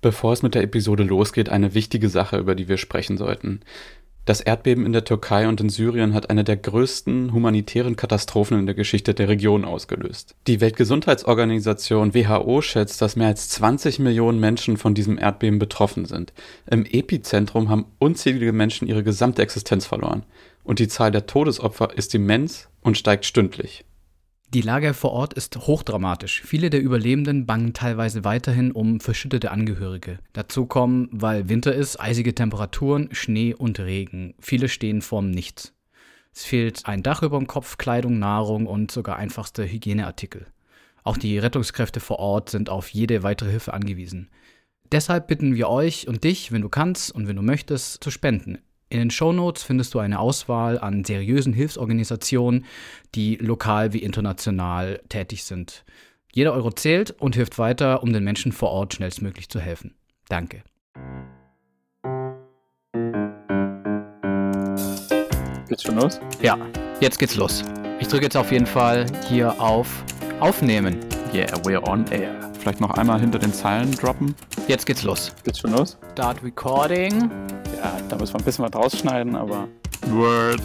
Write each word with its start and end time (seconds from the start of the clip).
Bevor 0.00 0.32
es 0.32 0.42
mit 0.42 0.54
der 0.54 0.62
Episode 0.62 1.02
losgeht, 1.02 1.48
eine 1.48 1.74
wichtige 1.74 2.08
Sache, 2.08 2.38
über 2.38 2.54
die 2.54 2.68
wir 2.68 2.78
sprechen 2.78 3.16
sollten. 3.16 3.60
Das 4.28 4.42
Erdbeben 4.42 4.84
in 4.84 4.92
der 4.92 5.04
Türkei 5.04 5.48
und 5.48 5.58
in 5.58 5.70
Syrien 5.70 6.12
hat 6.12 6.28
eine 6.28 6.44
der 6.44 6.58
größten 6.58 7.32
humanitären 7.32 7.96
Katastrophen 7.96 8.58
in 8.58 8.66
der 8.66 8.74
Geschichte 8.74 9.14
der 9.14 9.26
Region 9.26 9.64
ausgelöst. 9.64 10.34
Die 10.46 10.60
Weltgesundheitsorganisation 10.60 12.12
WHO 12.12 12.60
schätzt, 12.60 13.00
dass 13.00 13.16
mehr 13.16 13.28
als 13.28 13.48
20 13.48 14.00
Millionen 14.00 14.38
Menschen 14.38 14.76
von 14.76 14.92
diesem 14.92 15.16
Erdbeben 15.16 15.58
betroffen 15.58 16.04
sind. 16.04 16.34
Im 16.70 16.84
Epizentrum 16.84 17.70
haben 17.70 17.86
unzählige 17.98 18.52
Menschen 18.52 18.86
ihre 18.86 19.02
gesamte 19.02 19.40
Existenz 19.40 19.86
verloren. 19.86 20.24
Und 20.62 20.78
die 20.78 20.88
Zahl 20.88 21.10
der 21.10 21.24
Todesopfer 21.24 21.96
ist 21.96 22.14
immens 22.14 22.68
und 22.82 22.98
steigt 22.98 23.24
stündlich. 23.24 23.86
Die 24.54 24.62
Lage 24.62 24.94
vor 24.94 25.12
Ort 25.12 25.34
ist 25.34 25.58
hochdramatisch. 25.58 26.40
Viele 26.40 26.70
der 26.70 26.80
Überlebenden 26.80 27.44
bangen 27.44 27.74
teilweise 27.74 28.24
weiterhin 28.24 28.72
um 28.72 28.98
verschüttete 28.98 29.50
Angehörige. 29.50 30.20
Dazu 30.32 30.64
kommen, 30.64 31.10
weil 31.12 31.50
Winter 31.50 31.74
ist, 31.74 32.00
eisige 32.00 32.34
Temperaturen, 32.34 33.10
Schnee 33.12 33.52
und 33.52 33.78
Regen. 33.78 34.34
Viele 34.40 34.70
stehen 34.70 35.02
vorm 35.02 35.30
Nichts. 35.30 35.74
Es 36.34 36.46
fehlt 36.46 36.86
ein 36.86 37.02
Dach 37.02 37.22
über 37.22 37.36
dem 37.36 37.46
Kopf, 37.46 37.76
Kleidung, 37.76 38.18
Nahrung 38.18 38.66
und 38.66 38.90
sogar 38.90 39.16
einfachste 39.16 39.70
Hygieneartikel. 39.70 40.46
Auch 41.04 41.18
die 41.18 41.38
Rettungskräfte 41.38 42.00
vor 42.00 42.18
Ort 42.18 42.48
sind 42.48 42.70
auf 42.70 42.88
jede 42.88 43.22
weitere 43.22 43.50
Hilfe 43.50 43.74
angewiesen. 43.74 44.30
Deshalb 44.90 45.26
bitten 45.26 45.56
wir 45.56 45.68
euch 45.68 46.08
und 46.08 46.24
dich, 46.24 46.52
wenn 46.52 46.62
du 46.62 46.70
kannst 46.70 47.14
und 47.14 47.28
wenn 47.28 47.36
du 47.36 47.42
möchtest, 47.42 48.02
zu 48.02 48.10
spenden. 48.10 48.58
In 48.90 49.00
den 49.00 49.10
Shownotes 49.10 49.62
findest 49.62 49.92
du 49.92 49.98
eine 49.98 50.18
Auswahl 50.18 50.78
an 50.78 51.04
seriösen 51.04 51.52
Hilfsorganisationen, 51.52 52.64
die 53.14 53.36
lokal 53.36 53.92
wie 53.92 53.98
international 53.98 55.02
tätig 55.10 55.44
sind. 55.44 55.84
Jeder 56.32 56.54
Euro 56.54 56.70
zählt 56.70 57.10
und 57.10 57.36
hilft 57.36 57.58
weiter, 57.58 58.02
um 58.02 58.12
den 58.12 58.24
Menschen 58.24 58.52
vor 58.52 58.70
Ort 58.70 58.94
schnellstmöglich 58.94 59.50
zu 59.50 59.60
helfen. 59.60 59.94
Danke. 60.28 60.62
Geht's 65.68 65.82
schon 65.82 65.96
los? 65.96 66.18
Ja, 66.40 66.56
jetzt 67.00 67.18
geht's 67.18 67.36
los. 67.36 67.62
Ich 68.00 68.08
drücke 68.08 68.24
jetzt 68.24 68.36
auf 68.36 68.50
jeden 68.52 68.66
Fall 68.66 69.04
hier 69.28 69.60
auf 69.60 70.02
Aufnehmen. 70.40 70.98
Yeah, 71.34 71.48
we're 71.64 71.86
on 71.86 72.06
air. 72.10 72.50
Vielleicht 72.58 72.80
noch 72.80 72.90
einmal 72.92 73.20
hinter 73.20 73.38
den 73.38 73.52
Zeilen 73.52 73.92
droppen. 73.92 74.34
Jetzt 74.66 74.86
geht's 74.86 75.02
los. 75.02 75.34
Geht's 75.44 75.58
schon 75.58 75.72
los? 75.72 75.98
Start 76.12 76.42
Recording. 76.42 77.30
Ja, 77.82 77.92
da 78.08 78.16
müssen 78.16 78.34
wir 78.34 78.40
ein 78.40 78.44
bisschen 78.44 78.64
was 78.64 78.74
rausschneiden, 78.74 79.36
aber. 79.36 79.68
Word. 80.10 80.60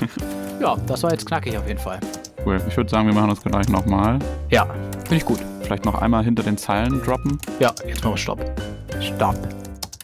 ja, 0.60 0.76
das 0.86 1.02
war 1.02 1.12
jetzt 1.12 1.26
knackig 1.26 1.56
auf 1.56 1.66
jeden 1.66 1.80
Fall. 1.80 2.00
Cool. 2.44 2.60
Ich 2.68 2.76
würde 2.76 2.88
sagen, 2.90 3.06
wir 3.06 3.14
machen 3.14 3.30
das 3.30 3.42
gleich 3.42 3.68
nochmal. 3.68 4.18
Ja, 4.50 4.66
finde 5.04 5.16
ich 5.16 5.24
gut. 5.24 5.40
Vielleicht 5.62 5.84
noch 5.84 6.00
einmal 6.00 6.24
hinter 6.24 6.42
den 6.42 6.56
Zeilen 6.56 7.02
droppen. 7.02 7.38
Ja, 7.58 7.72
jetzt 7.86 8.02
machen 8.02 8.14
wir 8.14 8.16
Stopp. 8.16 8.40
Stopp. 9.00 9.36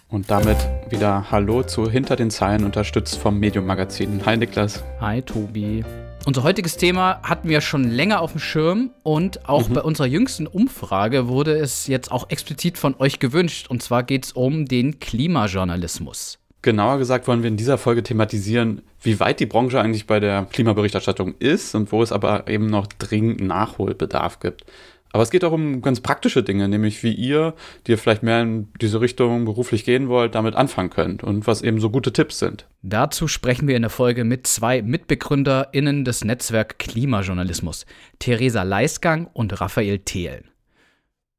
Und 0.09 0.31
damit 0.31 0.57
wieder 0.89 1.31
Hallo 1.31 1.63
zu 1.63 1.91
Hinter 1.91 2.17
den 2.17 2.31
Zeilen, 2.31 2.65
unterstützt 2.65 3.19
vom 3.19 3.39
Medium 3.39 3.67
Magazin. 3.67 4.21
Hi 4.25 4.37
Niklas. 4.37 4.85
Hi 5.01 5.23
Tobi. 5.23 5.85
Unser 6.27 6.43
heutiges 6.43 6.77
Thema 6.77 7.21
hatten 7.23 7.49
wir 7.49 7.61
schon 7.61 7.85
länger 7.85 8.21
auf 8.21 8.33
dem 8.33 8.41
Schirm 8.41 8.91
und 9.05 9.49
auch 9.49 9.69
mhm. 9.69 9.75
bei 9.75 9.83
unserer 9.83 10.09
jüngsten 10.09 10.49
Umfrage 10.49 11.29
wurde 11.29 11.57
es 11.57 11.87
jetzt 11.87 12.11
auch 12.11 12.31
explizit 12.31 12.79
von 12.79 12.97
euch 12.99 13.21
gewünscht. 13.21 13.71
Und 13.71 13.81
zwar 13.81 14.03
geht 14.03 14.25
es 14.25 14.33
um 14.33 14.67
den 14.67 14.99
Klimajournalismus. 14.99 16.41
Genauer 16.63 16.99
gesagt 16.99 17.29
wollen 17.29 17.45
wir 17.45 17.49
in 17.49 17.57
dieser 17.57 17.79
Folge 17.79 18.03
thematisieren, 18.03 18.83
wie 19.01 19.21
weit 19.21 19.39
die 19.39 19.47
Branche 19.47 19.81
eigentlich 19.81 20.09
bei 20.09 20.19
der 20.19 20.47
Klimaberichterstattung 20.51 21.37
ist 21.39 21.77
und 21.77 21.93
wo 21.93 22.03
es 22.03 22.11
aber 22.11 22.49
eben 22.49 22.67
noch 22.67 22.89
dringend 22.89 23.41
Nachholbedarf 23.41 24.41
gibt. 24.41 24.65
Aber 25.13 25.23
es 25.23 25.31
geht 25.31 25.45
auch 25.45 25.53
um 25.53 25.83
ganz 25.83 26.01
praktische 26.01 26.43
Dinge, 26.43 26.69
nämlich 26.69 27.03
wie 27.03 27.13
ihr, 27.13 27.55
die 27.87 27.93
ihr 27.93 27.99
vielleicht 27.99 28.23
mehr 28.23 28.43
in 28.43 28.69
diese 28.81 29.01
Richtung 29.01 29.45
beruflich 29.45 29.85
gehen 29.85 30.09
wollt, 30.09 30.35
damit 30.35 30.55
anfangen 30.55 30.91
könnt 30.91 31.23
und 31.23 31.47
was 31.47 31.63
eben 31.63 31.81
so 31.81 31.91
gute 31.91 32.13
Tipps 32.13 32.39
sind. 32.39 32.67
Dazu 32.83 33.29
sprechen 33.29 33.67
wir 33.69 33.77
in 33.77 33.83
der 33.83 33.91
Folge 33.91 34.25
mit 34.25 34.47
zwei 34.47 34.83
MitbegründerInnen 34.83 36.05
des 36.05 36.25
Netzwerk 36.25 36.79
Klimajournalismus, 36.79 37.87
Theresa 38.19 38.63
Leisgang 38.63 39.29
und 39.33 39.61
Raphael 39.61 40.01
Thelen. 40.01 40.45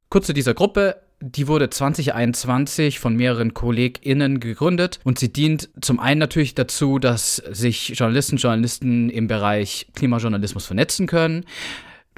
Kurz 0.10 0.28
zu 0.28 0.34
dieser 0.34 0.54
Gruppe. 0.54 1.02
Die 1.20 1.48
wurde 1.48 1.68
2021 1.72 3.00
von 3.00 3.16
mehreren 3.16 3.56
KollegInnen 3.56 4.40
gegründet 4.40 5.00
und 5.04 5.18
sie 5.18 5.34
dient 5.34 5.68
zum 5.82 6.00
einen 6.00 6.20
natürlich 6.20 6.54
dazu, 6.54 7.00
dass 7.00 7.38
sich 7.38 7.90
Journalisten 7.96 8.38
Journalisten 8.38 9.10
im 9.10 9.26
Bereich 9.26 9.88
Klimajournalismus 9.96 10.68
vernetzen 10.68 11.08
können 11.08 11.44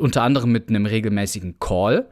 unter 0.02 0.24
anderem 0.24 0.52
mit 0.52 0.70
einem 0.70 0.86
regelmäßigen 0.86 1.60
Call. 1.60 2.08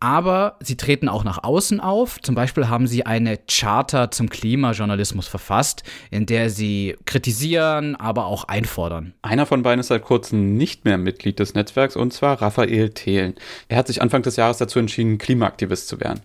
Aber 0.00 0.58
sie 0.60 0.76
treten 0.76 1.08
auch 1.08 1.24
nach 1.24 1.44
außen 1.44 1.80
auf. 1.80 2.20
Zum 2.20 2.34
Beispiel 2.34 2.68
haben 2.68 2.86
sie 2.86 3.06
eine 3.06 3.38
Charta 3.48 4.10
zum 4.10 4.28
Klimajournalismus 4.28 5.26
verfasst, 5.26 5.82
in 6.10 6.26
der 6.26 6.50
sie 6.50 6.96
kritisieren, 7.06 7.96
aber 7.96 8.26
auch 8.26 8.44
einfordern. 8.44 9.14
Einer 9.22 9.46
von 9.46 9.62
beiden 9.62 9.80
ist 9.80 9.86
seit 9.86 10.02
kurzem 10.02 10.58
nicht 10.58 10.84
mehr 10.84 10.98
Mitglied 10.98 11.38
des 11.38 11.54
Netzwerks, 11.54 11.96
und 11.96 12.12
zwar 12.12 12.42
Raphael 12.42 12.90
Thelen. 12.90 13.34
Er 13.68 13.78
hat 13.78 13.86
sich 13.86 14.02
Anfang 14.02 14.20
des 14.20 14.36
Jahres 14.36 14.58
dazu 14.58 14.78
entschieden, 14.78 15.16
Klimaaktivist 15.16 15.88
zu 15.88 16.00
werden 16.00 16.20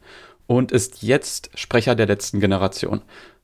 und 0.45 0.73
ist 0.73 1.01
jetzt 1.03 1.51
Sprecher 1.53 1.95
der 1.95 2.07
letzten 2.07 2.41
Generation. 2.41 3.01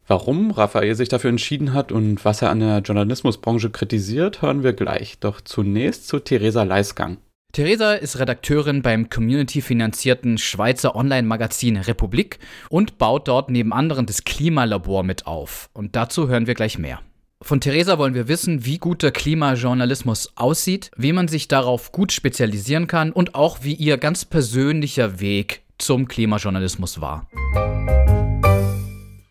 Warum 0.08 0.52
Raphael 0.52 0.96
sich 0.96 1.08
dafür 1.08 1.30
entschieden 1.30 1.74
hat 1.74 1.92
und 1.92 2.26
was 2.26 2.42
er 2.42 2.50
an 2.50 2.60
der 2.60 2.80
Journalismusbranche 2.80 3.70
kritisiert, 3.70 4.42
hören 4.42 4.64
wir 4.64 4.74
gleich. 4.74 5.18
Doch 5.20 5.40
zunächst 5.40 6.08
zu 6.08 6.20
Theresa 6.20 6.64
Leisgang. 6.64 7.18
Theresa 7.56 7.94
ist 7.94 8.20
Redakteurin 8.20 8.82
beim 8.82 9.10
community-finanzierten 9.10 10.38
Schweizer 10.38 10.94
Online-Magazin 10.94 11.78
Republik 11.78 12.40
und 12.68 12.98
baut 12.98 13.30
dort 13.30 13.50
neben 13.50 13.72
anderen 13.72 14.06
das 14.06 14.26
Klimalabor 14.26 15.04
mit 15.04 15.26
auf. 15.26 15.70
Und 15.72 15.96
dazu 15.96 16.28
hören 16.28 16.48
wir 16.48 16.54
gleich 16.54 16.78
mehr. 16.78 17.00
Von 17.42 17.62
Theresa 17.62 17.98
wollen 17.98 18.14
wir 18.14 18.28
wissen, 18.28 18.66
wie 18.66 18.78
guter 18.78 19.12
Klimajournalismus 19.12 20.34
aussieht, 20.36 20.92
wie 20.98 21.14
man 21.14 21.30
sich 21.30 21.48
darauf 21.48 21.94
gut 21.94 22.12
spezialisieren 22.12 22.88
kann 22.88 23.14
und 23.14 23.36
auch 23.36 23.60
wie 23.62 23.76
ihr 23.76 23.98
ganz 23.98 24.26
persönlicher 24.26 25.22
Weg 25.22 25.62
zum 25.78 26.10
Klimajournalismus 26.10 27.00
war. 27.00 27.26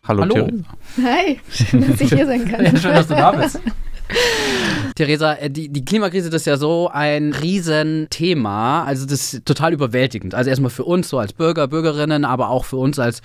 Hallo, 0.03 0.23
Hallo. 0.23 0.33
Theresa. 0.33 0.63
Hi, 1.03 1.39
schön, 1.51 1.87
dass 1.91 2.01
ich 2.01 2.09
hier 2.09 2.25
sein 2.25 2.49
kann. 2.49 2.65
Ja, 2.65 2.75
schön, 2.75 2.95
dass 2.95 3.05
du 3.05 3.13
da 3.13 3.33
bist. 3.33 3.59
Theresa, 4.95 5.33
äh, 5.33 5.49
die, 5.49 5.69
die 5.69 5.83
Klimakrise 5.83 6.29
das 6.29 6.43
ist 6.43 6.45
ja 6.45 6.57
so 6.57 6.89
ein 6.91 7.33
Riesenthema. 7.33 8.83
Also 8.83 9.05
das 9.05 9.33
ist 9.33 9.45
total 9.45 9.73
überwältigend. 9.73 10.33
Also 10.33 10.49
erstmal 10.49 10.71
für 10.71 10.85
uns 10.85 11.09
so 11.09 11.19
als 11.19 11.33
Bürger, 11.33 11.67
Bürgerinnen, 11.67 12.25
aber 12.25 12.49
auch 12.49 12.65
für 12.65 12.77
uns 12.77 12.97
als 12.97 13.21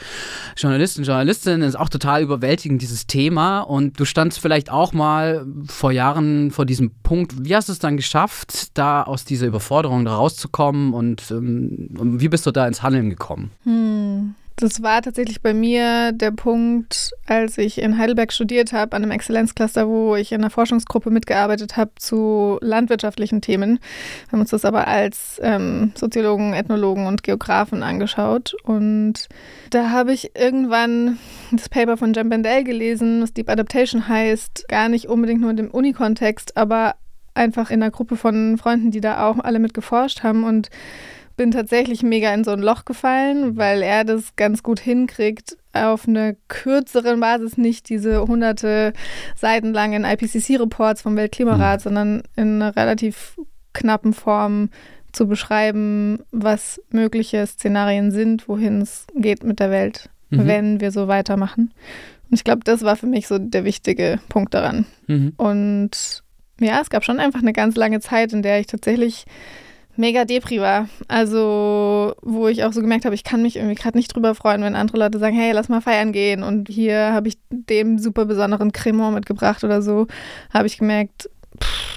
Journalisten, 0.57 1.05
Journalistinnen 1.05 1.63
ist 1.63 1.77
auch 1.77 1.89
total 1.89 2.23
überwältigend 2.23 2.83
dieses 2.83 3.07
Thema. 3.07 3.61
Und 3.61 3.99
du 4.01 4.05
standst 4.05 4.41
vielleicht 4.41 4.71
auch 4.71 4.93
mal 4.93 5.47
vor 5.69 5.93
Jahren 5.93 6.51
vor 6.51 6.67
diesem 6.67 6.91
Punkt. 7.03 7.45
Wie 7.45 7.55
hast 7.55 7.69
du 7.69 7.73
es 7.73 7.79
dann 7.79 7.97
geschafft, 7.97 8.77
da 8.77 9.03
aus 9.03 9.25
dieser 9.25 9.47
Überforderung 9.47 10.07
rauszukommen 10.07 10.93
und 10.93 11.31
ähm, 11.31 11.89
wie 12.21 12.29
bist 12.29 12.47
du 12.47 12.51
da 12.51 12.67
ins 12.67 12.83
Handeln 12.83 13.11
gekommen? 13.11 13.51
Hm. 13.65 14.35
Das 14.61 14.83
war 14.83 15.01
tatsächlich 15.01 15.41
bei 15.41 15.55
mir 15.55 16.13
der 16.13 16.33
Punkt, 16.33 17.13
als 17.27 17.57
ich 17.57 17.81
in 17.81 17.97
Heidelberg 17.97 18.31
studiert 18.31 18.75
habe, 18.75 18.95
an 18.95 19.03
einem 19.03 19.13
Exzellenzcluster, 19.13 19.89
wo 19.89 20.17
ich 20.17 20.33
in 20.33 20.43
einer 20.43 20.51
Forschungsgruppe 20.51 21.11
mitgearbeitet 21.11 21.79
habe 21.79 21.93
zu 21.97 22.59
landwirtschaftlichen 22.61 23.41
Themen. 23.41 23.79
Wir 24.27 24.33
haben 24.33 24.41
uns 24.41 24.51
das 24.51 24.67
aber 24.67 24.87
als 24.87 25.41
ähm, 25.43 25.93
Soziologen, 25.95 26.53
Ethnologen 26.53 27.07
und 27.07 27.23
Geografen 27.23 27.83
angeschaut. 27.83 28.55
Und 28.63 29.29
da 29.71 29.89
habe 29.89 30.13
ich 30.13 30.37
irgendwann 30.37 31.19
das 31.53 31.71
Paper 31.71 31.97
von 31.97 32.13
Jem 32.13 32.29
Bendel 32.29 32.63
gelesen, 32.63 33.23
was 33.23 33.33
Deep 33.33 33.49
Adaptation 33.49 34.09
heißt. 34.09 34.67
Gar 34.69 34.91
nicht 34.91 35.07
unbedingt 35.07 35.41
nur 35.41 35.51
in 35.51 35.57
dem 35.57 35.71
Uni-Kontext, 35.71 36.59
aber 36.59 36.97
einfach 37.33 37.71
in 37.71 37.83
einer 37.83 37.91
Gruppe 37.91 38.17
von 38.17 38.59
Freunden, 38.59 38.91
die 38.91 39.01
da 39.01 39.27
auch 39.27 39.39
alle 39.39 39.59
mit 39.59 39.73
geforscht 39.73 40.23
haben. 40.23 40.45
Und 40.45 40.69
bin 41.41 41.53
tatsächlich 41.53 42.03
mega 42.03 42.35
in 42.35 42.45
so 42.45 42.51
ein 42.51 42.61
Loch 42.61 42.85
gefallen, 42.85 43.57
weil 43.57 43.81
er 43.81 44.05
das 44.05 44.37
ganz 44.37 44.63
gut 44.63 44.79
hinkriegt, 44.79 45.57
auf 45.73 46.07
einer 46.07 46.35
kürzeren 46.49 47.19
Basis 47.19 47.57
nicht 47.57 47.89
diese 47.89 48.21
hunderte 48.27 48.93
Seiten 49.37 49.73
langen 49.73 50.05
IPCC-Reports 50.05 51.01
vom 51.01 51.17
Weltklimarat, 51.17 51.81
mhm. 51.81 51.83
sondern 51.83 52.23
in 52.37 52.61
einer 52.61 52.77
relativ 52.77 53.39
knappen 53.73 54.13
Form 54.13 54.69
zu 55.13 55.27
beschreiben, 55.27 56.19
was 56.31 56.79
mögliche 56.91 57.47
Szenarien 57.47 58.11
sind, 58.11 58.47
wohin 58.47 58.83
es 58.83 59.07
geht 59.15 59.43
mit 59.43 59.61
der 59.61 59.71
Welt, 59.71 60.11
mhm. 60.29 60.47
wenn 60.47 60.81
wir 60.83 60.93
so 60.93 61.09
weitermachen. 61.09 61.73
Und 62.29 62.35
ich 62.35 62.45
glaube, 62.45 62.65
das 62.65 62.83
war 62.83 62.97
für 62.97 63.07
mich 63.07 63.27
so 63.27 63.39
der 63.39 63.65
wichtige 63.65 64.21
Punkt 64.29 64.53
daran. 64.53 64.85
Mhm. 65.07 65.33
Und 65.39 66.23
ja, 66.61 66.83
es 66.83 66.91
gab 66.91 67.03
schon 67.03 67.19
einfach 67.19 67.41
eine 67.41 67.55
ganz 67.55 67.77
lange 67.77 68.01
Zeit, 68.01 68.35
in 68.35 68.43
der 68.43 68.61
ich 68.61 68.67
tatsächlich 68.67 69.25
mega 70.01 70.25
Depri 70.25 70.61
war. 70.61 70.89
Also, 71.07 72.15
wo 72.23 72.49
ich 72.49 72.65
auch 72.65 72.73
so 72.73 72.81
gemerkt 72.81 73.05
habe, 73.05 73.15
ich 73.15 73.25
kann 73.25 73.43
mich 73.43 73.57
irgendwie 73.57 73.77
gerade 73.77 73.97
nicht 73.97 74.15
drüber 74.15 74.35
freuen, 74.35 74.63
wenn 74.63 74.75
andere 74.75 74.99
Leute 74.99 75.19
sagen, 75.19 75.37
hey, 75.37 75.53
lass 75.53 75.69
mal 75.69 75.81
feiern 75.81 76.13
gehen 76.13 76.43
und 76.43 76.69
hier 76.69 77.13
habe 77.13 77.29
ich 77.29 77.39
dem 77.51 77.99
super 77.99 78.25
besonderen 78.25 78.73
Cremant 78.73 79.15
mitgebracht 79.15 79.63
oder 79.63 79.83
so, 79.83 80.07
habe 80.53 80.67
ich 80.67 80.79
gemerkt, 80.79 81.31
pff, 81.63 81.91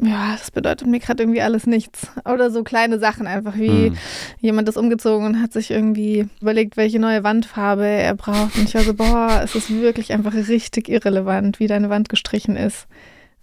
ja, 0.00 0.32
das 0.32 0.52
bedeutet 0.52 0.86
mir 0.86 1.00
gerade 1.00 1.24
irgendwie 1.24 1.42
alles 1.42 1.66
nichts. 1.66 2.06
Oder 2.24 2.50
so 2.50 2.62
kleine 2.62 3.00
Sachen 3.00 3.26
einfach, 3.26 3.56
wie 3.56 3.90
mhm. 3.90 3.96
jemand 4.40 4.68
ist 4.68 4.76
umgezogen 4.76 5.26
und 5.26 5.42
hat 5.42 5.52
sich 5.52 5.72
irgendwie 5.72 6.28
überlegt, 6.40 6.76
welche 6.76 7.00
neue 7.00 7.24
Wandfarbe 7.24 7.84
er 7.84 8.14
braucht. 8.14 8.56
Und 8.56 8.68
ich 8.68 8.74
war 8.74 8.82
so, 8.82 8.94
boah, 8.94 9.40
es 9.42 9.56
ist 9.56 9.70
wirklich 9.70 10.12
einfach 10.12 10.34
richtig 10.34 10.88
irrelevant, 10.88 11.58
wie 11.58 11.66
deine 11.66 11.90
Wand 11.90 12.08
gestrichen 12.08 12.56
ist, 12.56 12.86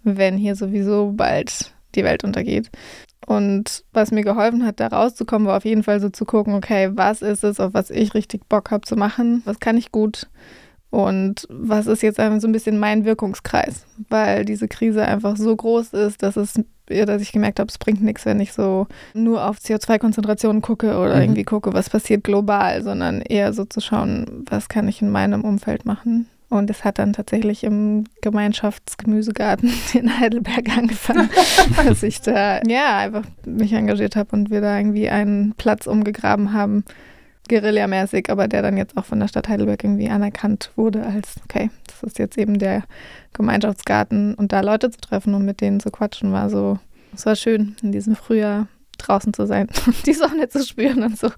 wenn 0.03 0.37
hier 0.37 0.55
sowieso 0.55 1.11
bald 1.13 1.73
die 1.95 2.03
Welt 2.05 2.23
untergeht. 2.23 2.69
Und 3.25 3.83
was 3.91 4.11
mir 4.11 4.23
geholfen 4.23 4.65
hat, 4.65 4.79
da 4.79 4.87
rauszukommen, 4.87 5.47
war 5.47 5.57
auf 5.57 5.65
jeden 5.65 5.83
Fall 5.83 5.99
so 5.99 6.09
zu 6.09 6.25
gucken, 6.25 6.53
okay, 6.53 6.91
was 6.93 7.21
ist 7.21 7.43
es, 7.43 7.59
auf 7.59 7.73
was 7.73 7.89
ich 7.89 8.13
richtig 8.13 8.47
Bock 8.47 8.71
habe 8.71 8.85
zu 8.85 8.95
machen? 8.95 9.41
Was 9.45 9.59
kann 9.59 9.77
ich 9.77 9.91
gut? 9.91 10.27
Und 10.91 11.47
was 11.49 11.87
ist 11.87 12.03
jetzt 12.03 12.19
einfach 12.19 12.39
so 12.39 12.47
ein 12.47 12.53
bisschen 12.53 12.79
mein 12.79 13.03
Wirkungskreis? 13.03 13.85
Weil 14.09 14.45
diese 14.45 14.67
Krise 14.67 15.03
einfach 15.03 15.35
so 15.35 15.53
groß 15.53 15.93
ist, 15.93 16.23
dass 16.23 16.37
es, 16.37 16.53
dass 16.87 17.21
ich 17.21 17.31
gemerkt 17.31 17.59
habe, 17.59 17.69
es 17.69 17.77
bringt 17.77 18.01
nichts, 18.01 18.25
wenn 18.25 18.39
ich 18.39 18.53
so 18.53 18.87
nur 19.13 19.45
auf 19.45 19.57
CO2-Konzentrationen 19.57 20.61
gucke 20.61 20.97
oder 20.97 21.15
mhm. 21.15 21.21
irgendwie 21.21 21.43
gucke, 21.43 21.73
was 21.73 21.89
passiert 21.89 22.23
global, 22.23 22.81
sondern 22.83 23.21
eher 23.21 23.51
so 23.51 23.65
zu 23.65 23.81
schauen, 23.81 24.45
was 24.49 24.69
kann 24.69 24.87
ich 24.87 25.01
in 25.01 25.09
meinem 25.09 25.43
Umfeld 25.43 25.85
machen. 25.85 26.27
Und 26.49 26.69
es 26.69 26.83
hat 26.83 26.99
dann 26.99 27.13
tatsächlich 27.13 27.63
im 27.63 28.05
Gemeinschaftsgemüsegarten 28.21 29.71
in 29.93 30.19
Heidelberg 30.19 30.77
angefangen, 30.77 31.29
dass 31.85 32.03
ich 32.03 32.21
da 32.21 32.61
ja 32.67 32.97
einfach 32.97 33.23
mich 33.45 33.73
engagiert 33.73 34.15
habe 34.15 34.35
und 34.35 34.49
wir 34.49 34.61
da 34.61 34.77
irgendwie 34.77 35.09
einen 35.09 35.53
Platz 35.55 35.87
umgegraben 35.87 36.53
haben, 36.53 36.83
Guerillamäßig, 37.47 38.29
aber 38.29 38.47
der 38.47 38.61
dann 38.61 38.77
jetzt 38.77 38.97
auch 38.97 39.05
von 39.05 39.19
der 39.19 39.27
Stadt 39.27 39.47
Heidelberg 39.47 39.83
irgendwie 39.83 40.09
anerkannt 40.09 40.71
wurde 40.75 41.05
als, 41.05 41.35
okay, 41.43 41.69
das 41.87 42.03
ist 42.03 42.19
jetzt 42.19 42.37
eben 42.37 42.57
der 42.57 42.83
Gemeinschaftsgarten 43.33 44.33
und 44.33 44.51
da 44.51 44.61
Leute 44.61 44.89
zu 44.89 44.99
treffen 44.99 45.33
und 45.33 45.45
mit 45.45 45.61
denen 45.61 45.79
zu 45.79 45.91
quatschen, 45.91 46.31
war 46.31 46.49
so, 46.49 46.79
es 47.13 47.25
war 47.25 47.35
schön, 47.35 47.75
in 47.83 47.91
diesem 47.91 48.15
Frühjahr 48.15 48.67
draußen 48.97 49.33
zu 49.33 49.45
sein 49.45 49.67
und 49.85 50.05
die 50.05 50.13
Sonne 50.13 50.49
zu 50.49 50.63
spüren 50.63 51.03
und 51.03 51.17
so 51.17 51.29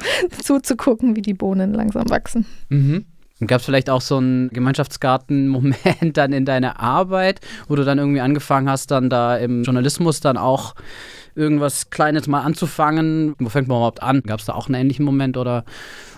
zuzugucken, 0.41 1.15
wie 1.15 1.21
die 1.21 1.33
Bohnen 1.33 1.73
langsam 1.73 2.09
wachsen. 2.09 2.45
Mhm. 2.69 3.05
Gab 3.45 3.59
es 3.59 3.65
vielleicht 3.65 3.89
auch 3.89 4.01
so 4.01 4.17
einen 4.17 4.49
Gemeinschaftsgarten-Moment 4.49 5.77
dann 6.17 6.33
in 6.33 6.45
deiner 6.45 6.79
Arbeit, 6.79 7.39
wo 7.67 7.75
du 7.75 7.83
dann 7.83 7.99
irgendwie 7.99 8.21
angefangen 8.21 8.69
hast, 8.69 8.89
dann 8.89 9.09
da 9.09 9.37
im 9.37 9.63
Journalismus 9.63 10.21
dann 10.21 10.37
auch 10.37 10.73
irgendwas 11.35 11.91
Kleines 11.91 12.27
mal 12.27 12.41
anzufangen? 12.41 13.35
Wo 13.37 13.49
fängt 13.49 13.67
man 13.67 13.77
überhaupt 13.77 14.01
an? 14.01 14.23
Gab 14.23 14.39
es 14.39 14.47
da 14.47 14.53
auch 14.53 14.67
einen 14.67 14.75
ähnlichen 14.75 15.05
Moment 15.05 15.37
oder 15.37 15.65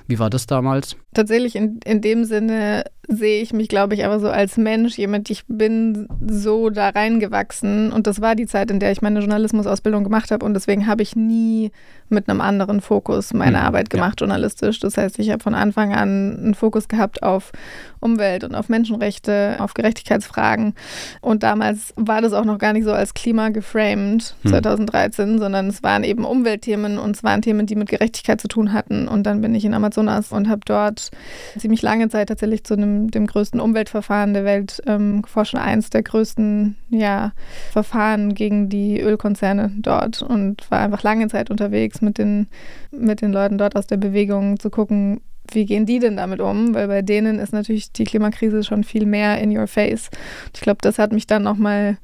wie 0.07 0.18
war 0.18 0.30
das 0.30 0.48
damals? 0.48 0.95
Tatsächlich 1.13 1.56
in, 1.56 1.80
in 1.86 2.01
dem 2.01 2.24
Sinne 2.24 2.86
sehe 3.09 3.41
ich 3.41 3.53
mich, 3.53 3.67
glaube 3.67 3.95
ich, 3.95 4.06
aber 4.06 4.19
so 4.19 4.29
als 4.29 4.56
Mensch, 4.56 4.97
jemand, 4.97 5.29
ich 5.31 5.44
bin 5.47 6.07
so 6.29 6.69
da 6.69 6.89
reingewachsen 6.89 7.91
und 7.91 8.06
das 8.06 8.21
war 8.21 8.35
die 8.35 8.45
Zeit, 8.45 8.69
in 8.69 8.79
der 8.79 8.91
ich 8.91 9.01
meine 9.01 9.19
Journalismusausbildung 9.19 10.03
gemacht 10.03 10.29
habe 10.29 10.45
und 10.45 10.53
deswegen 10.53 10.85
habe 10.85 11.01
ich 11.01 11.15
nie 11.15 11.71
mit 12.09 12.29
einem 12.29 12.39
anderen 12.39 12.81
Fokus 12.81 13.33
meine 13.33 13.59
mhm, 13.59 13.65
Arbeit 13.65 13.89
gemacht, 13.89 14.21
ja. 14.21 14.25
journalistisch. 14.25 14.79
Das 14.79 14.97
heißt, 14.97 15.19
ich 15.19 15.31
habe 15.31 15.44
von 15.44 15.53
Anfang 15.56 15.94
an 15.94 16.38
einen 16.38 16.53
Fokus 16.53 16.88
gehabt 16.88 17.21
auf 17.23 17.51
Umwelt 18.00 18.44
und 18.44 18.56
auf 18.56 18.69
Menschenrechte, 18.69 19.57
auf 19.59 19.73
Gerechtigkeitsfragen 19.73 20.73
und 21.21 21.41
damals 21.41 21.94
war 21.95 22.21
das 22.21 22.33
auch 22.33 22.45
noch 22.45 22.59
gar 22.59 22.73
nicht 22.73 22.85
so 22.85 22.94
als 22.94 23.15
Klima 23.15 23.50
geframed, 23.50 24.35
mhm. 24.44 24.50
2013, 24.50 25.39
sondern 25.39 25.67
es 25.67 25.81
waren 25.81 26.03
eben 26.03 26.25
Umweltthemen 26.25 27.00
und 27.00 27.15
es 27.15 27.23
waren 27.23 27.41
Themen, 27.41 27.65
die 27.65 27.75
mit 27.75 27.89
Gerechtigkeit 27.89 28.39
zu 28.39 28.47
tun 28.47 28.71
hatten 28.71 29.07
und 29.07 29.23
dann 29.23 29.41
bin 29.41 29.55
ich 29.55 29.65
in 29.65 29.73
Amazonas 29.73 30.31
und 30.31 30.47
habe 30.47 30.62
dort 30.65 31.09
ziemlich 31.57 31.81
lange 31.81 32.09
Zeit 32.09 32.29
tatsächlich 32.29 32.63
zu 32.63 32.75
einem 32.75 32.99
dem 33.07 33.28
größten 33.28 33.60
Umweltverfahren 33.60 34.34
der 34.34 34.46
Welt 34.46 34.81
ähm, 34.86 35.22
geforscht, 35.22 35.56
eins 35.56 35.90
der 35.90 36.04
größten 36.04 36.75
ja, 36.90 37.34
Verfahren 37.72 38.34
gegen 38.34 38.69
die 38.69 39.00
Ölkonzerne 39.00 39.72
dort 39.78 40.22
und 40.22 40.69
war 40.69 40.80
einfach 40.80 41.04
lange 41.04 41.28
Zeit 41.28 41.50
unterwegs 41.50 42.01
mit 42.01 42.18
den, 42.18 42.48
mit 42.92 43.22
den 43.22 43.31
Leuten 43.31 43.57
dort 43.57 43.75
aus 43.75 43.88
der 43.88 43.98
Bewegung 43.98 44.60
zu 44.60 44.69
gucken, 44.69 45.22
wie 45.51 45.66
gehen 45.66 45.86
die 45.86 46.00
denn 46.00 46.18
damit 46.18 46.42
um? 46.42 46.75
Weil 46.75 46.88
bei 46.88 47.01
denen 47.01 47.40
ist 47.40 47.54
natürlich 47.54 47.92
die 47.92 48.04
Klimakrise 48.04 48.63
schon 48.63 48.84
viel 48.84 49.06
mehr 49.06 49.42
in 49.42 49.56
your 49.56 49.68
face. 49.68 50.10
Ich 50.54 50.62
glaube, 50.62 50.80
das 50.81 51.00
hat 51.00 51.12
mich 51.12 51.25
dann 51.25 51.44
nochmal 51.44 51.98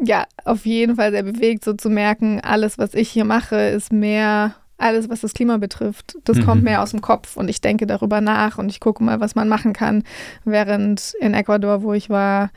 ja, 0.00 0.26
auf 0.44 0.64
jeden 0.64 0.96
Fall 0.96 1.10
sehr 1.10 1.22
bewegt, 1.22 1.64
so 1.64 1.72
zu 1.72 1.90
merken, 1.90 2.40
alles, 2.40 2.78
was 2.78 2.94
ich 2.94 3.08
hier 3.08 3.24
mache, 3.24 3.56
ist 3.56 3.92
mehr 3.92 4.54
alles, 4.78 5.10
was 5.10 5.20
das 5.20 5.34
Klima 5.34 5.58
betrifft, 5.58 6.16
das 6.24 6.38
mhm. 6.38 6.44
kommt 6.44 6.62
mehr 6.62 6.82
aus 6.82 6.92
dem 6.92 7.00
Kopf 7.00 7.36
und 7.36 7.48
ich 7.50 7.60
denke 7.60 7.86
darüber 7.86 8.20
nach 8.20 8.58
und 8.58 8.70
ich 8.70 8.80
gucke 8.80 9.02
mal, 9.02 9.20
was 9.20 9.34
man 9.34 9.48
machen 9.48 9.72
kann. 9.72 10.04
Während 10.44 11.14
in 11.20 11.34
Ecuador, 11.34 11.82
wo 11.82 11.92
ich 11.92 12.08
war, 12.08 12.50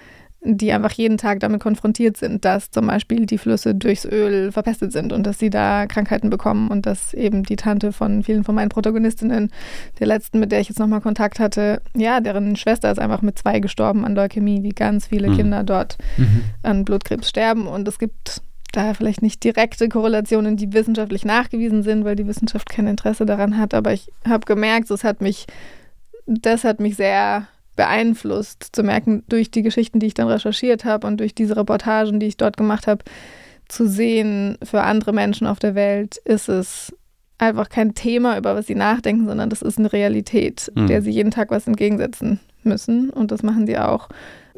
die 0.43 0.71
einfach 0.71 0.91
jeden 0.93 1.17
Tag 1.17 1.39
damit 1.39 1.61
konfrontiert 1.61 2.17
sind, 2.17 2.45
dass 2.45 2.71
zum 2.71 2.87
Beispiel 2.87 3.27
die 3.27 3.37
Flüsse 3.37 3.75
durchs 3.75 4.05
Öl 4.05 4.51
verpestet 4.51 4.91
sind 4.91 5.13
und 5.13 5.25
dass 5.25 5.37
sie 5.37 5.51
da 5.51 5.85
Krankheiten 5.85 6.31
bekommen 6.31 6.69
und 6.69 6.87
dass 6.87 7.13
eben 7.13 7.43
die 7.43 7.55
Tante 7.55 7.91
von 7.91 8.23
vielen 8.23 8.43
von 8.43 8.55
meinen 8.55 8.69
Protagonistinnen, 8.69 9.51
der 9.99 10.07
letzten, 10.07 10.39
mit 10.39 10.51
der 10.51 10.59
ich 10.59 10.69
jetzt 10.69 10.79
nochmal 10.79 11.01
Kontakt 11.01 11.39
hatte, 11.39 11.81
ja, 11.95 12.21
deren 12.21 12.55
Schwester 12.55 12.91
ist 12.91 12.97
einfach 12.97 13.21
mit 13.21 13.37
zwei 13.37 13.59
gestorben 13.59 14.03
an 14.03 14.15
Leukämie, 14.15 14.63
wie 14.63 14.69
ganz 14.69 15.07
viele 15.07 15.29
mhm. 15.29 15.35
Kinder 15.35 15.63
dort 15.63 15.97
mhm. 16.17 16.43
an 16.63 16.85
Blutkrebs 16.85 17.29
sterben 17.29 17.67
und 17.67 17.87
es 17.87 17.99
gibt 17.99 18.41
daher 18.71 18.95
vielleicht 18.95 19.21
nicht 19.21 19.43
direkte 19.43 19.89
Korrelationen, 19.89 20.57
die 20.57 20.73
wissenschaftlich 20.73 21.25
nachgewiesen 21.25 21.83
sind, 21.83 22.05
weil 22.05 22.15
die 22.15 22.27
Wissenschaft 22.27 22.69
kein 22.69 22.87
Interesse 22.87 23.25
daran 23.25 23.57
hat. 23.57 23.73
Aber 23.73 23.93
ich 23.93 24.09
habe 24.27 24.45
gemerkt, 24.45 24.89
das 24.89 25.03
hat 25.03 25.21
mich, 25.21 25.47
das 26.25 26.63
hat 26.63 26.79
mich 26.79 26.95
sehr 26.95 27.47
beeinflusst, 27.75 28.69
zu 28.71 28.83
merken, 28.83 29.23
durch 29.29 29.51
die 29.51 29.61
Geschichten, 29.61 29.99
die 29.99 30.07
ich 30.07 30.13
dann 30.13 30.27
recherchiert 30.27 30.85
habe 30.85 31.07
und 31.07 31.19
durch 31.19 31.33
diese 31.33 31.55
Reportagen, 31.55 32.19
die 32.19 32.27
ich 32.27 32.37
dort 32.37 32.57
gemacht 32.57 32.87
habe, 32.87 33.03
zu 33.67 33.87
sehen, 33.87 34.57
für 34.63 34.81
andere 34.81 35.13
Menschen 35.13 35.47
auf 35.47 35.59
der 35.59 35.75
Welt 35.75 36.17
ist 36.17 36.49
es 36.49 36.93
einfach 37.37 37.69
kein 37.69 37.95
Thema, 37.95 38.37
über 38.37 38.55
was 38.55 38.67
sie 38.67 38.75
nachdenken, 38.75 39.25
sondern 39.25 39.49
das 39.49 39.61
ist 39.61 39.79
eine 39.79 39.91
Realität, 39.91 40.71
mhm. 40.75 40.87
der 40.87 41.01
sie 41.01 41.11
jeden 41.11 41.31
Tag 41.31 41.49
was 41.49 41.67
entgegensetzen 41.67 42.39
müssen. 42.63 43.09
Und 43.09 43.31
das 43.31 43.41
machen 43.41 43.65
sie 43.65 43.77
auch 43.77 44.09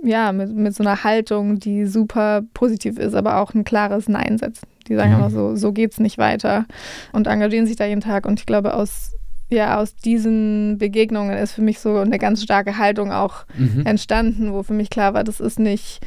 ja, 0.03 0.31
mit, 0.31 0.53
mit 0.53 0.75
so 0.75 0.83
einer 0.83 1.03
Haltung, 1.03 1.59
die 1.59 1.85
super 1.85 2.41
positiv 2.53 2.97
ist, 2.99 3.15
aber 3.15 3.37
auch 3.37 3.53
ein 3.53 3.63
klares 3.63 4.09
Nein 4.09 4.37
setzt. 4.37 4.65
Die 4.87 4.95
sagen 4.95 5.11
mhm. 5.11 5.17
immer 5.17 5.29
so, 5.29 5.55
so 5.55 5.71
geht's 5.71 5.99
nicht 5.99 6.17
weiter 6.17 6.65
und 7.13 7.27
engagieren 7.27 7.65
sich 7.65 7.77
da 7.77 7.85
jeden 7.85 8.01
Tag. 8.01 8.25
Und 8.25 8.39
ich 8.39 8.45
glaube, 8.45 8.73
aus, 8.73 9.13
ja, 9.49 9.79
aus 9.79 9.95
diesen 9.95 10.77
Begegnungen 10.77 11.37
ist 11.37 11.53
für 11.53 11.61
mich 11.61 11.79
so 11.79 11.97
eine 11.97 12.19
ganz 12.19 12.43
starke 12.43 12.77
Haltung 12.77 13.11
auch 13.11 13.45
mhm. 13.57 13.85
entstanden, 13.85 14.51
wo 14.51 14.63
für 14.63 14.73
mich 14.73 14.89
klar 14.89 15.13
war, 15.13 15.23
das 15.23 15.39
ist 15.39 15.57
nicht 15.57 16.01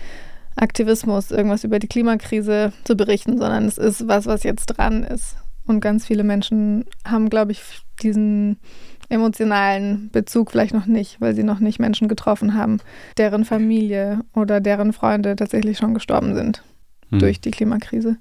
Aktivismus, 0.56 1.30
irgendwas 1.30 1.64
über 1.64 1.78
die 1.78 1.88
Klimakrise 1.88 2.72
zu 2.84 2.96
berichten, 2.96 3.38
sondern 3.38 3.64
es 3.66 3.78
ist 3.78 4.08
was, 4.08 4.26
was 4.26 4.42
jetzt 4.42 4.66
dran 4.66 5.02
ist. 5.02 5.36
Und 5.66 5.80
ganz 5.80 6.06
viele 6.06 6.22
Menschen 6.22 6.84
haben, 7.04 7.28
glaube 7.28 7.52
ich, 7.52 7.62
diesen 8.02 8.58
emotionalen 9.08 10.10
Bezug 10.10 10.50
vielleicht 10.50 10.74
noch 10.74 10.86
nicht, 10.86 11.20
weil 11.20 11.34
sie 11.34 11.44
noch 11.44 11.60
nicht 11.60 11.78
Menschen 11.78 12.08
getroffen 12.08 12.54
haben, 12.54 12.78
deren 13.18 13.44
Familie 13.44 14.20
oder 14.34 14.60
deren 14.60 14.92
Freunde 14.92 15.36
tatsächlich 15.36 15.78
schon 15.78 15.94
gestorben 15.94 16.34
sind 16.34 16.62
hm. 17.10 17.18
durch 17.18 17.40
die 17.40 17.50
Klimakrise. 17.50 18.18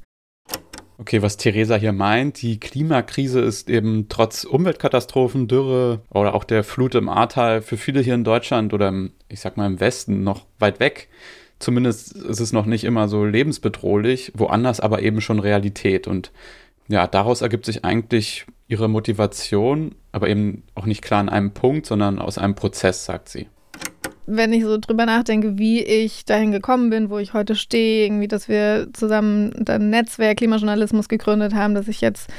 Okay, 0.97 1.21
was 1.21 1.35
Theresa 1.35 1.75
hier 1.75 1.91
meint, 1.91 2.41
die 2.41 2.57
Klimakrise 2.57 3.41
ist 3.41 3.69
eben 3.69 4.07
trotz 4.07 4.45
Umweltkatastrophen, 4.45 5.47
Dürre 5.47 6.01
oder 6.09 6.33
auch 6.33 6.45
der 6.45 6.63
Flut 6.63 6.95
im 6.95 7.09
Ahrtal 7.09 7.61
für 7.61 7.75
viele 7.75 7.99
hier 7.99 8.15
in 8.15 8.23
Deutschland 8.23 8.73
oder 8.73 8.87
im, 8.87 9.11
ich 9.27 9.41
sag 9.41 9.57
mal 9.57 9.65
im 9.65 9.81
Westen 9.81 10.23
noch 10.23 10.45
weit 10.57 10.79
weg. 10.79 11.09
Zumindest 11.59 12.13
ist 12.13 12.39
es 12.39 12.53
noch 12.53 12.65
nicht 12.65 12.85
immer 12.85 13.09
so 13.09 13.25
lebensbedrohlich, 13.25 14.31
woanders 14.35 14.79
aber 14.79 15.01
eben 15.01 15.19
schon 15.19 15.39
Realität. 15.39 16.07
Und 16.07 16.31
ja, 16.87 17.07
daraus 17.07 17.41
ergibt 17.41 17.65
sich 17.65 17.83
eigentlich 17.83 18.45
ihre 18.67 18.87
Motivation, 18.87 19.95
aber 20.11 20.29
eben 20.29 20.63
auch 20.73 20.85
nicht 20.85 21.01
klar 21.01 21.19
an 21.19 21.29
einem 21.29 21.51
Punkt, 21.51 21.85
sondern 21.85 22.19
aus 22.19 22.37
einem 22.37 22.55
Prozess, 22.55 23.05
sagt 23.05 23.29
sie. 23.29 23.47
Wenn 24.27 24.53
ich 24.53 24.63
so 24.63 24.79
drüber 24.79 25.05
nachdenke, 25.05 25.59
wie 25.59 25.83
ich 25.83 26.25
dahin 26.25 26.51
gekommen 26.51 26.89
bin, 26.89 27.11
wo 27.11 27.19
ich 27.19 27.33
heute 27.33 27.55
stehe, 27.55 28.05
irgendwie, 28.05 28.27
dass 28.27 28.49
wir 28.49 28.87
zusammen 28.93 29.53
ein 29.67 29.91
Netzwerk 29.91 30.37
Klimajournalismus 30.37 31.07
gegründet 31.09 31.53
haben, 31.53 31.75
dass 31.75 31.87
ich 31.87 32.01
jetzt 32.01 32.31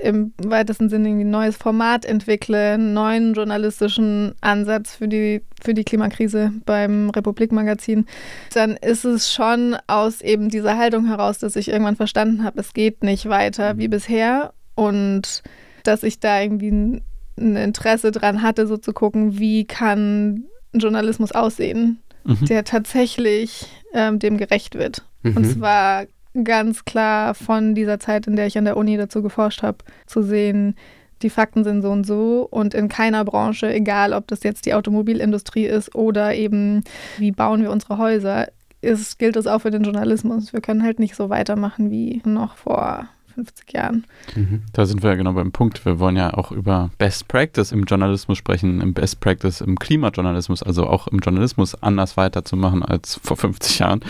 im 0.00 0.32
weitesten 0.38 0.88
Sinne 0.88 1.08
irgendwie 1.08 1.24
ein 1.24 1.30
neues 1.30 1.56
Format 1.56 2.04
entwickle, 2.04 2.74
einen 2.74 2.94
neuen 2.94 3.34
journalistischen 3.34 4.34
Ansatz 4.40 4.94
für 4.94 5.08
die, 5.08 5.42
für 5.62 5.74
die 5.74 5.84
Klimakrise 5.84 6.52
beim 6.66 7.10
Republik-Magazin, 7.10 8.06
dann 8.52 8.76
ist 8.76 9.04
es 9.04 9.32
schon 9.32 9.76
aus 9.86 10.20
eben 10.20 10.50
dieser 10.50 10.76
Haltung 10.76 11.06
heraus, 11.06 11.38
dass 11.38 11.56
ich 11.56 11.68
irgendwann 11.68 11.96
verstanden 11.96 12.44
habe, 12.44 12.60
es 12.60 12.74
geht 12.74 13.02
nicht 13.02 13.28
weiter 13.28 13.78
wie 13.78 13.88
bisher 13.88 14.52
und 14.74 15.42
dass 15.86 16.02
ich 16.02 16.20
da 16.20 16.40
irgendwie 16.40 16.70
ein, 16.70 17.02
ein 17.38 17.56
Interesse 17.56 18.10
dran 18.10 18.42
hatte, 18.42 18.66
so 18.66 18.76
zu 18.76 18.92
gucken, 18.92 19.38
wie 19.38 19.64
kann 19.64 20.44
Journalismus 20.72 21.32
aussehen, 21.32 21.98
mhm. 22.24 22.46
der 22.46 22.64
tatsächlich 22.64 23.66
ähm, 23.92 24.18
dem 24.18 24.36
gerecht 24.36 24.74
wird. 24.74 25.04
Mhm. 25.22 25.36
Und 25.36 25.44
zwar 25.44 26.06
ganz 26.42 26.84
klar 26.84 27.34
von 27.34 27.74
dieser 27.74 28.00
Zeit, 28.00 28.26
in 28.26 28.36
der 28.36 28.46
ich 28.46 28.58
an 28.58 28.64
der 28.64 28.76
Uni 28.76 28.96
dazu 28.96 29.22
geforscht 29.22 29.62
habe, 29.62 29.78
zu 30.06 30.22
sehen, 30.22 30.74
die 31.22 31.30
Fakten 31.30 31.64
sind 31.64 31.82
so 31.82 31.90
und 31.90 32.04
so 32.04 32.46
und 32.50 32.74
in 32.74 32.88
keiner 32.88 33.24
Branche, 33.24 33.72
egal 33.72 34.12
ob 34.12 34.26
das 34.26 34.42
jetzt 34.42 34.66
die 34.66 34.74
Automobilindustrie 34.74 35.64
ist 35.64 35.94
oder 35.94 36.34
eben 36.34 36.82
wie 37.18 37.30
bauen 37.30 37.62
wir 37.62 37.70
unsere 37.70 37.98
Häuser, 37.98 38.48
ist, 38.80 39.18
gilt 39.18 39.36
das 39.36 39.46
auch 39.46 39.60
für 39.60 39.70
den 39.70 39.84
Journalismus. 39.84 40.52
Wir 40.52 40.60
können 40.60 40.82
halt 40.82 40.98
nicht 40.98 41.16
so 41.16 41.30
weitermachen 41.30 41.90
wie 41.90 42.20
noch 42.24 42.56
vor 42.56 43.08
50 43.34 43.72
Jahren. 43.72 44.04
Mhm. 44.34 44.62
Da 44.72 44.86
sind 44.86 45.02
wir 45.02 45.10
ja 45.10 45.16
genau 45.16 45.32
beim 45.32 45.52
Punkt. 45.52 45.84
Wir 45.84 45.98
wollen 45.98 46.16
ja 46.16 46.34
auch 46.34 46.52
über 46.52 46.90
Best 46.98 47.28
Practice 47.28 47.72
im 47.72 47.84
Journalismus 47.84 48.38
sprechen, 48.38 48.80
im 48.80 48.94
Best 48.94 49.20
Practice 49.20 49.60
im 49.60 49.78
Klimajournalismus, 49.78 50.62
also 50.62 50.86
auch 50.86 51.06
im 51.08 51.18
Journalismus 51.18 51.74
anders 51.82 52.16
weiterzumachen 52.16 52.82
als 52.82 53.20
vor 53.22 53.36
50 53.36 53.78
Jahren. 53.80 54.00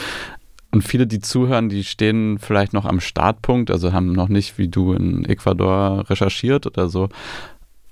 Und 0.70 0.82
viele, 0.82 1.06
die 1.06 1.20
zuhören, 1.20 1.68
die 1.68 1.84
stehen 1.84 2.38
vielleicht 2.38 2.72
noch 2.72 2.84
am 2.84 2.98
Startpunkt, 2.98 3.70
also 3.70 3.92
haben 3.92 4.12
noch 4.12 4.28
nicht 4.28 4.58
wie 4.58 4.66
du 4.66 4.92
in 4.92 5.24
Ecuador 5.24 6.10
recherchiert 6.10 6.66
oder 6.66 6.88
so, 6.88 7.10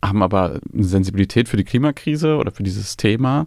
haben 0.04 0.22
aber 0.22 0.58
eine 0.72 0.84
Sensibilität 0.84 1.48
für 1.48 1.56
die 1.56 1.64
Klimakrise 1.64 2.36
oder 2.36 2.50
für 2.50 2.64
dieses 2.64 2.96
Thema 2.96 3.46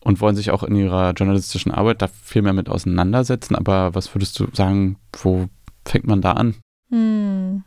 und 0.00 0.20
wollen 0.20 0.36
sich 0.36 0.52
auch 0.52 0.62
in 0.62 0.76
ihrer 0.76 1.12
journalistischen 1.12 1.72
Arbeit 1.72 2.00
da 2.00 2.06
viel 2.06 2.40
mehr 2.40 2.52
mit 2.52 2.68
auseinandersetzen. 2.68 3.56
Aber 3.56 3.94
was 3.94 4.14
würdest 4.14 4.38
du 4.38 4.46
sagen, 4.52 4.96
wo 5.12 5.48
fängt 5.84 6.06
man 6.06 6.22
da 6.22 6.32
an? 6.32 6.54
Hm. 6.90 7.64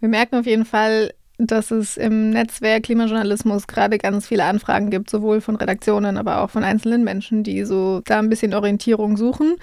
Wir 0.00 0.08
merken 0.08 0.36
auf 0.36 0.46
jeden 0.46 0.64
Fall, 0.64 1.12
dass 1.38 1.70
es 1.70 1.96
im 1.96 2.30
Netzwerk 2.30 2.84
Klimajournalismus 2.84 3.68
gerade 3.68 3.98
ganz 3.98 4.26
viele 4.26 4.44
Anfragen 4.44 4.90
gibt, 4.90 5.08
sowohl 5.08 5.40
von 5.40 5.56
Redaktionen, 5.56 6.16
aber 6.16 6.42
auch 6.42 6.50
von 6.50 6.64
einzelnen 6.64 7.04
Menschen, 7.04 7.44
die 7.44 7.64
so 7.64 8.00
da 8.04 8.18
ein 8.18 8.28
bisschen 8.28 8.54
Orientierung 8.54 9.16
suchen. 9.16 9.56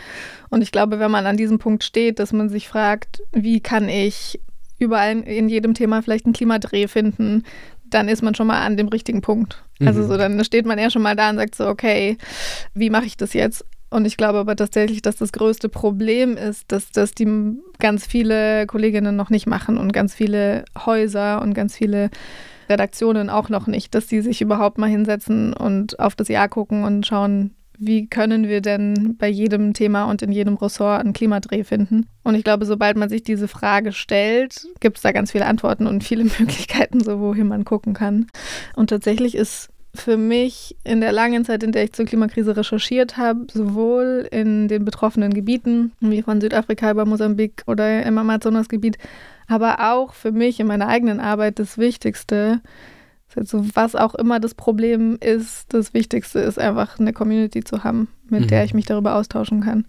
Und 0.50 0.62
ich 0.62 0.72
glaube, 0.72 1.00
wenn 1.00 1.12
man 1.12 1.26
an 1.26 1.38
diesem 1.38 1.60
Punkt 1.60 1.84
steht, 1.84 2.20
dass 2.20 2.32
man 2.32 2.50
sich 2.50 2.70
fragt, 2.70 3.22
wie 3.34 3.60
kann 3.60 3.90
ich 3.90 4.40
überall 4.80 5.20
in 5.20 5.50
jedem 5.50 5.74
Thema 5.74 6.02
vielleicht 6.02 6.26
einen 6.26 6.34
Klimadreh 6.34 6.88
finden, 6.88 7.44
dann 7.90 8.08
ist 8.08 8.24
man 8.24 8.36
schon 8.36 8.48
mal 8.48 8.66
an 8.66 8.78
dem 8.78 8.88
richtigen 8.88 9.22
Punkt. 9.22 9.64
Also 9.86 10.02
mhm. 10.02 10.08
so, 10.08 10.18
dann 10.18 10.44
steht 10.44 10.66
man 10.66 10.80
ja 10.80 10.90
schon 10.90 11.02
mal 11.02 11.16
da 11.16 11.30
und 11.30 11.38
sagt 11.38 11.56
so, 11.56 11.68
okay, 11.68 12.18
wie 12.74 12.90
mache 12.90 13.06
ich 13.06 13.18
das 13.18 13.34
jetzt? 13.34 13.66
Und 13.96 14.04
ich 14.04 14.18
glaube 14.18 14.40
aber 14.40 14.58
tatsächlich, 14.58 15.02
dass 15.02 15.16
das 15.16 15.32
größte 15.32 15.70
Problem 15.70 16.36
ist, 16.36 16.70
dass 16.70 16.92
das 16.92 17.14
die 17.14 17.56
ganz 17.80 18.06
viele 18.06 18.68
Kolleginnen 18.68 19.16
noch 19.16 19.30
nicht 19.30 19.48
machen 19.48 19.78
und 19.78 19.94
ganz 19.94 20.14
viele 20.14 20.66
Häuser 20.86 21.42
und 21.42 21.54
ganz 21.54 21.78
viele 21.78 22.10
Redaktionen 22.68 23.30
auch 23.30 23.48
noch 23.48 23.68
nicht, 23.68 23.96
dass 23.96 24.08
die 24.08 24.20
sich 24.20 24.42
überhaupt 24.42 24.80
mal 24.80 24.90
hinsetzen 24.90 25.54
und 25.54 25.98
auf 25.98 26.14
das 26.14 26.28
Jahr 26.28 26.50
gucken 26.50 26.84
und 26.84 27.08
schauen, 27.08 27.56
wie 27.78 28.08
können 28.08 28.50
wir 28.50 28.60
denn 28.60 29.16
bei 29.18 29.30
jedem 29.30 29.72
Thema 29.72 30.10
und 30.10 30.22
in 30.22 30.34
jedem 30.34 30.56
Ressort 30.56 31.00
einen 31.00 31.14
Klimadreh 31.14 31.64
finden? 31.64 32.08
Und 32.26 32.36
ich 32.36 32.44
glaube, 32.44 32.66
sobald 32.66 32.98
man 32.98 33.08
sich 33.08 33.24
diese 33.24 33.48
Frage 33.48 33.94
stellt, 33.94 34.68
gibt 34.82 34.98
es 34.98 35.04
da 35.04 35.14
ganz 35.14 35.32
viele 35.32 35.46
Antworten 35.46 35.88
und 35.88 36.04
viele 36.04 36.24
Möglichkeiten, 36.40 37.00
so 37.00 37.22
wohin 37.22 37.48
man 37.48 37.64
gucken 37.64 37.94
kann. 37.94 38.28
Und 38.76 38.90
tatsächlich 38.90 39.36
ist 39.36 39.70
für 39.96 40.18
mich 40.18 40.76
in 40.84 41.02
der 41.02 41.12
langen 41.12 41.46
Zeit, 41.46 41.64
in 41.64 41.72
der 41.72 41.84
ich 41.84 41.94
zur 41.94 42.06
Klimakrise 42.06 42.56
recherchiert 42.56 43.18
habe, 43.18 43.48
sowohl 43.52 44.28
in 44.32 44.68
den 44.68 44.86
betroffenen 44.86 45.34
Gebieten, 45.34 45.92
wie 46.00 46.22
von 46.22 46.42
Südafrika 46.42 46.92
über 46.92 47.06
Mosambik 47.06 47.64
oder 47.68 48.04
im 48.04 48.18
Amazonasgebiet, 48.18 48.98
aber 49.48 49.92
auch 49.92 50.14
für 50.14 50.32
mich 50.32 50.60
in 50.60 50.68
meiner 50.68 50.88
eigenen 50.88 51.20
Arbeit 51.20 51.60
das 51.60 51.78
Wichtigste, 51.78 52.62
also 53.36 53.66
was 53.74 53.96
auch 53.96 54.16
immer 54.16 54.40
das 54.40 54.54
Problem 54.54 55.18
ist, 55.20 55.74
das 55.74 55.94
Wichtigste 55.94 56.40
ist 56.40 56.60
einfach 56.60 57.00
eine 57.00 57.14
Community 57.14 57.64
zu 57.64 57.84
haben, 57.84 58.08
mit 58.30 58.42
mhm. 58.42 58.48
der 58.48 58.64
ich 58.64 58.74
mich 58.74 58.86
darüber 58.86 59.16
austauschen 59.16 59.62
kann. 59.62 59.86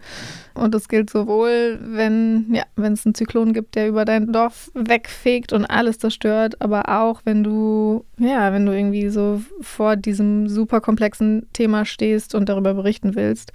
Und 0.55 0.75
das 0.75 0.89
gilt 0.89 1.11
sowohl, 1.11 1.79
wenn 1.83 2.53
ja, 2.53 2.65
wenn 2.77 2.93
es 2.93 3.07
einen 3.07 3.15
Zyklon 3.15 3.53
gibt, 3.53 3.75
der 3.75 3.89
über 3.89 4.05
dein 4.05 4.33
Dorf 4.33 4.71
wegfegt 4.75 5.53
und 5.53 5.65
alles 5.65 5.99
zerstört, 5.99 6.61
aber 6.61 6.89
auch 6.89 7.23
wenn 7.25 7.45
du 7.45 8.05
ja, 8.19 8.53
wenn 8.53 8.67
du 8.67 8.73
irgendwie 8.73 9.09
so 9.09 9.43
vor 9.61 9.97
diesem 9.97 10.49
super 10.49 10.81
komplexen 10.81 11.47
Thema 11.53 11.85
stehst 11.85 12.35
und 12.35 12.49
darüber 12.49 12.75
berichten 12.75 13.15
willst, 13.15 13.53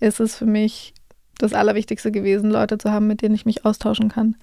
ist 0.00 0.20
es 0.20 0.36
für 0.36 0.46
mich 0.46 0.94
das 1.38 1.54
Allerwichtigste 1.54 2.10
gewesen, 2.10 2.50
Leute 2.50 2.78
zu 2.78 2.92
haben, 2.92 3.06
mit 3.06 3.22
denen 3.22 3.34
ich 3.34 3.46
mich 3.46 3.64
austauschen 3.64 4.08
kann. 4.08 4.36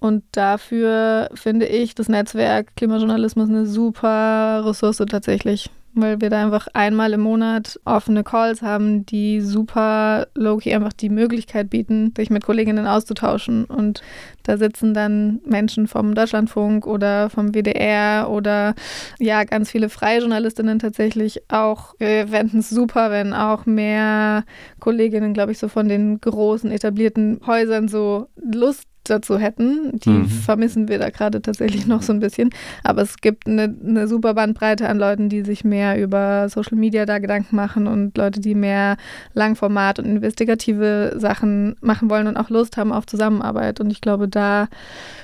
Und 0.00 0.24
dafür 0.32 1.28
finde 1.34 1.66
ich 1.66 1.94
das 1.94 2.08
Netzwerk 2.08 2.76
Klimajournalismus 2.76 3.48
eine 3.48 3.66
super 3.66 4.62
Ressource 4.64 4.98
tatsächlich, 4.98 5.70
weil 5.94 6.20
wir 6.20 6.30
da 6.30 6.44
einfach 6.44 6.68
einmal 6.72 7.12
im 7.12 7.20
Monat 7.20 7.80
offene 7.84 8.22
Calls 8.22 8.62
haben, 8.62 9.04
die 9.06 9.40
super 9.40 10.28
low-key 10.34 10.72
einfach 10.72 10.92
die 10.92 11.08
Möglichkeit 11.08 11.70
bieten, 11.70 12.14
sich 12.16 12.30
mit 12.30 12.44
Kolleginnen 12.44 12.86
auszutauschen. 12.86 13.64
Und 13.64 14.02
da 14.44 14.56
sitzen 14.56 14.94
dann 14.94 15.40
Menschen 15.44 15.88
vom 15.88 16.14
Deutschlandfunk 16.14 16.86
oder 16.86 17.28
vom 17.28 17.52
WDR 17.52 18.30
oder 18.30 18.76
ja, 19.18 19.42
ganz 19.42 19.70
viele 19.70 19.88
freie 19.88 20.20
Journalistinnen 20.20 20.78
tatsächlich 20.78 21.42
auch. 21.50 21.94
Wir 21.98 22.28
fänden 22.28 22.60
es 22.60 22.70
super, 22.70 23.10
wenn 23.10 23.34
auch 23.34 23.66
mehr 23.66 24.44
Kolleginnen, 24.78 25.34
glaube 25.34 25.50
ich, 25.50 25.58
so 25.58 25.66
von 25.66 25.88
den 25.88 26.20
großen 26.20 26.70
etablierten 26.70 27.40
Häusern 27.46 27.88
so 27.88 28.28
Lust 28.36 28.87
dazu 29.04 29.38
hätten. 29.38 29.98
Die 30.00 30.10
mhm. 30.10 30.26
vermissen 30.26 30.88
wir 30.88 30.98
da 30.98 31.10
gerade 31.10 31.40
tatsächlich 31.42 31.86
noch 31.86 32.02
so 32.02 32.12
ein 32.12 32.20
bisschen. 32.20 32.50
Aber 32.84 33.02
es 33.02 33.16
gibt 33.16 33.46
eine, 33.46 33.74
eine 33.84 34.08
super 34.08 34.34
Bandbreite 34.34 34.88
an 34.88 34.98
Leuten, 34.98 35.28
die 35.28 35.42
sich 35.42 35.64
mehr 35.64 36.00
über 36.00 36.48
Social 36.48 36.76
Media 36.76 37.06
da 37.06 37.18
Gedanken 37.18 37.56
machen 37.56 37.86
und 37.86 38.16
Leute, 38.16 38.40
die 38.40 38.54
mehr 38.54 38.96
Langformat 39.34 39.98
und 39.98 40.06
investigative 40.06 41.14
Sachen 41.16 41.76
machen 41.80 42.10
wollen 42.10 42.26
und 42.26 42.36
auch 42.36 42.50
Lust 42.50 42.76
haben 42.76 42.92
auf 42.92 43.06
Zusammenarbeit. 43.06 43.80
Und 43.80 43.90
ich 43.90 44.00
glaube, 44.00 44.28
da 44.28 44.68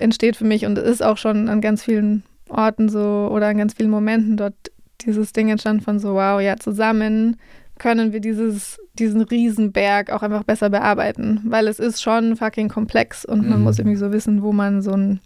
entsteht 0.01 0.37
für 0.37 0.45
mich 0.45 0.67
und 0.67 0.79
es 0.79 0.89
ist 0.89 1.03
auch 1.03 1.17
schon 1.17 1.49
an 1.49 1.61
ganz 1.61 1.83
vielen 1.83 2.23
Orten 2.49 2.89
so 2.89 3.31
oder 3.33 3.49
an 3.49 3.59
ganz 3.59 3.75
vielen 3.75 3.91
Momenten 3.91 4.37
dort 4.37 4.55
dieses 5.01 5.33
Ding 5.33 5.49
entstanden 5.49 5.83
von 5.83 5.99
so, 5.99 6.15
wow, 6.15 6.41
ja, 6.41 6.57
zusammen 6.57 7.37
können 7.79 8.13
wir 8.13 8.21
dieses, 8.21 8.79
diesen 8.95 9.23
Riesenberg 9.23 10.11
auch 10.11 10.23
einfach 10.23 10.45
besser 10.45 10.71
bearbeiten, 10.71 11.41
weil 11.45 11.67
es 11.69 11.79
ist 11.79 12.03
schon 12.03 12.37
fucking 12.37 12.69
komplex 12.69 13.25
und 13.25 13.49
man 13.49 13.59
mhm. 13.59 13.65
muss 13.65 13.79
irgendwie 13.79 13.97
so 13.97 14.13
wissen, 14.13 14.43
wo 14.43 14.53
man 14.53 14.83
so 14.83 14.93
ein 14.93 15.21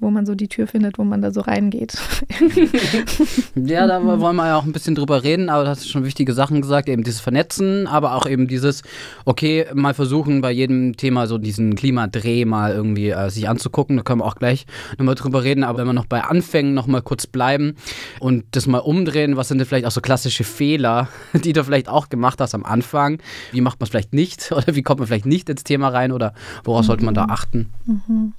wo 0.00 0.10
man 0.10 0.26
so 0.26 0.34
die 0.34 0.48
Tür 0.48 0.66
findet, 0.66 0.98
wo 0.98 1.04
man 1.04 1.22
da 1.22 1.32
so 1.32 1.40
reingeht. 1.40 1.98
ja, 3.56 3.86
da 3.86 4.04
wollen 4.20 4.36
wir 4.36 4.46
ja 4.46 4.56
auch 4.56 4.64
ein 4.64 4.72
bisschen 4.72 4.94
drüber 4.94 5.24
reden, 5.24 5.48
aber 5.48 5.64
du 5.64 5.70
hast 5.70 5.88
schon 5.88 6.04
wichtige 6.04 6.32
Sachen 6.32 6.60
gesagt, 6.60 6.88
eben 6.88 7.02
dieses 7.02 7.20
Vernetzen, 7.20 7.86
aber 7.88 8.14
auch 8.14 8.26
eben 8.26 8.46
dieses, 8.46 8.82
okay, 9.24 9.66
mal 9.74 9.94
versuchen 9.94 10.40
bei 10.40 10.52
jedem 10.52 10.96
Thema 10.96 11.26
so 11.26 11.38
diesen 11.38 11.74
Klimadreh 11.74 12.44
mal 12.44 12.72
irgendwie 12.72 13.10
äh, 13.10 13.28
sich 13.30 13.48
anzugucken, 13.48 13.96
da 13.96 14.02
können 14.04 14.20
wir 14.20 14.26
auch 14.26 14.36
gleich 14.36 14.66
nochmal 14.98 15.16
drüber 15.16 15.42
reden, 15.42 15.64
aber 15.64 15.78
wenn 15.78 15.86
wir 15.86 15.92
noch 15.92 16.06
bei 16.06 16.22
Anfängen 16.22 16.74
nochmal 16.74 17.02
kurz 17.02 17.26
bleiben 17.26 17.74
und 18.20 18.44
das 18.52 18.66
mal 18.66 18.78
umdrehen, 18.78 19.36
was 19.36 19.48
sind 19.48 19.58
denn 19.58 19.66
vielleicht 19.66 19.86
auch 19.86 19.90
so 19.90 20.00
klassische 20.00 20.44
Fehler, 20.44 21.08
die 21.32 21.52
du 21.52 21.64
vielleicht 21.64 21.88
auch 21.88 22.08
gemacht 22.08 22.40
hast 22.40 22.54
am 22.54 22.64
Anfang, 22.64 23.18
wie 23.50 23.60
macht 23.60 23.80
man 23.80 23.86
es 23.86 23.90
vielleicht 23.90 24.14
nicht 24.14 24.52
oder 24.52 24.76
wie 24.76 24.82
kommt 24.82 25.00
man 25.00 25.08
vielleicht 25.08 25.26
nicht 25.26 25.48
ins 25.48 25.64
Thema 25.64 25.88
rein 25.88 26.12
oder 26.12 26.34
woraus 26.62 26.84
mhm. 26.84 26.86
sollte 26.86 27.04
man 27.04 27.14
da 27.14 27.24
mhm. 27.24 27.30
achten? 27.30 27.72
Mhm. 27.86 28.32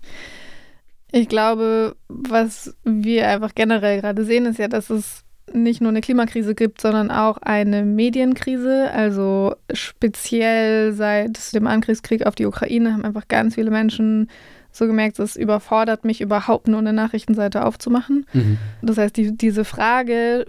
Ich 1.19 1.27
glaube, 1.27 1.95
was 2.07 2.75
wir 2.85 3.27
einfach 3.27 3.53
generell 3.53 3.99
gerade 3.99 4.23
sehen, 4.23 4.45
ist 4.45 4.57
ja, 4.57 4.69
dass 4.69 4.89
es 4.89 5.25
nicht 5.53 5.81
nur 5.81 5.89
eine 5.89 6.01
Klimakrise 6.01 6.55
gibt, 6.55 6.79
sondern 6.79 7.11
auch 7.11 7.37
eine 7.39 7.83
Medienkrise. 7.83 8.89
Also 8.91 9.55
speziell 9.73 10.93
seit 10.93 11.53
dem 11.53 11.67
Angriffskrieg 11.67 12.25
auf 12.25 12.35
die 12.35 12.45
Ukraine 12.45 12.93
haben 12.93 13.03
einfach 13.03 13.27
ganz 13.27 13.55
viele 13.55 13.71
Menschen 13.71 14.29
so 14.71 14.85
gemerkt, 14.85 15.19
es 15.19 15.35
überfordert 15.35 16.05
mich 16.05 16.21
überhaupt 16.21 16.67
nur 16.67 16.79
eine 16.79 16.93
Nachrichtenseite 16.93 17.65
aufzumachen. 17.65 18.25
Mhm. 18.33 18.57
Das 18.81 18.97
heißt, 18.97 19.17
die, 19.17 19.35
diese 19.35 19.65
Frage, 19.65 20.45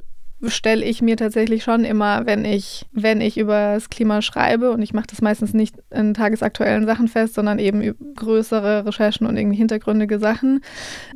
stelle 0.47 0.85
ich 0.85 1.03
mir 1.03 1.17
tatsächlich 1.17 1.63
schon 1.63 1.85
immer, 1.85 2.27
wenn 2.27 2.45
ich, 2.45 2.87
wenn 2.93 3.21
ich 3.21 3.39
über 3.39 3.75
das 3.75 3.91
Klima 3.91 4.23
schreibe 4.23 4.71
und 4.71 4.83
ich 4.83 4.95
mache 4.95 5.07
das 5.09 5.21
meistens 5.21 5.53
nicht 5.53 5.77
in 5.91 6.15
tagesaktuellen 6.15 6.87
Sachen 6.87 7.09
fest, 7.09 7.35
sondern 7.35 7.59
eben 7.59 7.95
größere 8.17 8.87
Recherchen 8.87 9.27
und 9.27 9.37
irgendwie 9.37 9.59
hintergründige 9.59 10.19
Sachen. 10.19 10.63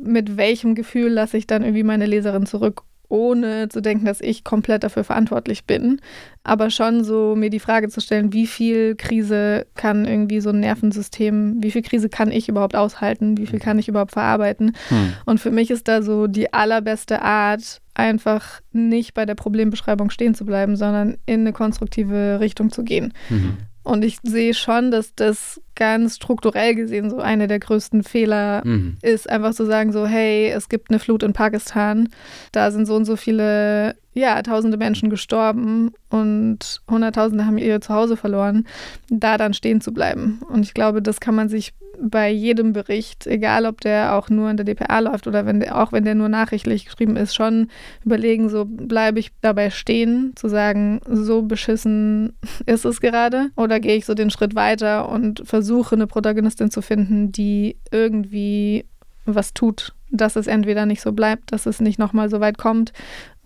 Mit 0.01 0.37
welchem 0.37 0.75
Gefühl 0.75 1.11
lasse 1.11 1.37
ich 1.37 1.47
dann 1.47 1.63
irgendwie 1.63 1.83
meine 1.83 2.05
Leserin 2.05 2.45
zurück 2.45 2.83
ohne 3.09 3.69
zu 3.69 3.81
denken, 3.81 4.05
dass 4.05 4.21
ich 4.21 4.43
komplett 4.43 4.83
dafür 4.83 5.03
verantwortlich 5.03 5.65
bin. 5.65 5.99
Aber 6.43 6.69
schon 6.69 7.03
so 7.03 7.35
mir 7.35 7.49
die 7.49 7.59
Frage 7.59 7.89
zu 7.89 8.01
stellen, 8.01 8.33
wie 8.33 8.47
viel 8.47 8.95
Krise 8.95 9.65
kann 9.75 10.05
irgendwie 10.05 10.41
so 10.41 10.49
ein 10.49 10.59
Nervensystem, 10.59 11.57
wie 11.61 11.71
viel 11.71 11.81
Krise 11.81 12.09
kann 12.09 12.31
ich 12.31 12.49
überhaupt 12.49 12.75
aushalten, 12.75 13.37
wie 13.37 13.47
viel 13.47 13.59
kann 13.59 13.79
ich 13.79 13.87
überhaupt 13.87 14.11
verarbeiten. 14.11 14.75
Hm. 14.89 15.13
Und 15.25 15.39
für 15.39 15.51
mich 15.51 15.71
ist 15.71 15.87
da 15.87 16.01
so 16.01 16.27
die 16.27 16.53
allerbeste 16.53 17.21
Art, 17.21 17.81
einfach 17.95 18.61
nicht 18.73 19.13
bei 19.13 19.25
der 19.25 19.35
Problembeschreibung 19.35 20.09
stehen 20.09 20.35
zu 20.35 20.45
bleiben, 20.45 20.75
sondern 20.75 21.17
in 21.25 21.41
eine 21.41 21.53
konstruktive 21.53 22.39
Richtung 22.39 22.69
zu 22.71 22.83
gehen. 22.83 23.13
Mhm. 23.29 23.57
Und 23.85 24.03
ich 24.03 24.17
sehe 24.23 24.55
schon, 24.55 24.89
dass 24.89 25.13
das 25.13 25.61
ganz 25.75 26.15
strukturell 26.15 26.73
gesehen 26.73 27.11
so 27.11 27.19
eine 27.19 27.47
der 27.47 27.59
größten 27.59 28.03
Fehler 28.03 28.63
mhm. 28.65 28.97
ist, 29.03 29.29
einfach 29.29 29.53
zu 29.53 29.65
sagen 29.65 29.91
so, 29.91 30.07
hey, 30.07 30.49
es 30.49 30.69
gibt 30.69 30.89
eine 30.89 30.97
Flut 30.97 31.21
in 31.21 31.33
Pakistan, 31.33 32.09
da 32.51 32.71
sind 32.71 32.87
so 32.87 32.95
und 32.95 33.05
so 33.05 33.15
viele 33.15 33.95
ja, 34.15 34.41
tausende 34.41 34.77
Menschen 34.77 35.09
gestorben 35.09 35.91
und 36.09 36.81
Hunderttausende 36.89 37.45
haben 37.45 37.57
ihr 37.57 37.81
Zuhause 37.81 38.15
verloren, 38.15 38.65
da 39.09 39.37
dann 39.37 39.53
stehen 39.53 39.81
zu 39.81 39.93
bleiben. 39.93 40.39
Und 40.49 40.63
ich 40.63 40.73
glaube, 40.73 41.01
das 41.01 41.19
kann 41.19 41.35
man 41.35 41.49
sich 41.49 41.73
bei 41.99 42.29
jedem 42.29 42.71
Bericht, 42.73 43.27
egal 43.27 43.65
ob 43.65 43.81
der 43.81 44.15
auch 44.15 44.29
nur 44.29 44.49
in 44.49 44.57
der 44.57 44.65
DPA 44.65 44.99
läuft 44.99 45.27
oder 45.27 45.45
wenn 45.45 45.59
der, 45.59 45.81
auch 45.81 45.91
wenn 45.91 46.05
der 46.05 46.15
nur 46.15 46.29
nachrichtlich 46.29 46.85
geschrieben 46.85 47.17
ist, 47.17 47.35
schon 47.35 47.67
überlegen, 48.05 48.49
so 48.49 48.65
bleibe 48.65 49.19
ich 49.19 49.31
dabei 49.41 49.69
stehen, 49.69 50.31
zu 50.35 50.47
sagen, 50.47 51.01
so 51.09 51.41
beschissen 51.41 52.33
ist 52.65 52.85
es 52.85 53.01
gerade, 53.01 53.49
oder 53.57 53.81
gehe 53.81 53.97
ich 53.97 54.05
so 54.05 54.13
den 54.13 54.29
Schritt 54.29 54.55
weiter 54.55 55.09
und 55.09 55.41
versuche 55.45 55.95
eine 55.95 56.07
Protagonistin 56.07 56.71
zu 56.71 56.81
finden, 56.81 57.33
die 57.33 57.75
irgendwie 57.91 58.85
was 59.25 59.53
tut, 59.53 59.93
dass 60.11 60.35
es 60.35 60.47
entweder 60.47 60.85
nicht 60.85 61.01
so 61.01 61.11
bleibt, 61.11 61.51
dass 61.51 61.65
es 61.65 61.81
nicht 61.81 61.99
nochmal 61.99 62.29
so 62.29 62.39
weit 62.39 62.57
kommt 62.57 62.93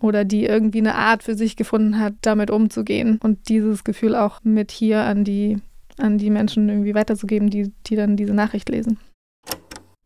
oder 0.00 0.24
die 0.24 0.44
irgendwie 0.44 0.78
eine 0.78 0.94
Art 0.94 1.22
für 1.22 1.34
sich 1.34 1.56
gefunden 1.56 1.98
hat, 1.98 2.14
damit 2.22 2.50
umzugehen 2.50 3.18
und 3.22 3.48
dieses 3.48 3.84
Gefühl 3.84 4.16
auch 4.16 4.40
mit 4.42 4.70
hier 4.70 5.02
an 5.02 5.24
die, 5.24 5.58
an 5.98 6.18
die 6.18 6.30
Menschen 6.30 6.68
irgendwie 6.68 6.94
weiterzugeben, 6.94 7.50
die, 7.50 7.72
die 7.86 7.96
dann 7.96 8.16
diese 8.16 8.34
Nachricht 8.34 8.68
lesen. 8.68 8.98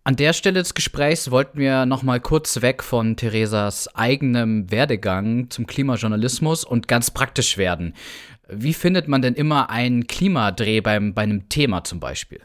An 0.07 0.17
der 0.17 0.35
Stelle 0.35 0.61
des 0.61 0.75
Gesprächs 0.75 1.31
wollten 1.31 1.59
wir 1.59 1.87
noch 1.87 2.03
mal 2.03 2.21
kurz 2.21 2.61
weg 2.61 2.83
von 2.83 3.17
Theresas 3.17 3.89
eigenem 3.95 4.71
Werdegang 4.71 5.49
zum 5.49 5.67
Klimajournalismus 5.67 6.63
und 6.65 6.89
ganz 6.89 7.11
praktisch 7.11 7.57
werden. 7.57 7.95
Wie 8.47 8.75
findet 8.75 9.09
man 9.09 9.23
denn 9.23 9.33
immer 9.33 9.71
einen 9.71 10.07
Klimadreh 10.07 10.83
beim, 10.83 11.15
bei 11.15 11.23
einem 11.23 11.49
Thema 11.49 11.85
zum 11.85 12.01
Beispiel? 12.01 12.41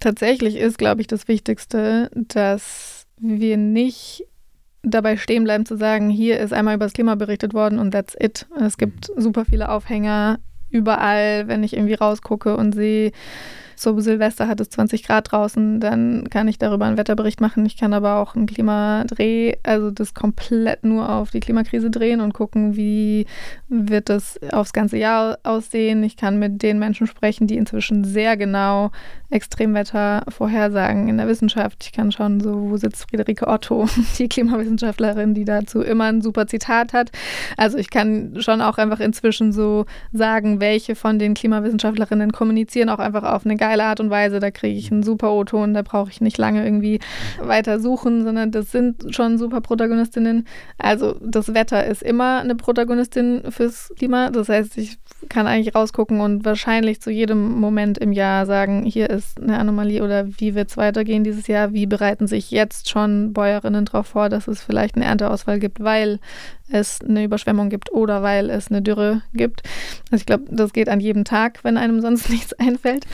Tatsächlich 0.00 0.56
ist, 0.56 0.78
glaube 0.78 1.02
ich, 1.02 1.06
das 1.06 1.28
Wichtigste, 1.28 2.10
dass 2.14 3.06
wir 3.20 3.58
nicht 3.58 4.24
dabei 4.94 5.16
stehen 5.16 5.44
bleiben 5.44 5.66
zu 5.66 5.76
sagen, 5.76 6.10
hier 6.10 6.38
ist 6.38 6.52
einmal 6.52 6.74
über 6.74 6.86
das 6.86 6.92
Klima 6.92 7.14
berichtet 7.14 7.54
worden 7.54 7.78
und 7.78 7.92
that's 7.92 8.16
it. 8.18 8.46
Es 8.60 8.78
gibt 8.78 9.10
super 9.16 9.44
viele 9.44 9.68
Aufhänger 9.70 10.38
überall, 10.70 11.48
wenn 11.48 11.62
ich 11.62 11.74
irgendwie 11.74 11.94
rausgucke 11.94 12.56
und 12.56 12.74
sehe, 12.74 13.12
so 13.80 13.98
Silvester 14.00 14.48
hat 14.48 14.60
es 14.60 14.70
20 14.70 15.02
Grad 15.04 15.30
draußen, 15.30 15.80
dann 15.80 16.28
kann 16.30 16.48
ich 16.48 16.58
darüber 16.58 16.86
einen 16.86 16.98
Wetterbericht 16.98 17.40
machen. 17.40 17.64
Ich 17.66 17.76
kann 17.76 17.92
aber 17.92 18.16
auch 18.16 18.34
einen 18.34 18.46
Klimadreh, 18.46 19.56
also 19.62 19.90
das 19.90 20.14
komplett 20.14 20.84
nur 20.84 21.08
auf 21.08 21.30
die 21.30 21.40
Klimakrise 21.40 21.90
drehen 21.90 22.20
und 22.20 22.34
gucken, 22.34 22.76
wie 22.76 23.26
wird 23.68 24.08
das 24.08 24.38
aufs 24.52 24.72
ganze 24.72 24.96
Jahr 24.96 25.38
aussehen. 25.42 26.02
Ich 26.02 26.16
kann 26.16 26.38
mit 26.38 26.62
den 26.62 26.78
Menschen 26.78 27.06
sprechen, 27.06 27.46
die 27.46 27.56
inzwischen 27.56 28.04
sehr 28.04 28.36
genau 28.36 28.90
Extremwetter 29.30 30.24
vorhersagen 30.28 31.08
in 31.08 31.18
der 31.18 31.28
Wissenschaft. 31.28 31.84
Ich 31.84 31.92
kann 31.92 32.10
schauen, 32.12 32.40
so 32.40 32.70
wo 32.70 32.76
sitzt 32.78 33.08
Friederike 33.10 33.46
Otto, 33.46 33.86
die 34.18 34.28
Klimawissenschaftlerin, 34.28 35.34
die 35.34 35.44
dazu 35.44 35.82
immer 35.82 36.04
ein 36.04 36.22
super 36.22 36.46
Zitat 36.46 36.94
hat. 36.94 37.10
Also 37.56 37.76
ich 37.76 37.90
kann 37.90 38.36
schon 38.40 38.62
auch 38.62 38.78
einfach 38.78 39.00
inzwischen 39.00 39.52
so 39.52 39.84
sagen, 40.12 40.60
welche 40.60 40.94
von 40.94 41.18
den 41.18 41.34
Klimawissenschaftlerinnen 41.34 42.32
kommunizieren 42.32 42.88
auch 42.88 42.98
einfach 42.98 43.24
auf 43.24 43.44
eine 43.44 43.56
geile 43.68 43.84
Art 43.84 44.00
und 44.00 44.10
Weise. 44.10 44.40
Da 44.40 44.50
kriege 44.50 44.78
ich 44.78 44.90
einen 44.90 45.02
super 45.02 45.32
O-Ton, 45.32 45.74
da 45.74 45.82
brauche 45.82 46.10
ich 46.10 46.20
nicht 46.20 46.38
lange 46.38 46.64
irgendwie 46.64 47.00
weiter 47.38 47.80
suchen, 47.80 48.24
sondern 48.24 48.50
das 48.50 48.72
sind 48.72 49.14
schon 49.14 49.36
super 49.36 49.60
Protagonistinnen. 49.60 50.46
Also 50.78 51.16
das 51.20 51.52
Wetter 51.52 51.84
ist 51.84 52.02
immer 52.02 52.38
eine 52.38 52.54
Protagonistin 52.54 53.42
fürs 53.50 53.92
Klima. 53.96 54.30
Das 54.30 54.48
heißt, 54.48 54.78
ich 54.78 54.98
kann 55.28 55.46
eigentlich 55.46 55.74
rausgucken 55.74 56.20
und 56.20 56.44
wahrscheinlich 56.44 57.00
zu 57.00 57.10
jedem 57.10 57.58
Moment 57.58 57.98
im 57.98 58.12
Jahr 58.12 58.46
sagen, 58.46 58.84
hier 58.84 59.10
ist 59.10 59.40
eine 59.40 59.58
Anomalie 59.58 60.02
oder 60.02 60.26
wie 60.38 60.54
wird 60.54 60.70
es 60.70 60.76
weitergehen 60.76 61.24
dieses 61.24 61.46
Jahr? 61.46 61.72
Wie 61.72 61.86
bereiten 61.86 62.26
sich 62.26 62.50
jetzt 62.50 62.88
schon 62.88 63.32
Bäuerinnen 63.32 63.84
darauf 63.84 64.08
vor, 64.08 64.28
dass 64.28 64.48
es 64.48 64.62
vielleicht 64.62 64.94
einen 64.94 65.04
Ernteausfall 65.04 65.58
gibt, 65.58 65.80
weil 65.82 66.20
es 66.70 67.00
eine 67.00 67.24
Überschwemmung 67.24 67.68
gibt 67.68 67.92
oder 67.92 68.22
weil 68.22 68.50
es 68.50 68.68
eine 68.68 68.82
Dürre 68.82 69.22
gibt. 69.32 69.62
Also 70.10 70.22
ich 70.22 70.26
glaube, 70.26 70.44
das 70.50 70.72
geht 70.72 70.88
an 70.88 71.00
jedem 71.00 71.24
Tag, 71.24 71.64
wenn 71.64 71.76
einem 71.76 72.00
sonst 72.00 72.28
nichts 72.30 72.52
einfällt. 72.52 73.06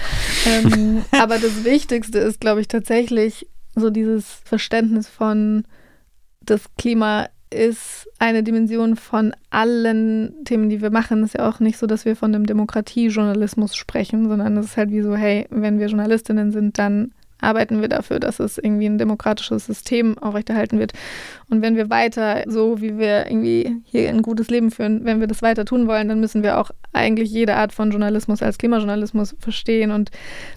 ähm, 0.46 1.04
aber 1.18 1.38
das 1.38 1.64
Wichtigste 1.64 2.18
ist, 2.18 2.40
glaube 2.40 2.60
ich, 2.60 2.68
tatsächlich 2.68 3.48
so 3.74 3.90
dieses 3.90 4.40
Verständnis 4.44 5.08
von, 5.08 5.64
das 6.40 6.62
Klima 6.76 7.28
ist 7.54 8.08
eine 8.18 8.42
Dimension 8.42 8.96
von 8.96 9.32
allen 9.50 10.44
Themen, 10.44 10.68
die 10.68 10.82
wir 10.82 10.90
machen. 10.90 11.22
Es 11.22 11.34
ist 11.34 11.38
ja 11.38 11.48
auch 11.48 11.60
nicht 11.60 11.78
so, 11.78 11.86
dass 11.86 12.04
wir 12.04 12.16
von 12.16 12.32
dem 12.32 12.46
Demokratiejournalismus 12.46 13.76
sprechen, 13.76 14.28
sondern 14.28 14.56
es 14.56 14.66
ist 14.66 14.76
halt 14.76 14.90
wie 14.90 15.02
so, 15.02 15.16
hey, 15.16 15.46
wenn 15.50 15.78
wir 15.78 15.86
Journalistinnen 15.86 16.52
sind, 16.52 16.78
dann 16.78 17.12
arbeiten 17.40 17.80
wir 17.80 17.88
dafür, 17.88 18.18
dass 18.20 18.40
es 18.40 18.58
irgendwie 18.58 18.86
ein 18.86 18.98
demokratisches 18.98 19.66
System 19.66 20.18
aufrechterhalten 20.18 20.78
wird. 20.78 20.92
Und 21.50 21.62
wenn 21.62 21.76
wir 21.76 21.90
weiter, 21.90 22.44
so 22.46 22.80
wie 22.80 22.98
wir 22.98 23.26
irgendwie 23.26 23.76
hier 23.84 24.08
ein 24.08 24.22
gutes 24.22 24.48
Leben 24.48 24.70
führen, 24.70 25.04
wenn 25.04 25.20
wir 25.20 25.26
das 25.26 25.42
weiter 25.42 25.64
tun 25.64 25.86
wollen, 25.86 26.08
dann 26.08 26.20
müssen 26.20 26.42
wir 26.42 26.58
auch 26.58 26.70
eigentlich 26.92 27.30
jede 27.30 27.56
Art 27.56 27.72
von 27.72 27.90
Journalismus 27.90 28.42
als 28.42 28.58
Klimajournalismus 28.58 29.36
verstehen. 29.38 29.90
Und 29.90 30.10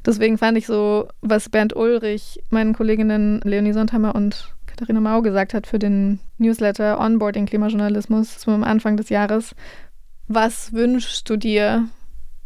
deswegen 0.05 0.37
fand 0.37 0.57
ich 0.57 0.65
so, 0.65 1.07
was 1.21 1.49
Bernd 1.49 1.75
Ulrich, 1.75 2.41
meinen 2.49 2.73
Kolleginnen 2.73 3.41
Leonie 3.43 3.73
Sontheimer 3.73 4.15
und 4.15 4.53
Katharina 4.77 4.99
Mau 4.99 5.23
gesagt 5.23 5.55
hat 5.55 5.65
für 5.65 5.79
den 5.79 6.19
Newsletter 6.37 6.99
Onboarding 6.99 7.47
Klimajournalismus 7.47 8.37
zum 8.37 8.63
Anfang 8.63 8.95
des 8.95 9.09
Jahres. 9.09 9.55
Was 10.27 10.71
wünschst 10.71 11.27
du 11.27 11.35
dir 11.35 11.87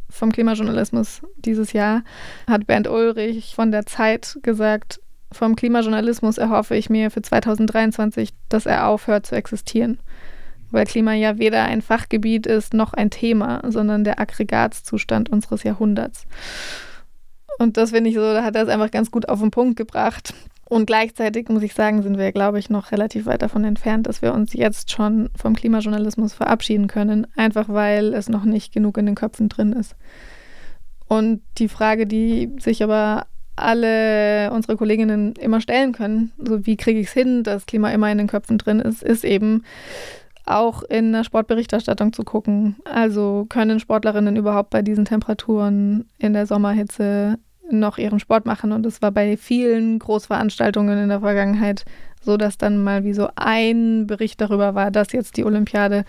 vom 0.10 0.32
Klimajournalismus 0.32 1.24
dieses 1.36 1.74
Jahr? 1.74 2.04
Hat 2.48 2.68
Bernd 2.68 2.88
Ulrich 2.88 3.54
von 3.56 3.74
der 3.74 3.86
Zeit 3.86 4.40
gesagt, 4.44 5.02
vom 5.30 5.58
Klimajournalismus 5.58 6.38
erhoffe 6.38 6.78
ich 6.78 6.90
mir 6.90 7.12
für 7.12 7.22
2023, 7.22 8.34
dass 8.48 8.66
er 8.66 8.88
aufhört 8.88 9.26
zu 9.26 9.36
existieren. 9.36 10.00
Weil 10.70 10.86
Klima 10.86 11.14
ja 11.14 11.38
weder 11.38 11.66
ein 11.66 11.82
Fachgebiet 11.82 12.48
ist 12.48 12.74
noch 12.74 12.94
ein 12.94 13.10
Thema, 13.10 13.62
sondern 13.68 14.06
der 14.06 14.22
Aggregatzustand 14.22 15.30
unseres 15.30 15.64
Jahrhunderts. 15.64 16.26
Und 17.60 17.76
das 17.76 17.92
finde 17.92 18.10
ich 18.10 18.16
so, 18.16 18.22
da 18.22 18.42
hat 18.42 18.56
er 18.56 18.64
es 18.64 18.70
einfach 18.70 18.90
ganz 18.90 19.12
gut 19.12 19.28
auf 19.28 19.42
den 19.42 19.52
Punkt 19.52 19.76
gebracht. 19.76 20.34
Und 20.72 20.86
gleichzeitig 20.86 21.50
muss 21.50 21.64
ich 21.64 21.74
sagen, 21.74 22.02
sind 22.02 22.18
wir, 22.18 22.32
glaube 22.32 22.58
ich, 22.58 22.70
noch 22.70 22.94
relativ 22.94 23.26
weit 23.26 23.42
davon 23.42 23.66
entfernt, 23.66 24.08
dass 24.08 24.22
wir 24.22 24.34
uns 24.34 24.54
jetzt 24.54 24.90
schon 24.90 25.30
vom 25.36 25.54
Klimajournalismus 25.54 26.32
verabschieden 26.34 26.88
können, 26.88 27.28
einfach 27.36 27.68
weil 27.68 28.14
es 28.14 28.30
noch 28.30 28.46
nicht 28.46 28.72
genug 28.72 28.98
in 28.98 29.06
den 29.06 29.16
Köpfen 29.16 29.50
drin 29.50 29.74
ist. 29.74 29.98
Und 31.10 31.42
die 31.58 31.68
Frage, 31.68 32.08
die 32.08 32.54
sich 32.58 32.84
aber 32.84 33.26
alle 33.58 34.50
unsere 34.54 34.78
Kolleginnen 34.78 35.34
immer 35.34 35.60
stellen 35.60 35.92
können, 35.92 36.32
so 36.38 36.66
wie 36.66 36.78
kriege 36.78 37.02
ich 37.02 37.08
es 37.08 37.14
hin, 37.14 37.44
dass 37.44 37.66
Klima 37.66 37.90
immer 37.90 38.10
in 38.10 38.20
den 38.20 38.28
Köpfen 38.28 38.58
drin 38.58 38.80
ist, 38.80 39.04
ist 39.04 39.26
eben 39.26 39.66
auch 40.46 40.84
in 40.84 41.12
der 41.12 41.26
Sportberichterstattung 41.26 42.14
zu 42.14 42.24
gucken. 42.24 42.78
Also 42.86 43.46
können 43.50 43.82
Sportlerinnen 43.82 44.38
überhaupt 44.38 44.70
bei 44.70 44.84
diesen 44.84 45.04
Temperaturen 45.04 46.10
in 46.18 46.32
der 46.32 46.48
Sommerhitze 46.48 47.40
noch 47.72 47.98
ihren 47.98 48.20
Sport 48.20 48.46
machen. 48.46 48.72
Und 48.72 48.86
es 48.86 49.02
war 49.02 49.12
bei 49.12 49.38
vielen 49.38 50.00
Großveranstaltungen 50.00 50.98
in 50.98 51.10
der 51.10 51.22
Vergangenheit 51.22 51.86
so, 52.22 52.38
dass 52.38 52.58
dann 52.58 52.84
mal 52.84 53.04
wie 53.04 53.14
so 53.14 53.30
ein 53.36 54.06
Bericht 54.08 54.40
darüber 54.40 54.76
war, 54.76 54.92
dass 54.92 55.12
jetzt 55.12 55.38
die 55.38 55.44
Olympiade 55.44 56.06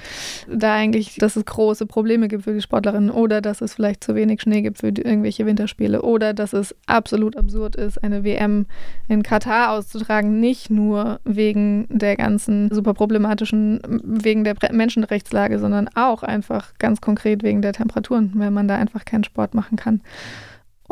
da 0.47 0.75
eigentlich, 0.75 1.17
dass 1.17 1.37
es 1.37 1.45
große 1.45 1.87
Probleme 1.87 2.29
gibt 2.29 2.45
für 2.45 2.53
die 2.53 2.61
Sportlerinnen 2.61 3.11
oder 3.11 3.41
dass 3.41 3.63
es 3.63 3.75
vielleicht 3.75 4.05
zu 4.05 4.15
wenig 4.15 4.43
Schnee 4.43 4.63
gibt 4.63 4.79
für 4.79 4.89
irgendwelche 4.89 5.47
Winterspiele 5.47 6.03
oder 6.03 6.35
dass 6.35 6.53
es 6.53 6.75
absolut 6.87 7.37
absurd 7.37 7.77
ist, 7.77 8.03
eine 8.03 8.25
WM 8.25 8.67
in 9.09 9.23
Katar 9.23 9.73
auszutragen, 9.73 10.39
nicht 10.39 10.71
nur 10.71 11.21
wegen 11.25 11.87
der 11.89 12.17
ganzen 12.17 12.71
super 12.71 12.95
problematischen, 12.95 13.81
wegen 14.05 14.45
der 14.45 14.57
Menschenrechtslage, 14.71 15.59
sondern 15.59 15.89
auch 15.95 16.23
einfach 16.23 16.75
ganz 16.79 17.01
konkret 17.01 17.43
wegen 17.43 17.63
der 17.63 17.73
Temperaturen, 17.73 18.33
weil 18.35 18.51
man 18.51 18.69
da 18.69 18.77
einfach 18.77 19.05
keinen 19.05 19.25
Sport 19.25 19.55
machen 19.55 19.77
kann. 19.77 20.03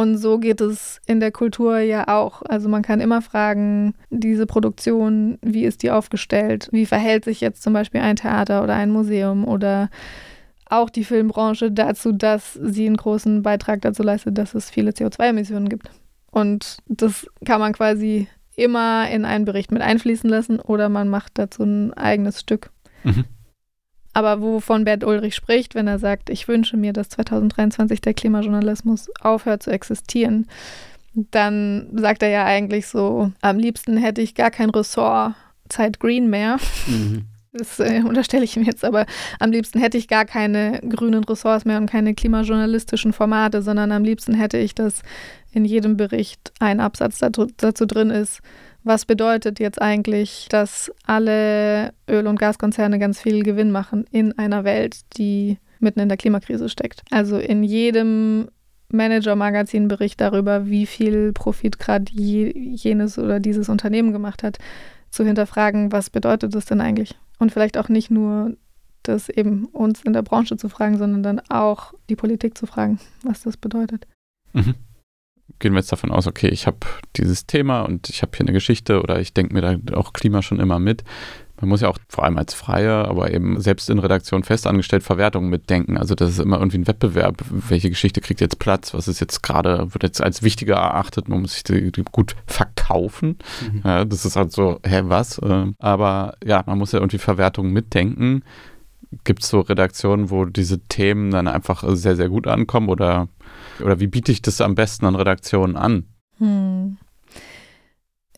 Und 0.00 0.16
so 0.16 0.38
geht 0.38 0.62
es 0.62 0.98
in 1.04 1.20
der 1.20 1.30
Kultur 1.30 1.78
ja 1.80 2.08
auch. 2.08 2.40
Also 2.48 2.70
man 2.70 2.80
kann 2.80 3.02
immer 3.02 3.20
fragen, 3.20 3.92
diese 4.08 4.46
Produktion, 4.46 5.36
wie 5.42 5.66
ist 5.66 5.82
die 5.82 5.90
aufgestellt? 5.90 6.70
Wie 6.72 6.86
verhält 6.86 7.26
sich 7.26 7.42
jetzt 7.42 7.62
zum 7.62 7.74
Beispiel 7.74 8.00
ein 8.00 8.16
Theater 8.16 8.62
oder 8.62 8.74
ein 8.74 8.90
Museum 8.90 9.46
oder 9.46 9.90
auch 10.64 10.88
die 10.88 11.04
Filmbranche 11.04 11.70
dazu, 11.70 12.12
dass 12.12 12.54
sie 12.54 12.86
einen 12.86 12.96
großen 12.96 13.42
Beitrag 13.42 13.82
dazu 13.82 14.02
leistet, 14.02 14.38
dass 14.38 14.54
es 14.54 14.70
viele 14.70 14.92
CO2-Emissionen 14.92 15.68
gibt. 15.68 15.90
Und 16.30 16.78
das 16.86 17.26
kann 17.44 17.60
man 17.60 17.74
quasi 17.74 18.26
immer 18.56 19.06
in 19.10 19.26
einen 19.26 19.44
Bericht 19.44 19.70
mit 19.70 19.82
einfließen 19.82 20.30
lassen 20.30 20.60
oder 20.60 20.88
man 20.88 21.10
macht 21.10 21.32
dazu 21.34 21.62
ein 21.62 21.92
eigenes 21.92 22.40
Stück. 22.40 22.70
Mhm. 23.04 23.26
Aber 24.12 24.40
wovon 24.40 24.84
Bert 24.84 25.04
Ulrich 25.04 25.34
spricht, 25.34 25.74
wenn 25.74 25.86
er 25.86 25.98
sagt, 25.98 26.30
ich 26.30 26.48
wünsche 26.48 26.76
mir, 26.76 26.92
dass 26.92 27.10
2023 27.10 28.00
der 28.00 28.14
Klimajournalismus 28.14 29.10
aufhört 29.20 29.62
zu 29.62 29.70
existieren, 29.70 30.48
dann 31.14 31.88
sagt 31.94 32.22
er 32.22 32.28
ja 32.28 32.44
eigentlich 32.44 32.86
so, 32.86 33.32
am 33.40 33.58
liebsten 33.58 33.96
hätte 33.96 34.20
ich 34.20 34.34
gar 34.34 34.50
kein 34.50 34.70
Ressort 34.70 35.34
Zeit 35.68 36.00
Green 36.00 36.28
mehr. 36.30 36.58
Mhm. 36.86 37.26
Das 37.52 37.80
äh, 37.80 38.02
unterstelle 38.06 38.44
ich 38.44 38.56
ihm 38.56 38.62
jetzt, 38.62 38.84
aber 38.84 39.06
am 39.40 39.50
liebsten 39.50 39.80
hätte 39.80 39.98
ich 39.98 40.06
gar 40.06 40.24
keine 40.24 40.80
grünen 40.88 41.24
Ressorts 41.24 41.64
mehr 41.64 41.78
und 41.78 41.90
keine 41.90 42.14
klimajournalistischen 42.14 43.12
Formate, 43.12 43.62
sondern 43.62 43.90
am 43.90 44.04
liebsten 44.04 44.34
hätte 44.34 44.56
ich, 44.56 44.74
dass 44.74 45.02
in 45.52 45.64
jedem 45.64 45.96
Bericht 45.96 46.52
ein 46.60 46.78
Absatz 46.78 47.18
dazu, 47.18 47.48
dazu 47.56 47.86
drin 47.86 48.10
ist, 48.10 48.40
was 48.82 49.04
bedeutet 49.04 49.60
jetzt 49.60 49.80
eigentlich, 49.80 50.46
dass 50.50 50.92
alle 51.04 51.92
Öl- 52.08 52.26
und 52.26 52.38
Gaskonzerne 52.38 52.98
ganz 52.98 53.20
viel 53.20 53.42
Gewinn 53.42 53.70
machen 53.70 54.04
in 54.10 54.36
einer 54.38 54.64
Welt, 54.64 55.00
die 55.16 55.58
mitten 55.78 56.00
in 56.00 56.08
der 56.08 56.18
Klimakrise 56.18 56.68
steckt. 56.68 57.02
Also 57.10 57.38
in 57.38 57.62
jedem 57.62 58.48
Manager-Magazin-Bericht 58.92 60.20
darüber, 60.20 60.66
wie 60.66 60.86
viel 60.86 61.32
Profit 61.32 61.78
gerade 61.78 62.06
je, 62.10 62.52
jenes 62.56 63.18
oder 63.18 63.40
dieses 63.40 63.68
Unternehmen 63.68 64.12
gemacht 64.12 64.42
hat, 64.42 64.58
zu 65.10 65.24
hinterfragen, 65.24 65.92
was 65.92 66.10
bedeutet 66.10 66.54
das 66.54 66.66
denn 66.66 66.80
eigentlich? 66.80 67.18
Und 67.38 67.52
vielleicht 67.52 67.76
auch 67.78 67.88
nicht 67.88 68.10
nur 68.10 68.56
das 69.02 69.28
eben 69.28 69.66
uns 69.66 70.02
in 70.02 70.12
der 70.12 70.22
Branche 70.22 70.56
zu 70.56 70.68
fragen, 70.68 70.98
sondern 70.98 71.22
dann 71.22 71.40
auch 71.48 71.94
die 72.08 72.16
Politik 72.16 72.56
zu 72.56 72.66
fragen, 72.66 73.00
was 73.22 73.42
das 73.42 73.56
bedeutet. 73.56 74.06
Mhm. 74.52 74.74
Gehen 75.60 75.72
wir 75.72 75.78
jetzt 75.78 75.92
davon 75.92 76.10
aus, 76.10 76.26
okay, 76.26 76.48
ich 76.48 76.66
habe 76.66 76.78
dieses 77.16 77.46
Thema 77.46 77.82
und 77.82 78.08
ich 78.08 78.22
habe 78.22 78.32
hier 78.34 78.44
eine 78.46 78.52
Geschichte 78.52 79.00
oder 79.00 79.20
ich 79.20 79.32
denke 79.32 79.54
mir 79.54 79.60
da 79.60 79.96
auch 79.96 80.12
Klima 80.12 80.42
schon 80.42 80.58
immer 80.58 80.78
mit. 80.78 81.04
Man 81.60 81.68
muss 81.68 81.82
ja 81.82 81.88
auch 81.88 81.98
vor 82.08 82.24
allem 82.24 82.38
als 82.38 82.54
Freier, 82.54 83.06
aber 83.06 83.32
eben 83.32 83.60
selbst 83.60 83.90
in 83.90 83.98
Redaktion 83.98 84.42
festangestellt 84.42 85.02
Verwertungen 85.02 85.50
mitdenken. 85.50 85.98
Also 85.98 86.14
das 86.14 86.30
ist 86.30 86.38
immer 86.38 86.58
irgendwie 86.58 86.78
ein 86.78 86.86
Wettbewerb. 86.86 87.44
Welche 87.50 87.90
Geschichte 87.90 88.22
kriegt 88.22 88.40
jetzt 88.40 88.58
Platz? 88.58 88.94
Was 88.94 89.08
ist 89.08 89.20
jetzt 89.20 89.42
gerade, 89.42 89.92
wird 89.92 90.02
jetzt 90.02 90.22
als 90.22 90.42
wichtiger 90.42 90.76
erachtet? 90.76 91.28
Man 91.28 91.42
muss 91.42 91.52
sich 91.52 91.64
die, 91.64 91.90
gut 92.10 92.34
verkaufen. 92.46 93.36
Mhm. 93.60 93.82
Ja, 93.84 94.04
das 94.06 94.24
ist 94.24 94.36
halt 94.36 94.52
so, 94.52 94.80
hä, 94.84 95.02
was? 95.04 95.38
Ähm, 95.44 95.74
aber 95.78 96.34
ja, 96.42 96.62
man 96.64 96.78
muss 96.78 96.92
ja 96.92 96.98
irgendwie 96.98 97.18
Verwertungen 97.18 97.72
mitdenken. 97.72 98.42
Gibt 99.24 99.42
es 99.42 99.50
so 99.50 99.60
Redaktionen, 99.60 100.30
wo 100.30 100.46
diese 100.46 100.78
Themen 100.78 101.30
dann 101.30 101.46
einfach 101.46 101.84
sehr, 101.88 102.16
sehr 102.16 102.30
gut 102.30 102.46
ankommen? 102.46 102.88
Oder, 102.88 103.28
oder 103.82 104.00
wie 104.00 104.06
biete 104.06 104.32
ich 104.32 104.42
das 104.42 104.60
am 104.60 104.74
besten 104.74 105.06
an 105.06 105.16
Redaktionen 105.16 105.76
an? 105.76 106.06
Hm. 106.38 106.96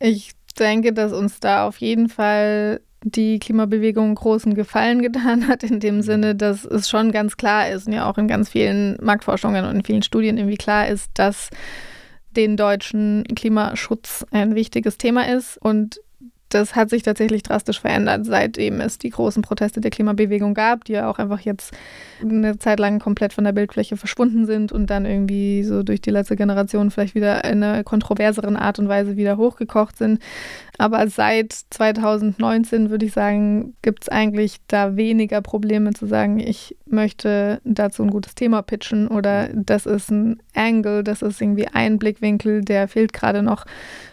Ich 0.00 0.32
denke, 0.58 0.92
dass 0.92 1.12
uns 1.12 1.40
da 1.40 1.66
auf 1.66 1.78
jeden 1.78 2.08
Fall 2.08 2.80
die 3.04 3.38
Klimabewegung 3.38 4.14
großen 4.14 4.54
Gefallen 4.54 5.02
getan 5.02 5.48
hat, 5.48 5.62
in 5.62 5.80
dem 5.80 6.02
Sinne, 6.02 6.34
dass 6.34 6.64
es 6.64 6.88
schon 6.88 7.12
ganz 7.12 7.36
klar 7.36 7.68
ist 7.68 7.86
und 7.86 7.92
ja 7.92 8.08
auch 8.08 8.18
in 8.18 8.28
ganz 8.28 8.50
vielen 8.50 8.96
Marktforschungen 9.02 9.64
und 9.64 9.76
in 9.76 9.84
vielen 9.84 10.02
Studien 10.02 10.38
irgendwie 10.38 10.56
klar 10.56 10.88
ist, 10.88 11.10
dass 11.14 11.50
den 12.30 12.56
Deutschen 12.56 13.24
Klimaschutz 13.34 14.24
ein 14.30 14.54
wichtiges 14.54 14.98
Thema 14.98 15.28
ist 15.28 15.58
und 15.58 16.00
das 16.54 16.74
hat 16.74 16.90
sich 16.90 17.02
tatsächlich 17.02 17.42
drastisch 17.42 17.80
verändert, 17.80 18.26
seitdem 18.26 18.80
es 18.80 18.98
die 18.98 19.10
großen 19.10 19.42
Proteste 19.42 19.80
der 19.80 19.90
Klimabewegung 19.90 20.54
gab, 20.54 20.84
die 20.84 20.92
ja 20.92 21.10
auch 21.10 21.18
einfach 21.18 21.40
jetzt 21.40 21.72
eine 22.20 22.58
Zeit 22.58 22.78
lang 22.78 22.98
komplett 22.98 23.32
von 23.32 23.44
der 23.44 23.52
Bildfläche 23.52 23.96
verschwunden 23.96 24.46
sind 24.46 24.72
und 24.72 24.88
dann 24.90 25.06
irgendwie 25.06 25.64
so 25.64 25.82
durch 25.82 26.00
die 26.00 26.10
letzte 26.10 26.36
Generation 26.36 26.90
vielleicht 26.90 27.14
wieder 27.14 27.44
in 27.44 27.62
einer 27.62 27.84
kontroverseren 27.84 28.56
Art 28.56 28.78
und 28.78 28.88
Weise 28.88 29.16
wieder 29.16 29.36
hochgekocht 29.36 29.96
sind. 29.96 30.20
Aber 30.78 31.06
seit 31.08 31.52
2019 31.52 32.90
würde 32.90 33.06
ich 33.06 33.12
sagen, 33.12 33.74
gibt 33.82 34.04
es 34.04 34.08
eigentlich 34.08 34.56
da 34.68 34.96
weniger 34.96 35.40
Probleme 35.42 35.92
zu 35.92 36.06
sagen, 36.06 36.38
ich 36.38 36.76
möchte 36.86 37.60
dazu 37.64 38.02
ein 38.02 38.10
gutes 38.10 38.34
Thema 38.34 38.62
pitchen 38.62 39.08
oder 39.08 39.48
das 39.54 39.86
ist 39.86 40.10
ein 40.10 40.42
Angle, 40.54 41.04
das 41.04 41.22
ist 41.22 41.40
irgendwie 41.40 41.68
ein 41.68 41.98
Blickwinkel, 41.98 42.62
der 42.62 42.88
fehlt 42.88 43.12
gerade 43.12 43.42
noch 43.42 43.64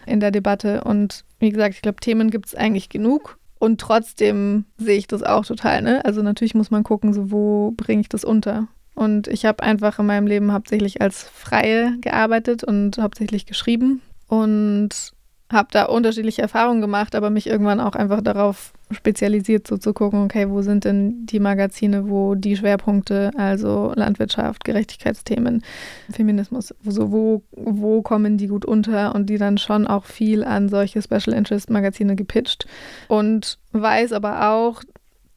in 0.06 0.20
der 0.20 0.30
Debatte. 0.30 0.84
Und 0.84 1.24
wie 1.40 1.50
gesagt, 1.50 1.74
ich 1.74 1.82
glaube, 1.82 2.00
Themen 2.00 2.30
gibt 2.30 2.46
es 2.46 2.54
eigentlich 2.54 2.88
genug. 2.88 3.38
Und 3.58 3.78
trotzdem 3.80 4.64
sehe 4.78 4.96
ich 4.96 5.06
das 5.06 5.22
auch 5.22 5.44
total. 5.44 5.82
Ne? 5.82 6.02
Also 6.04 6.22
natürlich 6.22 6.54
muss 6.54 6.70
man 6.70 6.82
gucken, 6.82 7.12
so 7.12 7.30
wo 7.30 7.72
bringe 7.72 8.00
ich 8.00 8.08
das 8.08 8.24
unter. 8.24 8.68
Und 8.94 9.28
ich 9.28 9.44
habe 9.44 9.62
einfach 9.62 9.98
in 9.98 10.06
meinem 10.06 10.26
Leben 10.26 10.52
hauptsächlich 10.52 11.02
als 11.02 11.22
Freie 11.22 11.96
gearbeitet 12.00 12.64
und 12.64 12.98
hauptsächlich 12.98 13.44
geschrieben. 13.44 14.00
Und 14.28 15.12
habe 15.50 15.68
da 15.72 15.84
unterschiedliche 15.86 16.42
Erfahrungen 16.42 16.80
gemacht, 16.80 17.14
aber 17.14 17.28
mich 17.28 17.48
irgendwann 17.48 17.80
auch 17.80 17.94
einfach 17.94 18.20
darauf 18.20 18.72
spezialisiert, 18.92 19.66
so 19.66 19.76
zu 19.76 19.92
gucken, 19.92 20.24
okay, 20.24 20.48
wo 20.48 20.62
sind 20.62 20.84
denn 20.84 21.26
die 21.26 21.40
Magazine, 21.40 22.08
wo 22.08 22.34
die 22.34 22.56
Schwerpunkte, 22.56 23.32
also 23.36 23.92
Landwirtschaft, 23.94 24.64
Gerechtigkeitsthemen, 24.64 25.62
Feminismus, 26.10 26.74
so 26.84 27.12
wo, 27.12 27.42
wo 27.52 28.02
kommen 28.02 28.36
die 28.36 28.46
gut 28.46 28.64
unter 28.64 29.14
und 29.14 29.26
die 29.26 29.38
dann 29.38 29.58
schon 29.58 29.86
auch 29.86 30.04
viel 30.04 30.44
an 30.44 30.68
solche 30.68 31.02
Special 31.02 31.36
Interest 31.36 31.70
Magazine 31.70 32.16
gepitcht 32.16 32.66
und 33.08 33.58
weiß 33.72 34.12
aber 34.12 34.50
auch 34.50 34.82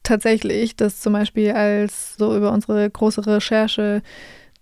tatsächlich, 0.04 0.76
dass 0.76 1.00
zum 1.00 1.12
Beispiel 1.14 1.52
als 1.52 2.16
so 2.16 2.36
über 2.36 2.52
unsere 2.52 2.88
große 2.88 3.26
Recherche 3.26 4.02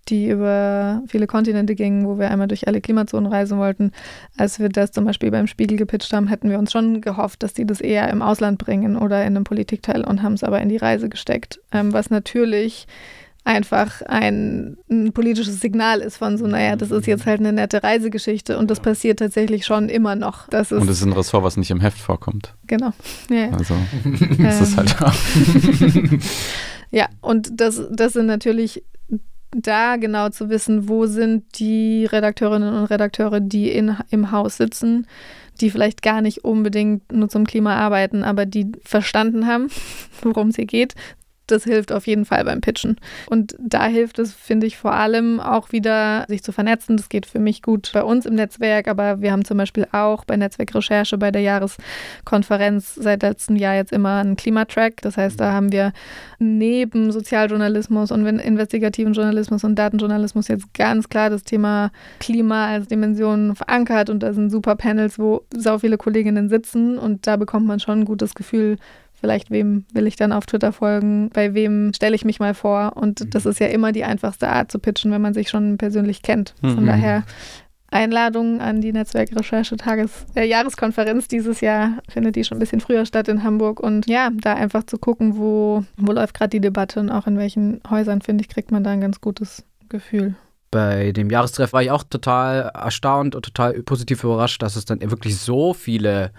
die 0.09 0.29
über 0.29 1.01
viele 1.07 1.27
Kontinente 1.27 1.75
gingen, 1.75 2.05
wo 2.05 2.19
wir 2.19 2.29
einmal 2.29 2.47
durch 2.47 2.67
alle 2.67 2.81
Klimazonen 2.81 3.31
reisen 3.31 3.57
wollten. 3.57 3.91
Als 4.37 4.59
wir 4.59 4.69
das 4.69 4.91
zum 4.91 5.05
Beispiel 5.05 5.31
beim 5.31 5.47
Spiegel 5.47 5.77
gepitcht 5.77 6.13
haben, 6.13 6.27
hätten 6.27 6.49
wir 6.49 6.59
uns 6.59 6.71
schon 6.71 7.01
gehofft, 7.01 7.43
dass 7.43 7.53
die 7.53 7.65
das 7.65 7.81
eher 7.81 8.09
im 8.09 8.21
Ausland 8.21 8.57
bringen 8.57 8.97
oder 8.97 9.21
in 9.21 9.35
einem 9.35 9.43
Politikteil 9.43 10.03
und 10.03 10.21
haben 10.21 10.33
es 10.33 10.43
aber 10.43 10.61
in 10.61 10.69
die 10.69 10.77
Reise 10.77 11.09
gesteckt, 11.09 11.59
ähm, 11.71 11.93
was 11.93 12.09
natürlich 12.09 12.87
einfach 13.45 14.01
ein, 14.03 14.77
ein, 14.89 15.11
politisches 15.11 15.59
Signal 15.59 15.99
ist 15.99 16.17
von 16.17 16.37
so, 16.37 16.47
naja, 16.47 16.75
das 16.75 16.91
ist 16.91 17.07
jetzt 17.07 17.25
halt 17.25 17.39
eine 17.39 17.51
nette 17.51 17.83
Reisegeschichte 17.83 18.57
und 18.57 18.71
das 18.71 18.79
passiert 18.79 19.19
tatsächlich 19.19 19.65
schon 19.65 19.89
immer 19.89 20.15
noch. 20.15 20.47
Das 20.47 20.71
ist 20.71 20.81
und 20.81 20.89
es 20.89 20.99
ist 20.99 21.05
ein 21.05 21.13
Ressort, 21.13 21.43
was 21.43 21.57
nicht 21.57 21.69
im 21.69 21.81
Heft 21.81 21.97
vorkommt. 21.97 22.55
Genau. 22.67 22.91
Ja, 23.29 23.49
Also 23.51 23.75
das 24.37 24.61
ist 24.61 24.77
halt 24.77 25.01
auch. 25.01 25.13
ja, 26.91 27.07
und 27.19 27.59
das, 27.59 27.81
das 27.91 28.13
sind 28.13 28.27
natürlich 28.27 28.83
da 29.55 29.97
genau 29.97 30.29
zu 30.29 30.49
wissen, 30.49 30.87
wo 30.89 31.05
sind 31.05 31.59
die 31.59 32.05
Redakteurinnen 32.05 32.73
und 32.73 32.85
Redakteure, 32.85 33.39
die 33.39 33.71
in, 33.71 33.97
im 34.09 34.31
Haus 34.31 34.57
sitzen, 34.57 35.07
die 35.61 35.69
vielleicht 35.69 36.01
gar 36.01 36.21
nicht 36.21 36.43
unbedingt 36.43 37.11
nur 37.11 37.29
zum 37.29 37.45
Klima 37.45 37.75
arbeiten, 37.75 38.23
aber 38.23 38.45
die 38.45 38.71
verstanden 38.83 39.47
haben, 39.47 39.69
worum 40.21 40.49
es 40.49 40.55
hier 40.55 40.65
geht, 40.65 40.95
das 41.53 41.63
hilft 41.63 41.91
auf 41.91 42.07
jeden 42.07 42.25
Fall 42.25 42.43
beim 42.43 42.61
Pitchen. 42.61 42.97
Und 43.27 43.55
da 43.59 43.85
hilft 43.85 44.19
es, 44.19 44.33
finde 44.33 44.67
ich, 44.67 44.77
vor 44.77 44.93
allem 44.93 45.39
auch 45.39 45.71
wieder, 45.71 46.25
sich 46.27 46.43
zu 46.43 46.51
vernetzen. 46.51 46.97
Das 46.97 47.09
geht 47.09 47.25
für 47.25 47.39
mich 47.39 47.61
gut 47.61 47.91
bei 47.93 48.03
uns 48.03 48.25
im 48.25 48.35
Netzwerk, 48.35 48.87
aber 48.87 49.21
wir 49.21 49.31
haben 49.31 49.45
zum 49.45 49.57
Beispiel 49.57 49.87
auch 49.91 50.25
bei 50.25 50.35
Netzwerkrecherche 50.35 51.17
bei 51.17 51.31
der 51.31 51.41
Jahreskonferenz 51.41 52.95
seit 52.95 53.21
letztem 53.21 53.55
Jahr 53.55 53.75
jetzt 53.75 53.91
immer 53.91 54.17
einen 54.17 54.35
Klimatrack. 54.35 55.01
Das 55.01 55.17
heißt, 55.17 55.39
da 55.39 55.53
haben 55.53 55.71
wir 55.71 55.93
neben 56.39 57.11
Sozialjournalismus 57.11 58.11
und 58.11 58.25
investigativen 58.25 59.13
Journalismus 59.13 59.63
und 59.63 59.75
Datenjournalismus 59.75 60.47
jetzt 60.47 60.73
ganz 60.73 61.09
klar 61.09 61.29
das 61.29 61.43
Thema 61.43 61.91
Klima 62.19 62.67
als 62.67 62.87
Dimension 62.87 63.55
verankert 63.55 64.09
und 64.09 64.21
da 64.23 64.33
sind 64.33 64.49
super 64.49 64.75
Panels, 64.75 65.19
wo 65.19 65.43
so 65.55 65.79
viele 65.79 65.97
Kolleginnen 65.97 66.49
sitzen 66.49 66.97
und 66.97 67.27
da 67.27 67.37
bekommt 67.37 67.67
man 67.67 67.79
schon 67.79 68.01
ein 68.01 68.05
gutes 68.05 68.33
Gefühl 68.33 68.77
vielleicht 69.23 69.51
wem 69.51 69.85
will 69.93 70.05
ich 70.05 70.17
dann 70.17 70.33
auf 70.33 70.45
Twitter 70.45 70.73
folgen, 70.73 71.29
bei 71.29 71.53
wem 71.53 71.93
stelle 71.95 72.13
ich 72.13 72.25
mich 72.25 72.41
mal 72.41 72.53
vor. 72.53 72.97
Und 72.97 73.21
mhm. 73.21 73.29
das 73.29 73.45
ist 73.45 73.61
ja 73.61 73.67
immer 73.67 73.93
die 73.93 74.03
einfachste 74.03 74.49
Art 74.49 74.69
zu 74.69 74.79
pitchen, 74.79 75.13
wenn 75.13 75.21
man 75.21 75.33
sich 75.33 75.47
schon 75.47 75.77
persönlich 75.77 76.23
kennt. 76.23 76.53
Von 76.59 76.83
mhm. 76.83 76.87
daher 76.87 77.23
Einladung 77.89 78.59
an 78.59 78.81
die 78.81 78.91
Netzwerkrecherche-Tages 78.91 80.25
äh, 80.35 80.45
Jahreskonferenz 80.45 81.29
dieses 81.29 81.61
Jahr 81.61 81.99
findet 82.09 82.35
die 82.35 82.43
schon 82.43 82.57
ein 82.57 82.59
bisschen 82.59 82.81
früher 82.81 83.05
statt 83.05 83.29
in 83.29 83.43
Hamburg 83.43 83.79
und 83.79 84.07
ja, 84.07 84.29
da 84.29 84.55
einfach 84.55 84.83
zu 84.83 84.97
gucken, 84.97 85.37
wo, 85.37 85.85
wo 85.95 86.11
läuft 86.11 86.33
gerade 86.33 86.49
die 86.49 86.59
Debatte 86.59 86.99
und 86.99 87.09
auch 87.09 87.25
in 87.25 87.37
welchen 87.37 87.79
Häusern, 87.89 88.21
finde 88.21 88.41
ich, 88.41 88.49
kriegt 88.49 88.71
man 88.71 88.83
da 88.83 88.89
ein 88.89 89.01
ganz 89.01 89.21
gutes 89.21 89.63
Gefühl 89.87 90.35
bei 90.73 91.11
dem 91.11 91.29
Jahrestreff 91.29 91.71
war 91.71 91.83
ich 91.83 91.91
auch 91.91 92.03
total 92.03 92.71
erstaunt 92.73 93.35
und 93.35 93.45
total 93.45 93.73
positiv 93.83 94.23
überrascht, 94.23 94.63
dass 94.63 94.75
es 94.75 94.85
dann 94.85 94.99
wirklich 95.01 95.37
so 95.37 95.75
viele 95.75 96.31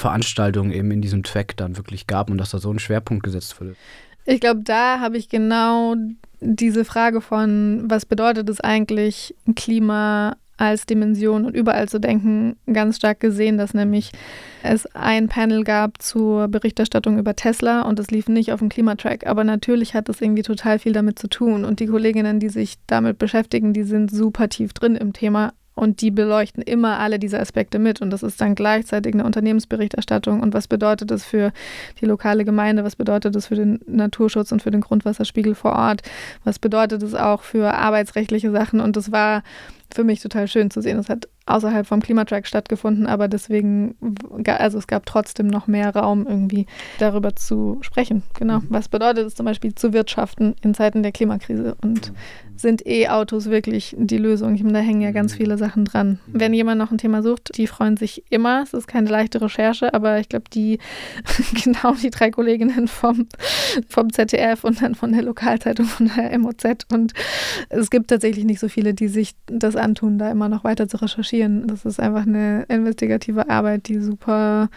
Veranstaltungen 0.00 0.72
eben 0.72 0.90
in 0.90 1.02
diesem 1.02 1.22
Track 1.22 1.56
dann 1.56 1.76
wirklich 1.76 2.06
gab 2.06 2.30
und 2.30 2.38
dass 2.38 2.50
da 2.50 2.58
so 2.58 2.72
ein 2.72 2.78
Schwerpunkt 2.78 3.22
gesetzt 3.22 3.60
wurde. 3.60 3.76
Ich 4.24 4.40
glaube, 4.40 4.62
da 4.64 5.00
habe 5.00 5.16
ich 5.16 5.28
genau 5.28 5.94
diese 6.40 6.84
Frage 6.84 7.20
von, 7.20 7.84
was 7.86 8.06
bedeutet 8.06 8.48
es 8.48 8.60
eigentlich, 8.60 9.34
Klima 9.56 10.36
als 10.60 10.84
Dimension 10.84 11.46
und 11.46 11.56
überall 11.56 11.88
zu 11.88 11.98
denken, 11.98 12.56
ganz 12.70 12.96
stark 12.96 13.18
gesehen, 13.18 13.56
dass 13.56 13.72
nämlich 13.72 14.12
es 14.62 14.86
ein 14.94 15.28
Panel 15.28 15.64
gab 15.64 16.02
zur 16.02 16.48
Berichterstattung 16.48 17.18
über 17.18 17.34
Tesla 17.34 17.82
und 17.82 17.98
es 17.98 18.10
lief 18.10 18.28
nicht 18.28 18.52
auf 18.52 18.60
dem 18.60 18.68
Klimatrack. 18.68 19.26
Aber 19.26 19.42
natürlich 19.42 19.94
hat 19.94 20.10
das 20.10 20.20
irgendwie 20.20 20.42
total 20.42 20.78
viel 20.78 20.92
damit 20.92 21.18
zu 21.18 21.28
tun. 21.28 21.64
Und 21.64 21.80
die 21.80 21.86
Kolleginnen, 21.86 22.40
die 22.40 22.50
sich 22.50 22.74
damit 22.86 23.18
beschäftigen, 23.18 23.72
die 23.72 23.84
sind 23.84 24.10
super 24.10 24.50
tief 24.50 24.74
drin 24.74 24.96
im 24.96 25.14
Thema 25.14 25.54
und 25.74 26.00
die 26.00 26.10
beleuchten 26.10 26.62
immer 26.62 26.98
alle 26.98 27.18
diese 27.18 27.40
Aspekte 27.40 27.78
mit. 27.78 28.00
Und 28.00 28.10
das 28.10 28.22
ist 28.22 28.40
dann 28.40 28.54
gleichzeitig 28.54 29.14
eine 29.14 29.24
Unternehmensberichterstattung. 29.24 30.40
Und 30.40 30.52
was 30.52 30.68
bedeutet 30.68 31.10
das 31.10 31.24
für 31.24 31.52
die 32.00 32.06
lokale 32.06 32.44
Gemeinde? 32.44 32.84
Was 32.84 32.96
bedeutet 32.96 33.34
das 33.34 33.46
für 33.46 33.54
den 33.54 33.80
Naturschutz 33.86 34.52
und 34.52 34.62
für 34.62 34.70
den 34.70 34.80
Grundwasserspiegel 34.80 35.54
vor 35.54 35.72
Ort? 35.72 36.02
Was 36.44 36.58
bedeutet 36.58 37.02
das 37.02 37.14
auch 37.14 37.42
für 37.42 37.72
arbeitsrechtliche 37.72 38.50
Sachen? 38.50 38.80
Und 38.80 38.96
das 38.96 39.12
war 39.12 39.42
für 39.94 40.04
mich 40.04 40.20
total 40.20 40.48
schön 40.48 40.70
zu 40.70 40.80
sehen. 40.80 40.98
Es 40.98 41.08
hat 41.08 41.28
außerhalb 41.50 41.86
vom 41.86 42.00
Klimatrack 42.00 42.46
stattgefunden, 42.46 43.06
aber 43.06 43.28
deswegen, 43.28 43.96
also 44.46 44.78
es 44.78 44.86
gab 44.86 45.04
trotzdem 45.06 45.48
noch 45.48 45.66
mehr 45.66 45.94
Raum, 45.94 46.26
irgendwie 46.26 46.66
darüber 46.98 47.34
zu 47.34 47.78
sprechen. 47.82 48.22
Genau. 48.38 48.60
Mhm. 48.60 48.66
Was 48.68 48.88
bedeutet 48.88 49.26
es 49.26 49.34
zum 49.34 49.46
Beispiel 49.46 49.74
zu 49.74 49.92
wirtschaften 49.92 50.54
in 50.62 50.74
Zeiten 50.74 51.02
der 51.02 51.12
Klimakrise? 51.12 51.76
Und 51.82 52.10
mhm. 52.10 52.16
sind 52.56 52.86
E-Autos 52.86 53.46
wirklich 53.50 53.96
die 53.98 54.18
Lösung? 54.18 54.54
Ich 54.54 54.62
meine, 54.62 54.78
da 54.78 54.84
hängen 54.84 55.00
ja 55.00 55.10
ganz 55.10 55.32
mhm. 55.32 55.38
viele 55.38 55.58
Sachen 55.58 55.84
dran. 55.84 56.20
Wenn 56.26 56.54
jemand 56.54 56.78
noch 56.78 56.90
ein 56.90 56.98
Thema 56.98 57.22
sucht, 57.22 57.56
die 57.56 57.66
freuen 57.66 57.96
sich 57.96 58.24
immer. 58.30 58.62
Es 58.62 58.72
ist 58.72 58.86
keine 58.86 59.10
leichte 59.10 59.40
Recherche, 59.40 59.92
aber 59.92 60.20
ich 60.20 60.28
glaube, 60.28 60.46
die, 60.52 60.78
genau 61.64 61.94
die 61.94 62.10
drei 62.10 62.30
Kolleginnen 62.30 62.86
vom, 62.86 63.26
vom 63.88 64.12
ZDF 64.12 64.62
und 64.64 64.80
dann 64.82 64.94
von 64.94 65.12
der 65.12 65.22
Lokalzeitung, 65.22 65.86
von 65.86 66.10
der 66.16 66.38
MOZ. 66.38 66.86
Und 66.92 67.12
es 67.68 67.90
gibt 67.90 68.08
tatsächlich 68.08 68.44
nicht 68.44 68.60
so 68.60 68.68
viele, 68.68 68.94
die 68.94 69.08
sich 69.08 69.34
das 69.46 69.74
antun, 69.80 70.18
da 70.18 70.30
immer 70.30 70.48
noch 70.48 70.64
weiter 70.64 70.88
zu 70.88 70.98
recherchieren. 70.98 71.66
Das 71.66 71.84
ist 71.84 72.00
einfach 72.00 72.22
eine 72.22 72.64
investigative 72.68 73.50
Arbeit, 73.50 73.88
die 73.88 73.98
super, 74.00 74.68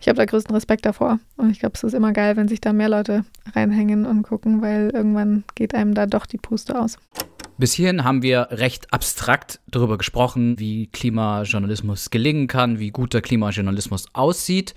ich 0.00 0.08
habe 0.08 0.16
da 0.16 0.24
größten 0.24 0.54
Respekt 0.54 0.86
davor. 0.86 1.18
Und 1.36 1.50
ich 1.50 1.60
glaube, 1.60 1.74
es 1.74 1.82
ist 1.82 1.94
immer 1.94 2.12
geil, 2.12 2.36
wenn 2.36 2.48
sich 2.48 2.60
da 2.60 2.72
mehr 2.72 2.88
Leute 2.88 3.24
reinhängen 3.54 4.06
und 4.06 4.22
gucken, 4.22 4.62
weil 4.62 4.90
irgendwann 4.94 5.44
geht 5.54 5.74
einem 5.74 5.94
da 5.94 6.06
doch 6.06 6.26
die 6.26 6.38
Puste 6.38 6.80
aus. 6.80 6.98
Bis 7.58 7.74
hierhin 7.74 8.02
haben 8.02 8.22
wir 8.22 8.48
recht 8.50 8.92
abstrakt 8.92 9.60
darüber 9.70 9.98
gesprochen, 9.98 10.58
wie 10.58 10.88
Klimajournalismus 10.88 12.10
gelingen 12.10 12.48
kann, 12.48 12.78
wie 12.78 12.90
guter 12.90 13.20
Klimajournalismus 13.20 14.06
aussieht. 14.14 14.74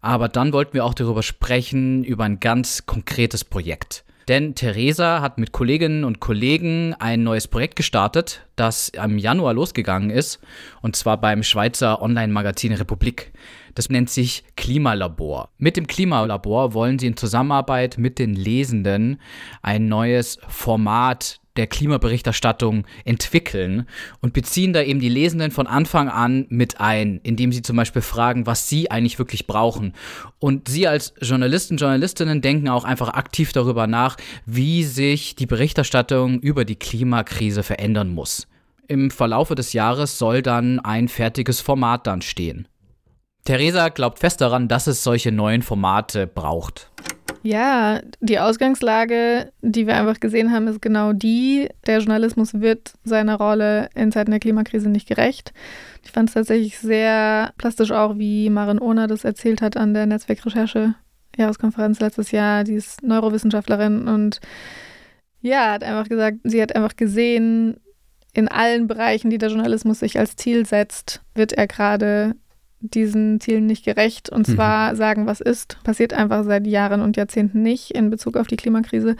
Aber 0.00 0.28
dann 0.28 0.52
wollten 0.52 0.74
wir 0.74 0.84
auch 0.84 0.94
darüber 0.94 1.22
sprechen, 1.22 2.04
über 2.04 2.24
ein 2.24 2.40
ganz 2.40 2.86
konkretes 2.86 3.44
Projekt. 3.44 4.04
Denn 4.28 4.54
Theresa 4.54 5.20
hat 5.20 5.38
mit 5.38 5.52
Kolleginnen 5.52 6.04
und 6.04 6.20
Kollegen 6.20 6.94
ein 6.94 7.22
neues 7.22 7.48
Projekt 7.48 7.76
gestartet, 7.76 8.46
das 8.56 8.88
im 8.88 9.18
Januar 9.18 9.54
losgegangen 9.54 10.10
ist, 10.10 10.40
und 10.80 10.96
zwar 10.96 11.20
beim 11.20 11.42
Schweizer 11.42 12.00
Online-Magazin 12.00 12.72
Republik. 12.72 13.32
Das 13.74 13.90
nennt 13.90 14.08
sich 14.08 14.44
Klimalabor. 14.56 15.50
Mit 15.58 15.76
dem 15.76 15.86
Klimalabor 15.86 16.74
wollen 16.74 16.98
sie 16.98 17.08
in 17.08 17.16
Zusammenarbeit 17.16 17.98
mit 17.98 18.18
den 18.18 18.34
Lesenden 18.34 19.20
ein 19.62 19.88
neues 19.88 20.38
Format 20.48 21.40
der 21.56 21.66
Klimaberichterstattung 21.66 22.84
entwickeln 23.04 23.86
und 24.20 24.32
beziehen 24.32 24.72
da 24.72 24.82
eben 24.82 25.00
die 25.00 25.08
Lesenden 25.08 25.50
von 25.50 25.66
Anfang 25.66 26.08
an 26.08 26.46
mit 26.48 26.80
ein, 26.80 27.20
indem 27.22 27.52
sie 27.52 27.62
zum 27.62 27.76
Beispiel 27.76 28.02
fragen, 28.02 28.46
was 28.46 28.68
sie 28.68 28.90
eigentlich 28.90 29.18
wirklich 29.18 29.46
brauchen. 29.46 29.92
Und 30.38 30.68
sie 30.68 30.88
als 30.88 31.14
Journalisten, 31.20 31.76
Journalistinnen 31.76 32.40
denken 32.40 32.68
auch 32.68 32.84
einfach 32.84 33.10
aktiv 33.10 33.52
darüber 33.52 33.86
nach, 33.86 34.16
wie 34.46 34.84
sich 34.84 35.36
die 35.36 35.46
Berichterstattung 35.46 36.40
über 36.40 36.64
die 36.64 36.76
Klimakrise 36.76 37.62
verändern 37.62 38.10
muss. 38.10 38.46
Im 38.86 39.10
Verlaufe 39.10 39.54
des 39.54 39.72
Jahres 39.72 40.18
soll 40.18 40.42
dann 40.42 40.80
ein 40.80 41.08
fertiges 41.08 41.60
Format 41.60 42.06
dann 42.06 42.20
stehen. 42.20 42.68
Theresa 43.44 43.90
glaubt 43.90 44.18
fest 44.18 44.40
daran, 44.40 44.68
dass 44.68 44.86
es 44.86 45.04
solche 45.04 45.30
neuen 45.30 45.62
Formate 45.62 46.26
braucht. 46.26 46.90
Ja, 47.42 48.00
die 48.20 48.38
Ausgangslage, 48.38 49.52
die 49.60 49.86
wir 49.86 49.96
einfach 49.96 50.18
gesehen 50.18 50.50
haben, 50.50 50.66
ist 50.66 50.80
genau 50.80 51.12
die. 51.12 51.68
Der 51.86 51.98
Journalismus 51.98 52.54
wird 52.54 52.94
seiner 53.04 53.36
Rolle 53.36 53.90
in 53.94 54.10
Zeiten 54.12 54.30
der 54.30 54.40
Klimakrise 54.40 54.88
nicht 54.88 55.06
gerecht. 55.06 55.52
Ich 56.02 56.10
fand 56.10 56.30
es 56.30 56.34
tatsächlich 56.34 56.78
sehr 56.78 57.52
plastisch 57.58 57.92
auch, 57.92 58.16
wie 58.16 58.48
Maren 58.48 58.78
Ohner 58.78 59.08
das 59.08 59.24
erzählt 59.24 59.60
hat 59.60 59.76
an 59.76 59.92
der 59.92 60.06
Netzwerkrecherche 60.06 60.94
Jahreskonferenz 61.36 62.00
letztes 62.00 62.30
Jahr. 62.30 62.64
Die 62.64 62.76
ist 62.76 63.02
Neurowissenschaftlerin 63.02 64.08
und 64.08 64.40
ja, 65.42 65.72
hat 65.72 65.84
einfach 65.84 66.08
gesagt, 66.08 66.38
sie 66.44 66.62
hat 66.62 66.74
einfach 66.74 66.96
gesehen, 66.96 67.78
in 68.32 68.48
allen 68.48 68.86
Bereichen, 68.86 69.28
die 69.28 69.38
der 69.38 69.50
Journalismus 69.50 70.00
sich 70.00 70.18
als 70.18 70.36
Ziel 70.36 70.64
setzt, 70.64 71.20
wird 71.34 71.52
er 71.52 71.66
gerade 71.66 72.36
diesen 72.90 73.40
Zielen 73.40 73.66
nicht 73.66 73.84
gerecht. 73.84 74.28
Und 74.28 74.48
mhm. 74.48 74.54
zwar 74.54 74.92
mhm. 74.92 74.96
sagen, 74.96 75.26
was 75.26 75.40
ist. 75.40 75.82
Passiert 75.84 76.12
einfach 76.12 76.44
seit 76.44 76.66
Jahren 76.66 77.00
und 77.00 77.16
Jahrzehnten 77.16 77.62
nicht 77.62 77.90
in 77.92 78.10
Bezug 78.10 78.36
auf 78.36 78.46
die 78.46 78.56
Klimakrise. 78.56 79.16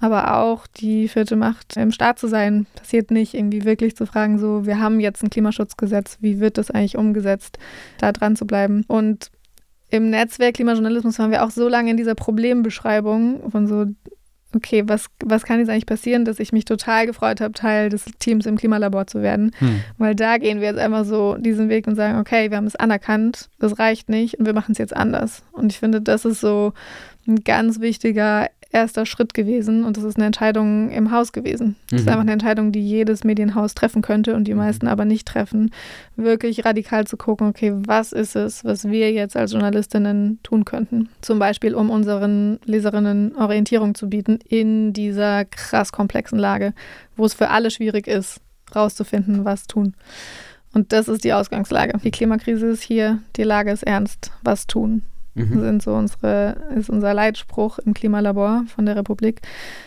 Aber 0.00 0.36
auch 0.38 0.66
die 0.66 1.08
vierte 1.08 1.36
Macht 1.36 1.76
im 1.76 1.92
Staat 1.92 2.18
zu 2.18 2.26
sein, 2.26 2.66
passiert 2.74 3.10
nicht. 3.10 3.34
Irgendwie 3.34 3.64
wirklich 3.64 3.96
zu 3.96 4.06
fragen, 4.06 4.38
so, 4.38 4.66
wir 4.66 4.80
haben 4.80 5.00
jetzt 5.00 5.22
ein 5.22 5.30
Klimaschutzgesetz, 5.30 6.18
wie 6.20 6.40
wird 6.40 6.58
das 6.58 6.70
eigentlich 6.70 6.98
umgesetzt, 6.98 7.58
da 7.98 8.12
dran 8.12 8.36
zu 8.36 8.46
bleiben. 8.46 8.84
Und 8.88 9.30
im 9.90 10.10
Netzwerk 10.10 10.54
Klimajournalismus 10.54 11.18
waren 11.18 11.30
wir 11.30 11.44
auch 11.44 11.50
so 11.50 11.68
lange 11.68 11.90
in 11.90 11.96
dieser 11.96 12.14
Problembeschreibung 12.14 13.50
von 13.50 13.66
so, 13.66 13.86
okay, 14.54 14.82
was, 14.86 15.06
was 15.24 15.44
kann 15.44 15.58
jetzt 15.58 15.68
eigentlich 15.68 15.86
passieren, 15.86 16.24
dass 16.24 16.38
ich 16.38 16.52
mich 16.52 16.64
total 16.64 17.06
gefreut 17.06 17.40
habe, 17.40 17.52
Teil 17.52 17.88
des 17.88 18.04
Teams 18.18 18.46
im 18.46 18.56
Klimalabor 18.56 19.06
zu 19.06 19.22
werden. 19.22 19.52
Hm. 19.58 19.80
Weil 19.98 20.14
da 20.14 20.38
gehen 20.38 20.60
wir 20.60 20.68
jetzt 20.68 20.78
einfach 20.78 21.04
so 21.04 21.36
diesen 21.36 21.68
Weg 21.68 21.86
und 21.86 21.96
sagen, 21.96 22.18
okay, 22.18 22.50
wir 22.50 22.56
haben 22.56 22.66
es 22.66 22.76
anerkannt, 22.76 23.48
das 23.58 23.78
reicht 23.78 24.08
nicht 24.08 24.38
und 24.38 24.46
wir 24.46 24.54
machen 24.54 24.72
es 24.72 24.78
jetzt 24.78 24.96
anders. 24.96 25.42
Und 25.52 25.72
ich 25.72 25.78
finde, 25.78 26.00
das 26.00 26.24
ist 26.24 26.40
so 26.40 26.72
ein 27.26 27.42
ganz 27.44 27.80
wichtiger 27.80 28.48
erster 28.74 29.06
Schritt 29.06 29.34
gewesen 29.34 29.84
und 29.84 29.96
das 29.96 30.04
ist 30.04 30.16
eine 30.16 30.26
Entscheidung 30.26 30.90
im 30.90 31.12
Haus 31.12 31.32
gewesen. 31.32 31.76
Das 31.88 31.92
mhm. 31.92 31.98
ist 31.98 32.08
einfach 32.08 32.20
eine 32.22 32.32
Entscheidung, 32.32 32.72
die 32.72 32.86
jedes 32.86 33.22
Medienhaus 33.22 33.74
treffen 33.74 34.02
könnte 34.02 34.34
und 34.34 34.44
die 34.44 34.52
mhm. 34.52 34.58
meisten 34.58 34.88
aber 34.88 35.04
nicht 35.04 35.26
treffen. 35.28 35.70
Wirklich 36.16 36.64
radikal 36.64 37.06
zu 37.06 37.16
gucken, 37.16 37.48
okay, 37.48 37.72
was 37.74 38.12
ist 38.12 38.34
es, 38.34 38.64
was 38.64 38.84
wir 38.84 39.12
jetzt 39.12 39.36
als 39.36 39.52
Journalistinnen 39.52 40.40
tun 40.42 40.64
könnten? 40.64 41.08
Zum 41.20 41.38
Beispiel, 41.38 41.74
um 41.74 41.88
unseren 41.88 42.58
Leserinnen 42.64 43.36
Orientierung 43.36 43.94
zu 43.94 44.08
bieten 44.08 44.40
in 44.48 44.92
dieser 44.92 45.44
krass 45.44 45.92
komplexen 45.92 46.38
Lage, 46.38 46.74
wo 47.16 47.24
es 47.24 47.34
für 47.34 47.50
alle 47.50 47.70
schwierig 47.70 48.08
ist, 48.08 48.40
rauszufinden, 48.74 49.44
was 49.44 49.68
tun. 49.68 49.94
Und 50.72 50.92
das 50.92 51.06
ist 51.06 51.22
die 51.22 51.32
Ausgangslage. 51.32 51.98
Die 52.02 52.10
Klimakrise 52.10 52.66
ist 52.66 52.82
hier, 52.82 53.20
die 53.36 53.44
Lage 53.44 53.70
ist 53.70 53.84
ernst, 53.84 54.32
was 54.42 54.66
tun? 54.66 55.02
Mhm. 55.34 55.60
sind 55.60 55.82
so 55.82 55.94
unsere, 55.94 56.56
ist 56.76 56.90
unser 56.90 57.12
Leitspruch 57.14 57.78
im 57.80 57.94
Klimalabor 57.94 58.64
von 58.66 58.86
der 58.86 58.96
Republik. 58.96 59.40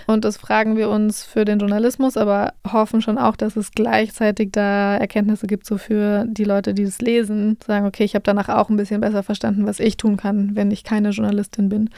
Und 0.06 0.26
das 0.26 0.38
fragen 0.38 0.78
wir 0.78 0.90
uns 0.90 1.24
für 1.24 1.46
den 1.46 1.60
Journalismus, 1.60 2.18
aber 2.18 2.54
hoffen 2.72 3.02
schon 3.02 3.18
auch, 3.18 3.36
dass 3.36 3.56
es 3.56 3.72
gleichzeitig 3.72 4.52
da 4.52 4.98
Erkenntnisse 4.98 5.48
gibt, 5.48 5.66
so 5.66 5.78
für 5.78 6.26
die 6.28 6.44
Leute, 6.44 6.74
die 6.74 6.84
es 6.84 7.00
lesen, 7.00 7.58
sagen, 7.66 7.86
okay, 7.86 8.04
ich 8.04 8.16
habe 8.16 8.24
danach 8.24 8.50
auch 8.50 8.70
ein 8.70 8.78
bisschen 8.78 9.02
besser 9.02 9.24
verstanden, 9.24 9.66
was 9.66 9.80
ich 9.80 9.98
tun 9.98 10.18
kann, 10.18 10.56
wenn 10.56 10.72
ich 10.72 10.84
keine 10.84 11.10
Journalistin 11.10 11.70
bin. 11.70 11.90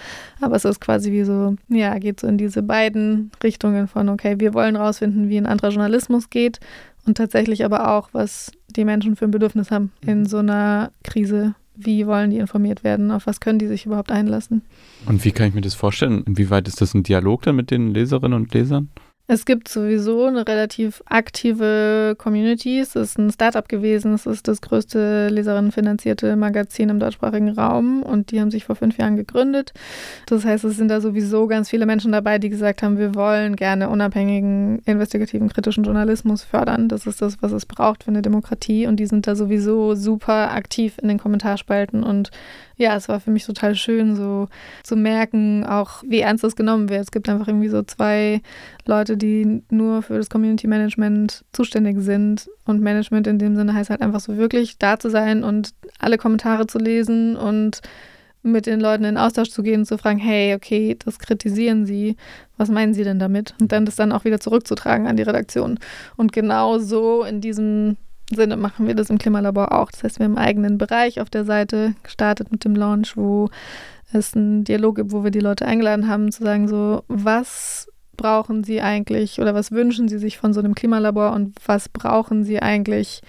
Aber 0.42 0.56
es 0.56 0.66
ist 0.66 0.80
quasi 0.80 1.12
wie 1.12 1.24
so, 1.24 1.56
ja, 1.70 1.98
geht 1.98 2.20
so 2.20 2.28
in 2.28 2.38
diese 2.38 2.64
beiden 2.64 3.32
Richtungen 3.44 3.88
von, 3.88 4.10
okay, 4.10 4.36
wir 4.40 4.54
wollen 4.54 4.76
rausfinden, 4.76 5.30
wie 5.30 5.38
ein 5.38 5.46
anderer 5.46 5.70
Journalismus 5.70 6.30
geht 6.30 6.60
und 7.06 7.18
tatsächlich 7.18 7.66
aber 7.66 7.92
auch, 7.92 8.10
was 8.12 8.52
die 8.68 8.86
Menschen 8.86 9.16
für 9.16 9.26
ein 9.26 9.32
Bedürfnis 9.32 9.72
haben 9.72 9.92
in 10.02 10.20
mhm. 10.20 10.26
so 10.26 10.38
einer 10.38 10.92
Krise 11.04 11.56
wie 11.86 12.06
wollen 12.08 12.32
die 12.32 12.38
informiert 12.38 12.84
werden, 12.84 13.12
auf 13.12 13.28
was 13.28 13.40
können 13.40 13.60
die 13.60 13.68
sich 13.68 13.86
überhaupt 13.86 14.12
einlassen. 14.12 14.64
Und 15.06 15.24
wie 15.24 15.32
kann 15.32 15.48
ich 15.48 15.54
mir 15.54 15.62
das 15.62 15.76
vorstellen? 15.76 16.24
Inwieweit 16.26 16.68
ist 16.68 16.82
das 16.82 16.94
ein 16.94 17.04
Dialog 17.04 17.44
dann 17.44 17.56
mit 17.56 17.72
den 17.72 17.94
Leserinnen 17.94 18.34
und 18.34 18.54
Lesern? 18.54 18.90
Es 19.32 19.46
gibt 19.46 19.68
sowieso 19.68 20.26
eine 20.26 20.48
relativ 20.48 21.04
aktive 21.06 22.16
Community. 22.18 22.80
Es 22.80 22.96
ist 22.96 23.20
ein 23.20 23.30
Startup 23.30 23.70
gewesen. 23.70 24.16
Es 24.16 24.26
ist 24.26 24.48
das 24.48 24.60
größte 24.60 25.28
leserinnenfinanzierte 25.28 26.36
Magazin 26.36 26.90
im 26.90 27.00
deutschsprachigen 27.00 27.50
Raum 27.50 28.02
und 28.02 28.32
die 28.32 28.42
haben 28.42 28.50
sich 28.50 28.66
vor 28.66 28.76
fünf 28.76 28.98
Jahren 28.98 29.18
gegründet. 29.18 29.72
Das 30.26 30.46
heißt, 30.46 30.64
es 30.64 30.78
sind 30.78 30.88
da 30.88 31.00
sowieso 31.00 31.46
ganz 31.46 31.70
viele 31.70 31.86
Menschen 31.86 32.12
dabei, 32.12 32.40
die 32.40 32.50
gesagt 32.50 32.82
haben, 32.82 32.98
wir 32.98 33.14
wollen 33.14 33.56
gerne 33.56 33.90
unabhängigen, 33.90 34.80
investigativen, 34.86 35.48
kritischen 35.48 35.84
Journalismus 35.84 36.44
fördern. 36.44 36.90
Das 36.90 37.06
ist 37.06 37.22
das, 37.22 37.40
was 37.40 37.52
es 37.52 37.68
braucht 37.68 38.06
für 38.06 38.10
eine 38.10 38.24
Demokratie 38.24 38.88
und 38.88 38.96
die 38.96 39.06
sind 39.06 39.28
da 39.28 39.36
sowieso 39.36 39.94
super 39.94 40.54
aktiv 40.54 40.96
in 41.00 41.08
den 41.08 41.20
Kommentarspalten 41.20 42.02
und 42.02 42.32
ja, 42.80 42.96
es 42.96 43.10
war 43.10 43.20
für 43.20 43.30
mich 43.30 43.46
total 43.46 43.76
schön, 43.76 44.16
so 44.16 44.48
zu 44.84 44.96
merken, 44.96 45.66
auch 45.66 46.02
wie 46.08 46.22
ernst 46.22 46.46
das 46.46 46.56
genommen 46.56 46.88
wird. 46.88 47.02
Es 47.02 47.12
gibt 47.12 47.28
einfach 47.28 47.50
irgendwie 47.50 47.68
so 47.68 47.84
zwei 47.84 48.42
Leute, 48.86 49.18
die 49.20 49.62
nur 49.70 50.02
für 50.02 50.18
das 50.18 50.30
Community 50.30 50.68
Management 50.68 51.46
zuständig 51.54 51.98
sind. 52.00 52.50
Und 52.66 52.82
Management 52.82 53.28
in 53.28 53.38
dem 53.38 53.56
Sinne 53.56 53.74
heißt 53.74 53.92
halt 53.92 54.02
einfach 54.02 54.20
so 54.20 54.38
wirklich 54.38 54.80
da 54.80 54.98
zu 54.98 55.10
sein 55.10 55.44
und 55.44 55.74
alle 56.00 56.18
Kommentare 56.18 56.66
zu 56.66 56.80
lesen 56.80 57.36
und 57.36 57.82
mit 58.42 58.66
den 58.66 58.80
Leuten 58.80 59.04
in 59.04 59.18
Austausch 59.18 59.50
zu 59.50 59.64
gehen 59.64 59.82
und 59.82 59.86
zu 59.86 59.98
fragen, 59.98 60.18
hey, 60.18 60.56
okay, 60.56 60.98
das 61.04 61.20
kritisieren 61.20 61.86
Sie, 61.86 62.16
was 62.58 62.70
meinen 62.70 62.94
Sie 62.94 63.04
denn 63.04 63.20
damit? 63.20 63.54
Und 63.60 63.72
dann 63.72 63.86
das 63.86 63.96
dann 63.96 64.12
auch 64.12 64.24
wieder 64.24 64.40
zurückzutragen 64.40 65.08
an 65.08 65.18
die 65.18 65.24
Redaktion. 65.24 65.78
Und 66.16 66.32
genau 66.32 66.80
so 66.80 67.24
in 67.24 67.42
diesem 67.42 67.98
Sinne 68.34 68.58
machen 68.58 68.88
wir 68.88 68.96
das 68.96 69.10
im 69.10 69.18
Klimalabor 69.18 69.74
auch. 69.74 69.92
Das 69.92 70.04
heißt, 70.04 70.20
wir 70.20 70.26
haben 70.26 70.38
einen 70.38 70.48
eigenen 70.48 70.78
Bereich 70.78 71.20
auf 71.20 71.30
der 71.30 71.46
Seite 71.46 71.96
gestartet 72.04 72.52
mit 72.52 72.64
dem 72.64 72.76
Launch, 72.76 73.18
wo 73.18 73.50
es 74.14 74.36
einen 74.36 74.64
Dialog 74.64 74.96
gibt, 74.96 75.12
wo 75.12 75.24
wir 75.24 75.32
die 75.32 75.40
Leute 75.40 75.66
eingeladen 75.66 76.08
haben, 76.08 76.32
zu 76.32 76.44
sagen, 76.44 76.68
so, 76.68 77.04
was 77.08 77.88
brauchen 78.20 78.66
sie 78.66 78.82
eigentlich 78.82 79.40
oder 79.40 79.56
was 79.56 79.72
wünschen 79.72 80.10
sie 80.10 80.18
sich 80.18 80.38
von 80.38 80.54
so 80.54 80.60
einem 80.60 80.76
Klimalabor 80.76 81.32
und 81.32 81.56
was 81.66 81.88
brauchen 81.88 82.44
sie 82.44 82.62
eigentlich 82.62 83.22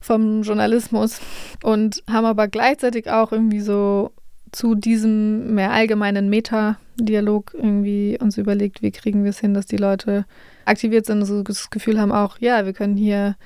vom 0.00 0.42
Journalismus? 0.42 1.20
Und 1.62 2.02
haben 2.10 2.26
aber 2.26 2.48
gleichzeitig 2.48 3.08
auch 3.08 3.30
irgendwie 3.30 3.60
so 3.60 4.10
zu 4.50 4.74
diesem 4.74 5.54
mehr 5.54 5.70
allgemeinen 5.70 6.28
Meta-Dialog 6.28 7.54
irgendwie 7.54 8.18
uns 8.20 8.36
überlegt, 8.38 8.82
wie 8.82 8.90
kriegen 8.90 9.22
wir 9.22 9.30
es 9.30 9.38
hin, 9.38 9.54
dass 9.54 9.66
die 9.66 9.76
Leute 9.76 10.26
aktiviert 10.64 11.06
sind 11.06 11.20
und 11.20 11.26
so 11.26 11.42
das 11.42 11.70
Gefühl 11.70 12.00
haben 12.00 12.12
auch, 12.12 12.38
ja, 12.38 12.66
wir 12.66 12.72
können 12.72 12.96
hier 12.96 13.36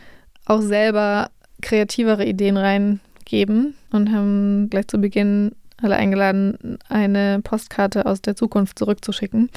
auch 0.46 0.62
selber 0.62 1.30
kreativere 1.60 2.24
Ideen 2.24 2.56
reingeben 2.56 3.74
und 3.92 4.10
haben 4.10 4.68
gleich 4.70 4.88
zu 4.88 4.98
Beginn 4.98 5.52
alle 5.82 5.96
eingeladen, 5.96 6.78
eine 6.88 7.40
Postkarte 7.44 8.06
aus 8.06 8.22
der 8.22 8.36
Zukunft 8.36 8.78
zurückzuschicken 8.78 9.50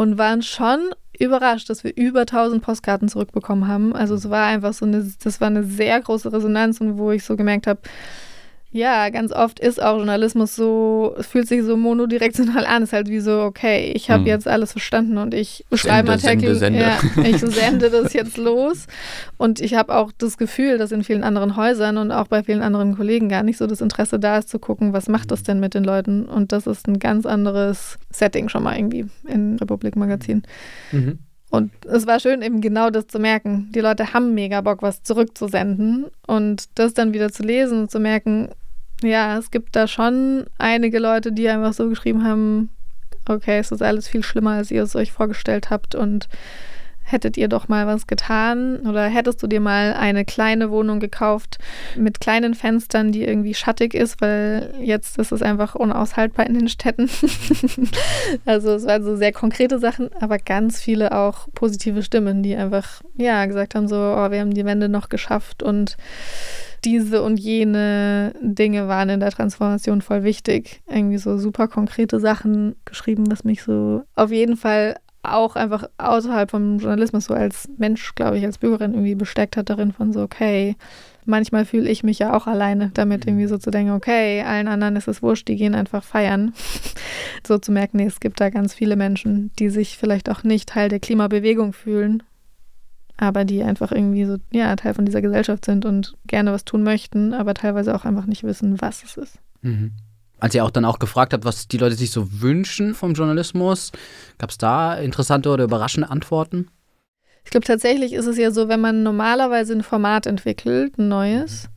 und 0.00 0.16
waren 0.16 0.40
schon 0.40 0.94
überrascht, 1.18 1.68
dass 1.68 1.84
wir 1.84 1.94
über 1.94 2.20
1000 2.20 2.62
Postkarten 2.62 3.10
zurückbekommen 3.10 3.68
haben. 3.68 3.94
Also 3.94 4.14
es 4.14 4.30
war 4.30 4.46
einfach 4.46 4.72
so 4.72 4.86
eine, 4.86 5.06
das 5.22 5.42
war 5.42 5.48
eine 5.48 5.62
sehr 5.62 6.00
große 6.00 6.32
Resonanz 6.32 6.80
und 6.80 6.96
wo 6.96 7.10
ich 7.10 7.22
so 7.22 7.36
gemerkt 7.36 7.66
habe, 7.66 7.80
ja, 8.72 9.08
ganz 9.08 9.32
oft 9.32 9.58
ist 9.58 9.82
auch 9.82 9.96
Journalismus 9.96 10.54
so, 10.54 11.16
es 11.18 11.26
fühlt 11.26 11.48
sich 11.48 11.64
so 11.64 11.76
monodirektional 11.76 12.64
an. 12.64 12.84
Es 12.84 12.90
ist 12.90 12.92
halt 12.92 13.08
wie 13.08 13.18
so, 13.18 13.40
okay, 13.40 13.90
ich 13.96 14.10
habe 14.10 14.20
hm. 14.20 14.26
jetzt 14.28 14.46
alles 14.46 14.70
verstanden 14.70 15.18
und 15.18 15.34
ich 15.34 15.64
schreibe. 15.72 16.16
Sende, 16.18 16.54
sende. 16.54 16.78
Ja, 16.78 16.98
ich 17.24 17.38
sende 17.40 17.90
das 17.90 18.12
jetzt 18.12 18.36
los. 18.36 18.86
Und 19.38 19.60
ich 19.60 19.74
habe 19.74 19.96
auch 19.96 20.12
das 20.16 20.38
Gefühl, 20.38 20.78
dass 20.78 20.92
in 20.92 21.02
vielen 21.02 21.24
anderen 21.24 21.56
Häusern 21.56 21.96
und 21.96 22.12
auch 22.12 22.28
bei 22.28 22.44
vielen 22.44 22.62
anderen 22.62 22.96
Kollegen 22.96 23.28
gar 23.28 23.42
nicht 23.42 23.58
so 23.58 23.66
das 23.66 23.80
Interesse 23.80 24.20
da 24.20 24.38
ist, 24.38 24.48
zu 24.48 24.60
gucken, 24.60 24.92
was 24.92 25.08
macht 25.08 25.32
das 25.32 25.42
denn 25.42 25.58
mit 25.58 25.74
den 25.74 25.82
Leuten. 25.82 26.26
Und 26.26 26.52
das 26.52 26.68
ist 26.68 26.86
ein 26.86 27.00
ganz 27.00 27.26
anderes 27.26 27.98
Setting 28.12 28.48
schon 28.48 28.62
mal 28.62 28.76
irgendwie 28.76 29.06
in 29.26 29.56
Republik 29.56 29.96
Magazin. 29.96 30.44
Mhm. 30.92 31.18
Und 31.50 31.72
es 31.86 32.06
war 32.06 32.20
schön, 32.20 32.42
eben 32.42 32.60
genau 32.60 32.90
das 32.90 33.08
zu 33.08 33.18
merken. 33.18 33.70
Die 33.74 33.80
Leute 33.80 34.12
haben 34.12 34.34
mega 34.34 34.60
Bock, 34.60 34.82
was 34.82 35.02
zurückzusenden 35.02 36.06
und 36.28 36.78
das 36.78 36.94
dann 36.94 37.12
wieder 37.12 37.32
zu 37.32 37.42
lesen 37.42 37.80
und 37.80 37.90
zu 37.90 37.98
merken, 37.98 38.50
ja, 39.02 39.38
es 39.38 39.50
gibt 39.50 39.76
da 39.76 39.86
schon 39.86 40.46
einige 40.58 40.98
Leute, 40.98 41.32
die 41.32 41.48
einfach 41.48 41.72
so 41.72 41.88
geschrieben 41.88 42.24
haben, 42.24 42.70
okay, 43.28 43.58
es 43.58 43.72
ist 43.72 43.82
alles 43.82 44.08
viel 44.08 44.22
schlimmer, 44.22 44.52
als 44.52 44.70
ihr 44.70 44.82
es 44.82 44.96
euch 44.96 45.12
vorgestellt 45.12 45.70
habt 45.70 45.94
und 45.94 46.28
hättet 47.10 47.36
ihr 47.36 47.48
doch 47.48 47.68
mal 47.68 47.86
was 47.86 48.06
getan 48.06 48.80
oder 48.80 49.04
hättest 49.06 49.42
du 49.42 49.46
dir 49.46 49.60
mal 49.60 49.94
eine 49.94 50.24
kleine 50.24 50.70
Wohnung 50.70 51.00
gekauft 51.00 51.58
mit 51.96 52.20
kleinen 52.20 52.54
Fenstern, 52.54 53.12
die 53.12 53.24
irgendwie 53.24 53.54
schattig 53.54 53.94
ist, 53.94 54.20
weil 54.20 54.74
jetzt 54.80 55.18
ist 55.18 55.32
es 55.32 55.42
einfach 55.42 55.74
unaushaltbar 55.74 56.46
in 56.46 56.54
den 56.54 56.68
Städten. 56.68 57.10
also 58.44 58.72
es 58.72 58.86
waren 58.86 59.02
so 59.02 59.16
sehr 59.16 59.32
konkrete 59.32 59.78
Sachen, 59.78 60.10
aber 60.20 60.38
ganz 60.38 60.80
viele 60.80 61.12
auch 61.12 61.48
positive 61.54 62.02
Stimmen, 62.02 62.42
die 62.42 62.56
einfach 62.56 63.02
ja 63.16 63.46
gesagt 63.46 63.74
haben 63.74 63.88
so, 63.88 63.96
oh, 63.96 64.30
wir 64.30 64.40
haben 64.40 64.54
die 64.54 64.64
Wände 64.64 64.88
noch 64.88 65.08
geschafft 65.08 65.62
und 65.62 65.96
diese 66.84 67.22
und 67.22 67.38
jene 67.38 68.32
Dinge 68.40 68.88
waren 68.88 69.10
in 69.10 69.20
der 69.20 69.30
Transformation 69.30 70.00
voll 70.00 70.24
wichtig. 70.24 70.80
Irgendwie 70.88 71.18
so 71.18 71.36
super 71.36 71.68
konkrete 71.68 72.20
Sachen 72.20 72.76
geschrieben, 72.84 73.30
was 73.30 73.44
mich 73.44 73.62
so 73.62 74.02
auf 74.14 74.30
jeden 74.30 74.56
Fall 74.56 74.96
auch 75.22 75.56
einfach 75.56 75.84
außerhalb 75.98 76.50
vom 76.50 76.78
Journalismus 76.78 77.26
so 77.26 77.34
als 77.34 77.68
Mensch, 77.76 78.14
glaube 78.14 78.38
ich, 78.38 78.44
als 78.44 78.58
Bürgerin 78.58 78.94
irgendwie 78.94 79.14
besteckt 79.14 79.56
hat 79.56 79.68
darin 79.68 79.92
von 79.92 80.12
so, 80.12 80.22
okay, 80.22 80.76
manchmal 81.26 81.64
fühle 81.64 81.90
ich 81.90 82.02
mich 82.02 82.18
ja 82.18 82.34
auch 82.34 82.46
alleine 82.46 82.90
damit 82.94 83.26
irgendwie 83.26 83.46
so 83.46 83.58
zu 83.58 83.70
denken, 83.70 83.92
okay, 83.92 84.42
allen 84.42 84.68
anderen 84.68 84.96
ist 84.96 85.08
es 85.08 85.22
wurscht, 85.22 85.48
die 85.48 85.56
gehen 85.56 85.74
einfach 85.74 86.04
feiern. 86.04 86.54
so 87.46 87.58
zu 87.58 87.72
merken, 87.72 87.98
nee, 87.98 88.06
es 88.06 88.20
gibt 88.20 88.40
da 88.40 88.50
ganz 88.50 88.74
viele 88.74 88.96
Menschen, 88.96 89.50
die 89.58 89.68
sich 89.68 89.98
vielleicht 89.98 90.30
auch 90.30 90.42
nicht 90.42 90.70
Teil 90.70 90.88
der 90.88 91.00
Klimabewegung 91.00 91.72
fühlen, 91.72 92.22
aber 93.18 93.44
die 93.44 93.62
einfach 93.62 93.92
irgendwie 93.92 94.24
so, 94.24 94.36
ja, 94.50 94.74
Teil 94.76 94.94
von 94.94 95.04
dieser 95.04 95.20
Gesellschaft 95.20 95.66
sind 95.66 95.84
und 95.84 96.16
gerne 96.26 96.52
was 96.52 96.64
tun 96.64 96.82
möchten, 96.82 97.34
aber 97.34 97.52
teilweise 97.52 97.94
auch 97.94 98.06
einfach 98.06 98.26
nicht 98.26 98.44
wissen, 98.44 98.80
was 98.80 99.04
es 99.04 99.16
ist. 99.18 99.38
Mhm. 99.60 99.92
Als 100.40 100.54
ihr 100.54 100.64
auch 100.64 100.70
dann 100.70 100.84
auch 100.84 100.98
gefragt 100.98 101.32
habt, 101.32 101.44
was 101.44 101.68
die 101.68 101.78
Leute 101.78 101.94
sich 101.94 102.10
so 102.10 102.40
wünschen 102.40 102.94
vom 102.94 103.12
Journalismus, 103.12 103.92
gab 104.38 104.50
es 104.50 104.58
da 104.58 104.94
interessante 104.94 105.50
oder 105.50 105.64
überraschende 105.64 106.10
Antworten? 106.10 106.68
Ich 107.44 107.50
glaube, 107.50 107.66
tatsächlich 107.66 108.12
ist 108.12 108.26
es 108.26 108.38
ja 108.38 108.50
so, 108.50 108.68
wenn 108.68 108.80
man 108.80 109.02
normalerweise 109.02 109.74
ein 109.74 109.82
Format 109.82 110.26
entwickelt, 110.26 110.98
ein 110.98 111.08
neues, 111.08 111.68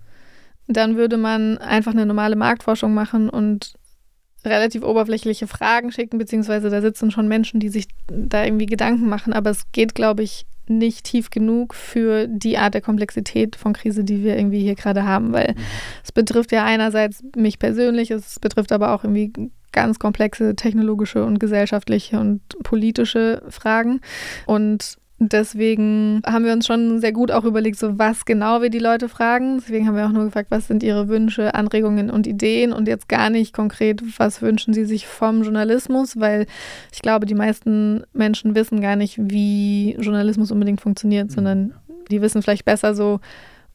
dann 0.68 0.98
würde 0.98 1.18
man 1.18 1.58
einfach 1.58 1.92
eine 1.92 2.06
normale 2.06 2.36
Marktforschung 2.36 2.94
machen 2.94 3.30
und 3.30 3.74
relativ 4.46 4.84
oberflächliche 4.84 5.48
Fragen 5.48 5.92
schicken, 5.92 6.18
beziehungsweise 6.18 6.70
da 6.70 6.82
sitzen 6.82 7.12
schon 7.12 7.28
Menschen, 7.28 7.60
die 7.60 7.70
sich 7.70 7.88
da 8.08 8.44
irgendwie 8.44 8.66
Gedanken 8.66 9.08
machen. 9.08 9.34
Aber 9.34 9.50
es 9.50 9.72
geht, 9.72 9.96
glaube 9.96 10.24
ich, 10.24 10.46
nicht 10.68 11.06
tief 11.06 11.30
genug 11.30 11.74
für 11.74 12.28
die 12.28 12.58
Art 12.58 12.74
der 12.74 12.82
Komplexität 12.82 13.56
von 13.56 13.74
Krise, 13.74 14.04
die 14.04 14.24
wir 14.24 14.38
irgendwie 14.38 14.62
hier 14.62 14.76
gerade 14.76 15.06
haben, 15.06 15.34
weil 15.34 15.54
mhm. 15.56 15.62
es 16.04 16.12
betrifft 16.12 16.52
ja 16.52 16.64
einerseits 16.64 17.24
mich 17.36 17.60
persönlich, 17.60 18.12
es 18.12 18.40
betrifft 18.40 18.72
aber 18.72 18.94
auch 18.94 19.04
irgendwie 19.04 19.52
ganz 19.72 20.00
komplexe 20.00 20.56
technologische 20.56 21.26
und 21.26 21.40
gesellschaftliche 21.40 22.20
und 22.20 22.42
politische 22.64 23.42
Fragen 23.50 24.02
und 24.46 24.98
Deswegen 25.20 26.22
haben 26.26 26.44
wir 26.44 26.54
uns 26.54 26.66
schon 26.66 27.00
sehr 27.00 27.12
gut 27.12 27.32
auch 27.32 27.46
überlegt, 27.46 27.78
so 27.80 27.98
was 27.98 28.26
genau 28.26 28.62
wir 28.62 28.70
die 28.70 28.80
Leute 28.80 29.08
fragen. 29.08 29.60
Deswegen 29.60 29.88
haben 29.88 29.96
wir 29.96 30.06
auch 30.06 30.12
nur 30.12 30.26
gefragt, 30.26 30.52
was 30.52 30.68
sind 30.68 30.84
ihre 30.84 31.08
Wünsche, 31.08 31.54
Anregungen 31.54 32.10
und 32.10 32.28
Ideen 32.28 32.74
und 32.74 32.88
jetzt 32.88 33.08
gar 33.08 33.30
nicht 33.30 33.54
konkret, 33.54 34.02
was 34.18 34.42
wünschen 34.42 34.74
sie 34.74 34.86
sich 34.86 35.08
vom 35.08 35.44
Journalismus, 35.44 36.20
weil 36.20 36.46
ich 36.92 37.02
glaube, 37.02 37.26
die 37.26 37.36
meisten 37.36 38.04
Menschen 38.14 38.56
wissen 38.56 38.82
gar 38.82 38.96
nicht, 38.96 39.18
wie 39.20 39.96
Journalismus 40.00 40.52
unbedingt 40.52 40.82
funktioniert, 40.82 41.30
mhm. 41.30 41.34
sondern 41.34 41.74
die 42.10 42.22
wissen 42.22 42.42
vielleicht 42.42 42.66
besser 42.66 42.96
so, 42.96 43.20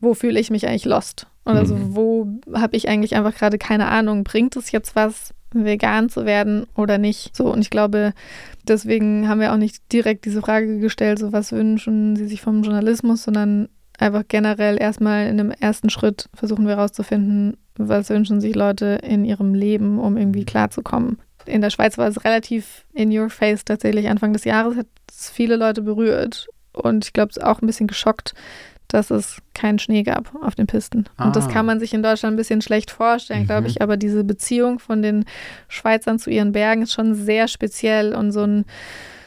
wo 0.01 0.15
fühle 0.15 0.39
ich 0.39 0.51
mich 0.51 0.67
eigentlich 0.67 0.85
lost? 0.85 1.29
Oder 1.45 1.65
so, 1.65 1.77
mhm. 1.77 1.97
wo 1.97 2.29
habe 2.53 2.77
ich 2.77 2.89
eigentlich 2.89 3.17
einfach 3.17 3.35
gerade 3.35 3.57
keine 3.59 3.87
Ahnung, 3.87 4.23
bringt 4.23 4.55
es 4.57 4.71
jetzt 4.71 4.95
was? 4.95 5.33
Vegan 5.53 6.09
zu 6.09 6.27
werden 6.27 6.67
oder 6.75 6.99
nicht. 6.99 7.35
So, 7.37 7.53
und 7.53 7.61
ich 7.61 7.71
glaube, 7.71 8.13
deswegen 8.67 9.29
haben 9.29 9.41
wir 9.41 9.53
auch 9.53 9.59
nicht 9.59 9.93
direkt 9.93 10.25
diese 10.25 10.41
Frage 10.41 10.79
gestellt, 10.79 11.19
so 11.19 11.33
was 11.33 11.53
wünschen 11.53 12.17
Sie 12.17 12.27
sich 12.27 12.41
vom 12.41 12.63
Journalismus, 12.63 13.25
sondern 13.25 13.69
einfach 13.99 14.23
generell 14.29 14.81
erstmal 14.81 15.27
in 15.27 15.39
dem 15.39 15.51
ersten 15.51 15.91
Schritt 15.91 16.29
versuchen 16.35 16.67
wir 16.67 16.77
herauszufinden, 16.77 17.57
was 17.77 18.11
wünschen 18.11 18.41
sich 18.41 18.55
Leute 18.55 18.99
in 19.03 19.25
ihrem 19.25 19.55
Leben, 19.55 19.99
um 19.99 20.17
irgendwie 20.17 20.45
klarzukommen. 20.45 21.19
In 21.47 21.63
der 21.63 21.71
Schweiz 21.71 21.97
war 21.99 22.09
es 22.09 22.25
relativ 22.25 22.85
in 22.93 23.17
your 23.17 23.31
face 23.31 23.65
tatsächlich. 23.65 24.09
Anfang 24.09 24.33
des 24.33 24.45
Jahres 24.45 24.77
hat 24.77 24.87
es 25.09 25.31
viele 25.31 25.57
Leute 25.57 25.83
berührt 25.83 26.49
und 26.73 27.07
ich 27.07 27.13
glaube, 27.13 27.31
es 27.31 27.39
auch 27.39 27.63
ein 27.63 27.67
bisschen 27.67 27.87
geschockt, 27.87 28.35
dass 28.89 29.11
es 29.11 29.41
keinen 29.55 29.79
Schnee 29.79 30.03
gab 30.03 30.35
auf 30.43 30.55
den 30.55 30.67
Pisten. 30.67 31.05
Ah. 31.17 31.27
Und 31.27 31.37
das 31.37 31.47
ah. 31.47 31.51
kann 31.51 31.67
man 31.67 31.79
sich 31.79 31.95
in 31.95 32.03
Deutschland 32.03 32.35
ein 32.35 32.39
bisschen 32.39 32.63
schlecht 32.63 32.91
vorstellen, 32.91 33.43
mhm. 33.43 33.47
glaube 33.47 33.69
ich. 33.69 33.83
Aber 33.83 33.97
diese 33.97 34.25
Beziehung 34.25 34.79
von 34.79 35.03
den 35.03 35.25
Schweizern 35.69 36.19
zu 36.19 36.31
ihren 36.31 36.53
Bergen 36.53 36.83
ist 36.83 36.93
schon 36.93 37.15
sehr 37.15 37.49
speziell 37.49 38.15
und 38.15 38.33
so 38.33 38.43
ein 38.43 38.65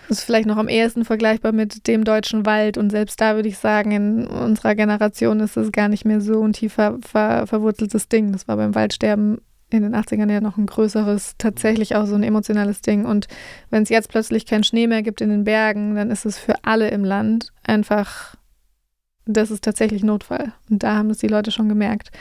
ist 0.10 0.26
vielleicht 0.26 0.47
noch 0.47 0.58
am 0.58 0.67
ehesten 0.67 1.06
vergleichbar 1.06 1.54
mit 1.54 1.88
dem 1.88 2.04
deutschen 2.04 2.45
Wald. 2.45 2.78
Und 2.78 2.89
selbst 2.89 3.21
da 3.21 3.36
würde 3.36 3.47
ich 3.47 3.58
sagen, 3.58 3.91
in 3.91 4.28
unserer 4.28 4.76
Generation 4.76 5.39
ist 5.39 5.56
es 5.56 5.71
gar 5.71 5.88
nicht 5.88 6.04
mehr 6.04 6.19
so 6.19 6.45
ein 6.45 6.52
tief 6.52 6.74
ver 6.74 7.00
ver 7.02 7.47
verwurzeltes 7.47 8.10
Ding. 8.10 8.34
Das 8.34 8.47
war 8.47 8.58
beim 8.58 8.76
Waldsterben 8.76 9.39
in 9.69 9.84
den 9.84 9.95
80ern 9.95 10.30
ja 10.30 10.41
noch 10.41 10.58
ein 10.58 10.65
größeres, 10.65 11.36
tatsächlich 11.38 11.95
auch 11.95 12.06
so 12.06 12.15
ein 12.15 12.24
emotionales 12.24 12.82
Ding. 12.82 13.06
Und 13.06 13.28
wenn 13.69 13.84
es 13.84 13.89
jetzt 13.89 14.10
plötzlich 14.10 14.45
keinen 14.45 14.65
Schnee 14.65 14.88
mehr 14.88 15.02
gibt 15.02 15.21
in 15.21 15.30
den 15.30 15.45
Bergen, 15.45 15.95
dann 15.95 16.12
ist 16.12 16.26
es 16.26 16.38
für 16.38 16.56
alle 16.63 16.89
im 16.89 17.06
Land 17.06 17.54
einfach 17.63 18.36
das 19.25 19.51
ist 19.51 19.63
tatsächlich 19.63 20.03
Notfall. 20.03 20.53
Und 20.69 20.84
da 20.84 20.95
haben 20.95 21.10
es 21.10 21.19
die 21.19 21.27
Leute 21.27 21.51
schon 21.51 21.69
gemerkt. 21.69 22.12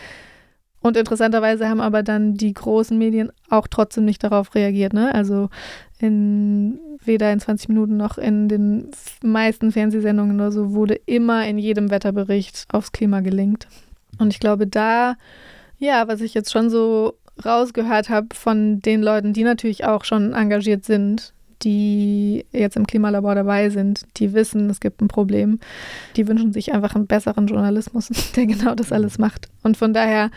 Und 0.81 0.97
interessanterweise 0.97 1.69
haben 1.69 1.81
aber 1.81 2.03
dann 2.03 2.35
die 2.35 2.55
großen 2.55 2.97
Medien 2.97 3.31
auch 3.51 3.67
trotzdem 3.69 4.07
nicht 4.07 4.25
darauf 4.25 4.55
reagiert. 4.55 4.95
Ne? 4.95 5.15
Also 5.15 5.51
in, 5.99 6.79
weder 7.05 7.31
in 7.33 7.41
20 7.41 7.69
Minuten 7.69 7.97
noch 7.99 8.17
in 8.17 8.49
den 8.49 8.91
meisten 9.23 9.73
Fernsehsendungen 9.73 10.37
oder 10.37 10.53
so 10.53 10.73
wurde 10.73 10.95
immer 11.07 11.47
in 11.47 11.59
jedem 11.59 11.91
Wetterbericht 11.91 12.65
aufs 12.73 12.93
Klima 12.93 13.21
gelingt. 13.21 13.69
Und 14.19 14.33
ich 14.33 14.41
glaube, 14.41 14.67
da, 14.67 15.17
ja, 15.79 16.09
was 16.09 16.23
ich 16.23 16.33
jetzt 16.33 16.51
schon 16.51 16.71
so 16.71 17.19
rausgehört 17.45 18.09
habe 18.09 18.29
von 18.35 18.81
den 18.81 19.03
Leuten, 19.03 19.35
die 19.35 19.45
natürlich 19.45 19.85
auch 19.85 20.05
schon 20.05 20.33
engagiert 20.33 20.85
sind, 20.85 21.35
die 21.63 22.45
jetzt 22.53 22.77
im 22.77 22.87
Klimalabor 22.87 23.35
dabei 23.35 23.71
sind, 23.71 24.07
die 24.17 24.33
wissen, 24.33 24.71
es 24.71 24.81
gibt 24.81 25.01
ein 25.01 25.09
Problem. 25.09 25.61
Die 26.17 26.27
wünschen 26.27 26.53
sich 26.53 26.73
einfach 26.73 26.95
einen 26.95 27.07
besseren 27.07 27.47
Journalismus, 27.47 28.09
der 28.37 28.47
genau 28.47 28.75
das 28.75 28.93
alles 28.93 29.19
macht. 29.19 29.49
Und 29.63 29.77
von 29.77 29.93
daher 29.93 30.31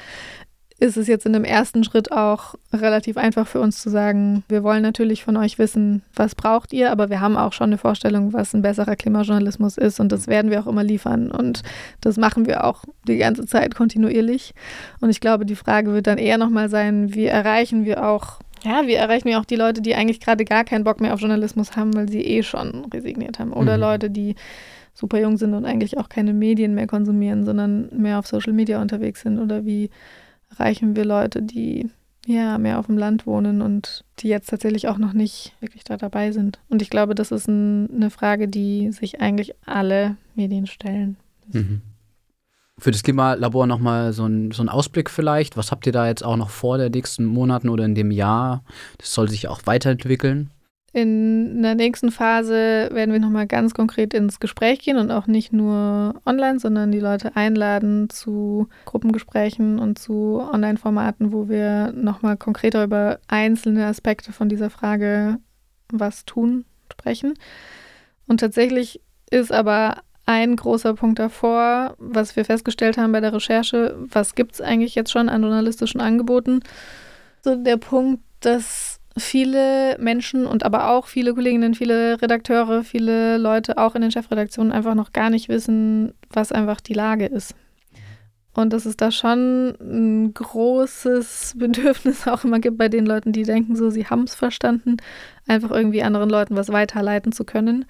ist 0.79 0.97
es 0.97 1.07
jetzt 1.07 1.25
in 1.25 1.31
dem 1.31 1.45
ersten 1.45 1.83
Schritt 1.85 2.11
auch 2.11 2.55
relativ 2.73 3.15
einfach 3.15 3.47
für 3.47 3.61
uns 3.61 3.81
zu 3.81 3.89
sagen, 3.89 4.43
wir 4.49 4.63
wollen 4.63 4.81
natürlich 4.81 5.23
von 5.23 5.37
euch 5.37 5.57
wissen, 5.57 6.01
was 6.13 6.35
braucht 6.35 6.73
ihr, 6.73 6.91
aber 6.91 7.09
wir 7.09 7.21
haben 7.21 7.37
auch 7.37 7.53
schon 7.53 7.69
eine 7.69 7.77
Vorstellung, 7.77 8.33
was 8.33 8.53
ein 8.53 8.61
besserer 8.61 8.97
Klimajournalismus 8.97 9.77
ist 9.77 10.01
und 10.01 10.11
das 10.11 10.27
werden 10.27 10.51
wir 10.51 10.59
auch 10.59 10.67
immer 10.67 10.83
liefern 10.83 11.31
und 11.31 11.63
das 12.01 12.17
machen 12.17 12.47
wir 12.47 12.65
auch 12.65 12.83
die 13.07 13.17
ganze 13.17 13.45
Zeit 13.45 13.75
kontinuierlich. 13.75 14.53
Und 14.99 15.09
ich 15.09 15.21
glaube, 15.21 15.45
die 15.45 15.55
Frage 15.55 15.93
wird 15.93 16.07
dann 16.07 16.17
eher 16.17 16.37
nochmal 16.37 16.69
sein, 16.69 17.13
wie 17.13 17.27
erreichen 17.27 17.85
wir 17.85 18.05
auch 18.05 18.39
ja, 18.63 18.87
wie 18.87 18.93
erreichen 18.93 19.27
wir 19.27 19.39
auch 19.39 19.45
die 19.45 19.55
Leute, 19.55 19.81
die 19.81 19.95
eigentlich 19.95 20.19
gerade 20.19 20.45
gar 20.45 20.63
keinen 20.63 20.83
Bock 20.83 21.01
mehr 21.01 21.13
auf 21.13 21.19
Journalismus 21.19 21.75
haben, 21.75 21.93
weil 21.95 22.09
sie 22.09 22.21
eh 22.21 22.43
schon 22.43 22.85
resigniert 22.85 23.39
haben. 23.39 23.53
Oder 23.53 23.75
mhm. 23.75 23.81
Leute, 23.81 24.09
die 24.09 24.35
super 24.93 25.19
jung 25.19 25.37
sind 25.37 25.53
und 25.53 25.65
eigentlich 25.65 25.97
auch 25.97 26.09
keine 26.09 26.33
Medien 26.33 26.73
mehr 26.73 26.87
konsumieren, 26.87 27.43
sondern 27.45 27.89
mehr 27.95 28.19
auf 28.19 28.27
Social 28.27 28.53
Media 28.53 28.81
unterwegs 28.81 29.21
sind. 29.21 29.39
Oder 29.39 29.65
wie 29.65 29.89
erreichen 30.49 30.95
wir 30.95 31.05
Leute, 31.05 31.41
die 31.41 31.89
ja, 32.25 32.57
mehr 32.57 32.79
auf 32.79 32.85
dem 32.85 32.97
Land 32.97 33.27
wohnen 33.27 33.61
und 33.61 34.05
die 34.19 34.29
jetzt 34.29 34.49
tatsächlich 34.49 34.87
auch 34.87 34.97
noch 34.97 35.13
nicht 35.13 35.53
wirklich 35.59 35.83
da 35.83 35.97
dabei 35.97 36.31
sind. 36.31 36.59
Und 36.69 36.81
ich 36.81 36.89
glaube, 36.89 37.15
das 37.15 37.31
ist 37.31 37.47
ein, 37.47 37.89
eine 37.93 38.09
Frage, 38.09 38.47
die 38.47 38.91
sich 38.91 39.19
eigentlich 39.19 39.53
alle 39.65 40.15
Medien 40.35 40.65
stellen. 40.65 41.17
Mhm. 41.51 41.81
Für 42.79 42.91
das 42.91 43.03
Klimalabor 43.03 43.67
nochmal 43.67 44.13
so 44.13 44.25
ein, 44.25 44.51
so 44.51 44.63
ein 44.63 44.69
Ausblick 44.69 45.09
vielleicht. 45.09 45.57
Was 45.57 45.71
habt 45.71 45.85
ihr 45.85 45.91
da 45.91 46.07
jetzt 46.07 46.23
auch 46.23 46.37
noch 46.37 46.49
vor 46.49 46.77
der 46.77 46.89
nächsten 46.89 47.25
Monaten 47.25 47.69
oder 47.69 47.85
in 47.85 47.95
dem 47.95 48.11
Jahr? 48.11 48.63
Das 48.97 49.13
soll 49.13 49.29
sich 49.29 49.47
auch 49.47 49.61
weiterentwickeln. 49.65 50.51
In 50.95 51.63
der 51.63 51.73
nächsten 51.73 52.11
Phase 52.11 52.89
werden 52.91 53.11
wir 53.11 53.19
nochmal 53.19 53.47
ganz 53.47 53.73
konkret 53.73 54.13
ins 54.13 54.39
Gespräch 54.39 54.79
gehen 54.79 54.97
und 54.97 55.09
auch 55.09 55.25
nicht 55.25 55.51
nur 55.51 56.21
online, 56.23 56.59
sondern 56.59 56.91
die 56.91 56.99
Leute 56.99 57.35
einladen 57.35 58.11
zu 58.11 58.67
Gruppengesprächen 58.85 59.79
und 59.79 59.97
zu 59.97 60.39
Online-Formaten, 60.39 61.33
wo 61.33 61.49
wir 61.49 61.91
nochmal 61.93 62.37
konkreter 62.37 62.83
über 62.83 63.19
einzelne 63.27 63.87
Aspekte 63.87 64.33
von 64.33 64.49
dieser 64.49 64.69
Frage, 64.69 65.39
was 65.91 66.25
tun, 66.25 66.65
sprechen. 66.91 67.33
Und 68.27 68.39
tatsächlich 68.39 69.01
ist 69.31 69.51
aber 69.51 69.97
ein 70.25 70.55
großer 70.55 70.93
Punkt 70.93 71.19
davor, 71.19 71.95
was 71.97 72.35
wir 72.35 72.45
festgestellt 72.45 72.97
haben 72.97 73.11
bei 73.11 73.19
der 73.19 73.33
Recherche, 73.33 73.95
was 73.97 74.35
gibt 74.35 74.53
es 74.53 74.61
eigentlich 74.61 74.95
jetzt 74.95 75.11
schon 75.11 75.29
an 75.29 75.41
journalistischen 75.41 76.01
Angeboten? 76.01 76.61
So 77.41 77.55
der 77.55 77.77
Punkt, 77.77 78.23
dass 78.39 78.99
viele 79.17 79.97
Menschen 79.99 80.45
und 80.45 80.63
aber 80.63 80.89
auch 80.89 81.07
viele 81.07 81.33
Kolleginnen, 81.33 81.75
viele 81.75 82.21
Redakteure, 82.21 82.83
viele 82.83 83.37
Leute 83.37 83.77
auch 83.77 83.95
in 83.95 84.01
den 84.01 84.11
Chefredaktionen 84.11 84.71
einfach 84.71 84.95
noch 84.95 85.13
gar 85.13 85.29
nicht 85.29 85.49
wissen, 85.49 86.13
was 86.29 86.51
einfach 86.51 86.81
die 86.81 86.93
Lage 86.93 87.25
ist. 87.25 87.55
Und 88.55 88.71
dass 88.71 88.85
es 88.85 88.95
da 88.95 89.09
schon 89.09 89.75
ein 89.81 90.33
großes 90.33 91.55
Bedürfnis 91.57 92.27
auch 92.27 92.43
immer 92.43 92.59
gibt 92.59 92.77
bei 92.77 92.87
den 92.87 93.05
Leuten, 93.05 93.31
die 93.31 93.43
denken, 93.43 93.75
so, 93.75 93.89
sie 93.89 94.07
haben 94.07 94.23
es 94.23 94.35
verstanden, 94.35 94.97
einfach 95.47 95.71
irgendwie 95.71 96.03
anderen 96.03 96.29
Leuten 96.29 96.55
was 96.55 96.71
weiterleiten 96.71 97.31
zu 97.31 97.45
können. 97.45 97.85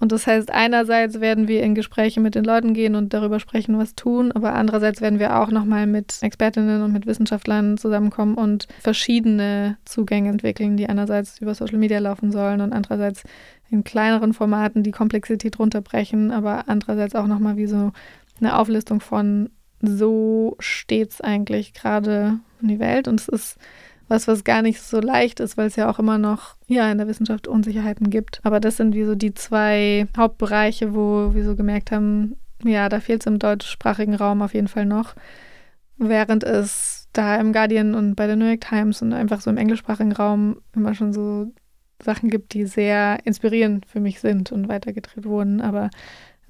Und 0.00 0.12
das 0.12 0.26
heißt, 0.26 0.50
einerseits 0.50 1.20
werden 1.20 1.48
wir 1.48 1.62
in 1.62 1.74
Gespräche 1.74 2.20
mit 2.20 2.34
den 2.34 2.44
Leuten 2.44 2.74
gehen 2.74 2.94
und 2.94 3.14
darüber 3.14 3.40
sprechen, 3.40 3.78
was 3.78 3.94
tun, 3.94 4.32
aber 4.32 4.54
andererseits 4.54 5.00
werden 5.00 5.18
wir 5.18 5.40
auch 5.40 5.50
nochmal 5.50 5.86
mit 5.86 6.18
Expertinnen 6.20 6.82
und 6.82 6.92
mit 6.92 7.06
Wissenschaftlern 7.06 7.78
zusammenkommen 7.78 8.34
und 8.34 8.66
verschiedene 8.80 9.78
Zugänge 9.84 10.30
entwickeln, 10.30 10.76
die 10.76 10.88
einerseits 10.88 11.40
über 11.40 11.54
Social 11.54 11.78
Media 11.78 12.00
laufen 12.00 12.32
sollen 12.32 12.60
und 12.60 12.72
andererseits 12.72 13.22
in 13.70 13.84
kleineren 13.84 14.34
Formaten 14.34 14.82
die 14.82 14.90
Komplexität 14.90 15.58
runterbrechen, 15.58 16.32
aber 16.32 16.64
andererseits 16.68 17.14
auch 17.14 17.26
nochmal 17.26 17.56
wie 17.56 17.66
so 17.66 17.92
eine 18.40 18.58
Auflistung 18.58 19.00
von 19.00 19.48
so 19.86 20.56
steht 20.58 21.10
es 21.10 21.20
eigentlich 21.20 21.74
gerade 21.74 22.38
in 22.60 22.68
die 22.68 22.78
Welt. 22.78 23.08
Und 23.08 23.20
es 23.20 23.28
ist 23.28 23.58
was, 24.08 24.28
was 24.28 24.44
gar 24.44 24.62
nicht 24.62 24.80
so 24.80 25.00
leicht 25.00 25.40
ist, 25.40 25.56
weil 25.56 25.66
es 25.66 25.76
ja 25.76 25.90
auch 25.90 25.98
immer 25.98 26.18
noch 26.18 26.56
ja, 26.66 26.90
in 26.90 26.98
der 26.98 27.08
Wissenschaft 27.08 27.48
Unsicherheiten 27.48 28.10
gibt. 28.10 28.40
Aber 28.42 28.60
das 28.60 28.76
sind 28.76 28.94
wie 28.94 29.04
so 29.04 29.14
die 29.14 29.34
zwei 29.34 30.06
Hauptbereiche, 30.16 30.94
wo 30.94 31.34
wir 31.34 31.44
so 31.44 31.56
gemerkt 31.56 31.90
haben, 31.90 32.36
ja, 32.62 32.88
da 32.88 33.00
fehlt 33.00 33.22
es 33.22 33.26
im 33.26 33.38
deutschsprachigen 33.38 34.14
Raum 34.14 34.42
auf 34.42 34.54
jeden 34.54 34.68
Fall 34.68 34.86
noch. 34.86 35.14
Während 35.96 36.44
es 36.44 37.08
da 37.12 37.36
im 37.36 37.52
Guardian 37.52 37.94
und 37.94 38.14
bei 38.16 38.26
der 38.26 38.36
New 38.36 38.46
York 38.46 38.62
Times 38.62 39.02
und 39.02 39.12
einfach 39.12 39.40
so 39.40 39.50
im 39.50 39.56
englischsprachigen 39.56 40.12
Raum 40.12 40.60
immer 40.74 40.94
schon 40.94 41.12
so 41.12 41.52
Sachen 42.02 42.28
gibt, 42.28 42.54
die 42.54 42.66
sehr 42.66 43.18
inspirierend 43.24 43.86
für 43.86 44.00
mich 44.00 44.20
sind 44.20 44.50
und 44.50 44.68
weitergedreht 44.68 45.24
wurden. 45.24 45.60
Aber 45.60 45.90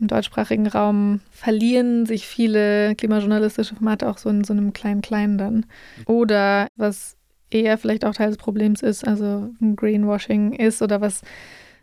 im 0.00 0.09
deutschsprachigen 0.09 0.66
Raum 0.66 1.20
verlieren 1.30 2.07
sich 2.07 2.26
viele 2.26 2.94
klimajournalistische 2.96 3.74
Formate 3.74 4.09
auch 4.09 4.18
so 4.18 4.30
in 4.30 4.44
so 4.44 4.52
einem 4.52 4.72
kleinen 4.72 5.02
Kleinen 5.02 5.38
dann. 5.38 5.66
Oder 6.07 6.66
was 6.76 7.16
eher 7.62 7.78
vielleicht 7.78 8.05
auch 8.05 8.14
Teil 8.14 8.28
des 8.28 8.38
Problems 8.38 8.82
ist, 8.82 9.07
also 9.07 9.50
Greenwashing 9.76 10.52
ist 10.52 10.82
oder 10.82 11.00
was, 11.00 11.22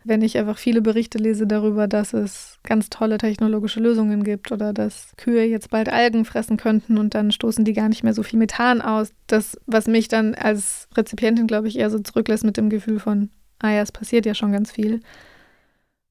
wenn 0.04 0.22
ich 0.22 0.36
einfach 0.38 0.58
viele 0.58 0.82
Berichte 0.82 1.18
lese 1.18 1.46
darüber, 1.46 1.86
dass 1.86 2.12
es 2.12 2.58
ganz 2.64 2.90
tolle 2.90 3.18
technologische 3.18 3.80
Lösungen 3.80 4.24
gibt 4.24 4.52
oder 4.52 4.72
dass 4.72 5.12
Kühe 5.16 5.44
jetzt 5.44 5.70
bald 5.70 5.88
Algen 5.88 6.24
fressen 6.24 6.56
könnten 6.56 6.98
und 6.98 7.14
dann 7.14 7.30
stoßen 7.30 7.64
die 7.64 7.72
gar 7.72 7.88
nicht 7.88 8.02
mehr 8.02 8.14
so 8.14 8.22
viel 8.22 8.38
Methan 8.38 8.82
aus. 8.82 9.12
Das, 9.26 9.58
was 9.66 9.86
mich 9.86 10.08
dann 10.08 10.34
als 10.34 10.88
Rezipientin, 10.96 11.46
glaube 11.46 11.68
ich, 11.68 11.78
eher 11.78 11.90
so 11.90 11.98
zurücklässt 11.98 12.44
mit 12.44 12.56
dem 12.56 12.68
Gefühl 12.68 12.98
von, 12.98 13.30
ah 13.60 13.70
ja, 13.70 13.82
es 13.82 13.92
passiert 13.92 14.26
ja 14.26 14.34
schon 14.34 14.52
ganz 14.52 14.72
viel. 14.72 15.00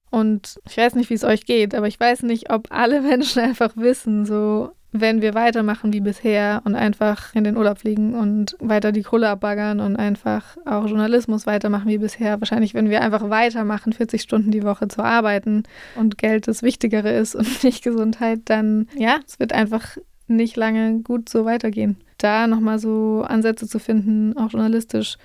Und 0.09 0.59
ich 0.67 0.77
weiß 0.77 0.95
nicht, 0.95 1.09
wie 1.09 1.15
es 1.15 1.23
euch 1.23 1.45
geht, 1.45 1.73
aber 1.73 1.87
ich 1.87 1.99
weiß 1.99 2.23
nicht, 2.23 2.51
ob 2.51 2.67
alle 2.69 3.01
Menschen 3.01 3.41
einfach 3.41 3.75
wissen, 3.75 4.25
so 4.25 4.71
wenn 4.91 5.21
wir 5.21 5.33
weitermachen 5.33 5.93
wie 5.93 6.01
bisher 6.01 6.61
und 6.65 6.75
einfach 6.75 7.33
in 7.33 7.43
den 7.43 7.55
Urlaub 7.55 7.79
fliegen 7.79 8.13
und 8.13 8.57
weiter 8.59 8.91
die 8.91 9.03
Kohle 9.03 9.29
abbaggern 9.29 9.79
und 9.79 9.95
einfach 9.95 10.57
auch 10.65 10.85
Journalismus 10.85 11.45
weitermachen 11.45 11.87
wie 11.87 11.97
bisher. 11.97 12.41
Wahrscheinlich, 12.41 12.73
wenn 12.73 12.89
wir 12.89 13.01
einfach 13.01 13.29
weitermachen, 13.29 13.93
40 13.93 14.21
Stunden 14.21 14.51
die 14.51 14.63
Woche 14.63 14.89
zu 14.89 15.01
arbeiten 15.01 15.63
und 15.95 16.17
Geld 16.17 16.47
das 16.47 16.61
Wichtigere 16.61 17.11
ist 17.11 17.35
und 17.35 17.63
nicht 17.63 17.83
Gesundheit, 17.83 18.41
dann 18.45 18.87
ja, 18.97 19.19
es 19.25 19.39
wird 19.39 19.53
einfach 19.53 19.97
nicht 20.27 20.57
lange 20.57 20.99
gut 20.99 21.29
so 21.29 21.45
weitergehen. 21.45 21.97
Da 22.17 22.47
nochmal 22.47 22.79
so 22.79 23.23
Ansätze 23.25 23.67
zu 23.67 23.79
finden, 23.79 24.37
auch 24.37 24.51
journalistisch, 24.51 25.17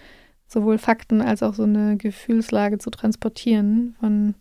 sowohl 0.46 0.78
Fakten 0.78 1.20
als 1.20 1.42
auch 1.42 1.54
so 1.54 1.64
eine 1.64 1.96
Gefühlslage 1.96 2.78
zu 2.78 2.90
transportieren 2.90 3.96
von 3.98 4.34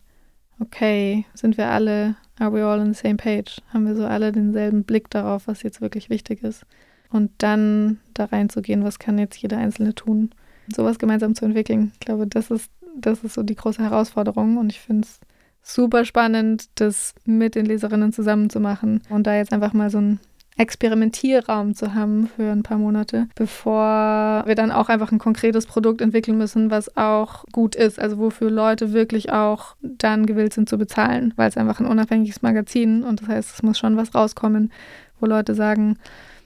okay, 0.60 1.26
sind 1.34 1.58
wir 1.58 1.68
alle, 1.68 2.16
are 2.40 2.54
we 2.54 2.66
all 2.66 2.80
on 2.80 2.94
the 2.94 3.00
same 3.00 3.16
page? 3.16 3.62
Haben 3.74 3.86
wir 3.86 3.96
so 3.96 4.06
alle 4.06 4.32
denselben 4.32 4.84
Blick 4.84 5.10
darauf, 5.10 5.48
was 5.48 5.64
jetzt 5.64 5.82
wirklich 5.82 6.10
wichtig 6.10 6.44
ist? 6.44 6.66
Und 7.10 7.32
dann 7.38 8.00
da 8.14 8.26
reinzugehen, 8.26 8.84
was 8.84 9.00
kann 9.00 9.18
jetzt 9.18 9.38
jeder 9.38 9.58
Einzelne 9.58 9.94
tun? 9.94 10.32
Sowas 10.68 11.00
gemeinsam 11.00 11.36
zu 11.36 11.46
entwickeln. 11.46 11.92
Ich 11.94 12.00
glaube, 12.00 12.28
das 12.28 12.52
ist, 12.52 12.72
das 12.98 13.24
ist 13.24 13.34
so 13.34 13.44
die 13.44 13.56
große 13.56 13.84
Herausforderung 13.84 14.58
und 14.58 14.72
ich 14.72 14.80
finde 14.80 15.08
es 15.08 15.20
super 15.62 16.06
spannend, 16.06 16.70
das 16.76 17.14
mit 17.26 17.56
den 17.56 17.66
Leserinnen 17.66 18.14
zusammen 18.14 18.50
zu 18.50 18.60
machen 18.60 19.02
und 19.10 19.28
da 19.28 19.36
jetzt 19.36 19.54
einfach 19.54 19.74
mal 19.74 19.90
so 19.90 20.00
ein 20.00 20.20
Experimentierraum 20.58 21.76
zu 21.76 21.94
haben 21.94 22.28
für 22.28 22.52
ein 22.52 22.64
paar 22.64 22.78
Monate, 22.78 23.28
bevor 23.36 24.44
wir 24.46 24.56
dann 24.56 24.72
auch 24.72 24.88
einfach 24.88 25.12
ein 25.12 25.20
konkretes 25.20 25.66
Produkt 25.66 26.02
entwickeln 26.02 26.38
müssen, 26.38 26.72
was 26.72 26.96
auch 26.96 27.44
gut 27.52 27.76
ist, 27.76 28.00
also 28.00 28.18
wofür 28.18 28.50
Leute 28.50 28.94
wirklich 28.94 29.32
auch 29.32 29.76
dann 29.82 30.26
gewillt 30.26 30.54
sind 30.54 30.70
zu 30.70 30.78
bezahlen, 30.78 31.34
weil 31.36 31.50
es 31.50 31.58
einfach 31.58 31.80
ein 31.80 31.86
unabhängiges 31.86 32.42
Magazin 32.42 33.04
und 33.04 33.22
das 33.22 33.28
heißt, 33.28 33.56
es 33.56 33.64
muss 33.64 33.78
schon 33.78 33.98
was 33.98 34.16
rauskommen, 34.16 34.72
wo 35.20 35.26
Leute 35.26 35.56
sagen, 35.56 35.98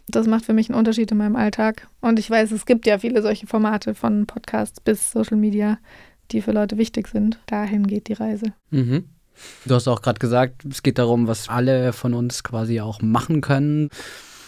das 0.08 0.26
macht 0.26 0.46
für 0.46 0.54
mich 0.54 0.70
einen 0.70 0.80
Unterschied 0.80 1.12
in 1.12 1.18
meinem 1.20 1.36
Alltag. 1.36 1.88
Und 2.02 2.18
ich 2.18 2.30
weiß, 2.30 2.52
es 2.52 2.66
gibt 2.66 2.88
ja 2.88 2.98
viele 2.98 3.22
solche 3.22 3.46
Formate 3.46 3.94
von 3.94 4.26
Podcasts 4.26 4.82
bis 4.82 5.12
Social 5.12 5.38
Media, 5.38 5.78
die 6.32 6.42
für 6.42 6.52
Leute 6.52 6.80
wichtig 6.80 7.08
sind. 7.08 7.40
Dahin 7.46 7.86
geht 7.86 8.08
die 8.08 8.14
Reise. 8.14 8.54
Mhm. 8.72 9.06
Du 9.66 9.76
hast 9.76 9.88
auch 9.88 10.02
gerade 10.02 10.20
gesagt, 10.20 10.66
es 10.70 10.84
geht 10.84 10.98
darum, 10.98 11.28
was 11.28 11.50
alle 11.50 11.94
von 11.94 12.14
uns 12.14 12.44
quasi 12.44 12.82
auch 12.82 13.02
machen 13.02 13.42
können. 13.42 13.90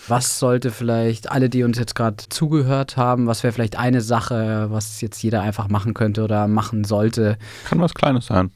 Was 0.08 0.40
sollte 0.40 0.72
vielleicht 0.72 1.32
alle, 1.32 1.50
die 1.50 1.64
uns 1.64 1.78
jetzt 1.78 1.96
gerade 1.96 2.18
zugehört 2.30 2.98
haben, 2.98 3.28
was 3.28 3.44
wäre 3.44 3.54
vielleicht 3.54 3.78
eine 3.78 4.02
Sache, 4.02 4.68
was 4.70 5.00
jetzt 5.02 5.22
jeder 5.22 5.42
einfach 5.42 5.68
machen 5.68 5.94
könnte 5.94 6.24
oder 6.24 6.48
machen 6.48 6.84
sollte? 6.84 7.38
Kann 7.66 7.80
was 7.80 7.94
Kleines 7.94 8.26
sein. 8.26 8.52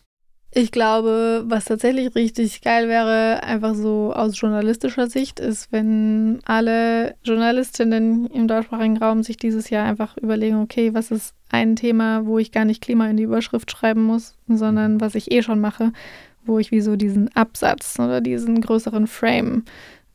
Ich 0.57 0.71
glaube, 0.71 1.43
was 1.47 1.65
tatsächlich 1.65 2.15
richtig 2.15 2.61
geil 2.61 2.87
wäre, 2.87 3.43
einfach 3.43 3.75
so 3.75 4.13
aus 4.15 4.39
journalistischer 4.39 5.09
Sicht, 5.09 5.41
ist, 5.41 5.69
wenn 5.73 6.39
alle 6.45 7.15
Journalistinnen 7.25 8.27
im 8.27 8.47
deutschsprachigen 8.47 8.97
Raum 8.97 9.21
sich 9.21 9.35
dieses 9.35 9.69
Jahr 9.69 9.85
einfach 9.85 10.15
überlegen, 10.15 10.61
okay, 10.61 10.93
was 10.93 11.11
ist 11.11 11.33
ein 11.49 11.75
Thema, 11.75 12.25
wo 12.25 12.39
ich 12.39 12.53
gar 12.53 12.63
nicht 12.63 12.81
Klima 12.81 13.09
in 13.09 13.17
die 13.17 13.23
Überschrift 13.23 13.69
schreiben 13.69 14.03
muss, 14.03 14.37
sondern 14.47 15.01
was 15.01 15.15
ich 15.15 15.29
eh 15.33 15.43
schon 15.43 15.59
mache, 15.59 15.91
wo 16.45 16.59
ich 16.59 16.71
wie 16.71 16.81
so 16.81 16.95
diesen 16.95 17.35
Absatz 17.35 17.99
oder 17.99 18.21
diesen 18.21 18.61
größeren 18.61 19.07
Frame, 19.07 19.63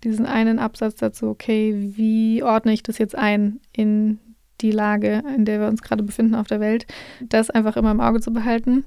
diesen 0.04 0.26
einen 0.26 0.58
Absatz 0.58 0.96
dazu, 0.96 1.28
okay, 1.28 1.92
wie 1.96 2.42
ordne 2.42 2.72
ich 2.72 2.82
das 2.82 2.98
jetzt 2.98 3.16
ein 3.16 3.60
in 3.72 4.18
die 4.60 4.72
Lage, 4.72 5.22
in 5.34 5.44
der 5.44 5.60
wir 5.60 5.68
uns 5.68 5.82
gerade 5.82 6.02
befinden 6.02 6.34
auf 6.34 6.46
der 6.46 6.60
Welt, 6.60 6.86
das 7.20 7.50
einfach 7.50 7.76
immer 7.76 7.90
im 7.90 8.00
Auge 8.00 8.20
zu 8.20 8.32
behalten. 8.32 8.84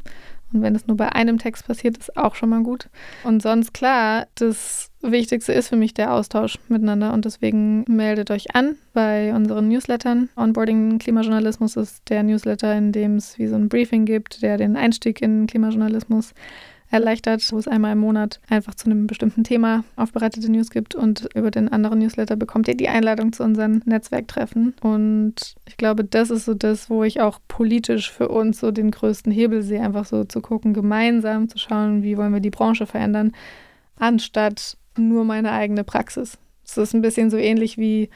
Und 0.54 0.62
wenn 0.62 0.76
es 0.76 0.86
nur 0.86 0.96
bei 0.96 1.12
einem 1.12 1.40
Text 1.40 1.66
passiert, 1.66 1.98
ist 1.98 2.16
auch 2.16 2.36
schon 2.36 2.50
mal 2.50 2.62
gut. 2.62 2.90
Und 3.24 3.42
sonst 3.42 3.74
klar, 3.74 4.28
das 4.36 4.92
Wichtigste 5.02 5.52
ist 5.52 5.70
für 5.70 5.76
mich 5.76 5.96
der 5.96 6.14
Austausch 6.14 6.60
miteinander 6.70 7.12
und 7.12 7.26
deswegen 7.26 7.84
meldet 7.88 8.30
euch 8.30 8.56
an 8.56 8.76
bei 8.94 9.34
unseren 9.34 9.68
Newslettern. 9.68 10.30
Onboarding 10.36 11.00
Klimajournalismus 11.00 11.76
ist 11.76 12.08
der 12.10 12.22
Newsletter, 12.22 12.76
in 12.78 12.92
dem 12.92 13.16
es 13.16 13.40
wie 13.40 13.48
so 13.48 13.56
ein 13.56 13.68
Briefing 13.68 14.06
gibt, 14.06 14.44
der 14.44 14.58
den 14.58 14.78
Einstieg 14.78 15.24
in 15.24 15.48
Klimajournalismus 15.48 16.34
erleichtert, 16.94 17.52
wo 17.52 17.58
es 17.58 17.68
einmal 17.68 17.94
im 17.94 18.00
Monat 18.00 18.40
einfach 18.50 18.76
zu 18.76 18.86
einem 18.86 19.08
bestimmten 19.08 19.44
Thema 19.44 19.84
aufbereitete 19.96 20.52
News 20.52 20.70
gibt 20.70 20.94
und 20.94 21.28
über 21.34 21.50
den 21.50 21.68
anderen 21.68 22.00
Newsletter 22.00 22.36
bekommt 22.36 22.68
ihr 22.68 22.78
die 22.78 22.88
Einladung 22.88 23.34
zu 23.34 23.44
unseren 23.44 23.82
Netzwerktreffen. 23.86 24.76
Und 24.82 25.56
ich 25.68 25.76
glaube, 25.78 26.04
das 26.04 26.30
ist 26.30 26.46
so 26.46 26.54
das, 26.54 26.90
wo 26.92 27.04
ich 27.04 27.20
auch 27.20 27.40
politisch 27.48 28.12
für 28.12 28.28
uns 28.30 28.60
so 28.60 28.72
den 28.72 28.92
größten 28.92 29.32
Hebel 29.32 29.64
sehe, 29.64 29.82
einfach 29.82 30.06
so 30.06 30.24
zu 30.24 30.40
gucken, 30.40 30.74
gemeinsam 30.74 31.50
zu 31.50 31.58
schauen, 31.58 32.04
wie 32.04 32.16
wollen 32.18 32.34
wir 32.34 32.42
die 32.42 32.52
Branche 32.52 32.86
verändern, 32.86 33.32
anstatt 33.98 34.78
nur 34.96 35.26
meine 35.26 35.52
eigene 35.52 35.84
Praxis. 35.84 36.38
Es 36.64 36.78
ist 36.78 36.94
ein 36.94 37.02
bisschen 37.02 37.32
so 37.32 37.38
ähnlich 37.38 37.78
wie 37.80 38.10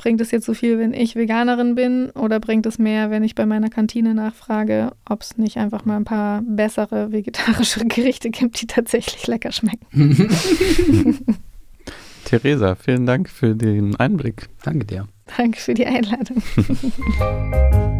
bringt 0.00 0.22
es 0.22 0.30
jetzt 0.30 0.46
so 0.46 0.54
viel, 0.54 0.78
wenn 0.78 0.94
ich 0.94 1.14
Veganerin 1.14 1.74
bin 1.74 2.08
oder 2.12 2.40
bringt 2.40 2.64
es 2.64 2.78
mehr, 2.78 3.10
wenn 3.10 3.22
ich 3.22 3.34
bei 3.34 3.44
meiner 3.44 3.68
Kantine 3.68 4.14
nachfrage, 4.14 4.92
ob 5.06 5.20
es 5.20 5.36
nicht 5.36 5.58
einfach 5.58 5.84
mal 5.84 5.96
ein 5.96 6.04
paar 6.04 6.40
bessere 6.40 7.12
vegetarische 7.12 7.84
Gerichte 7.84 8.30
gibt, 8.30 8.62
die 8.62 8.66
tatsächlich 8.66 9.26
lecker 9.26 9.52
schmecken. 9.52 9.86
Theresa, 12.24 12.76
vielen 12.76 13.04
Dank 13.04 13.28
für 13.28 13.54
den 13.54 13.94
Einblick. 13.96 14.48
Danke 14.64 14.86
dir. 14.86 15.06
Danke 15.36 15.60
für 15.60 15.74
die 15.74 15.84
Einladung. 15.84 16.42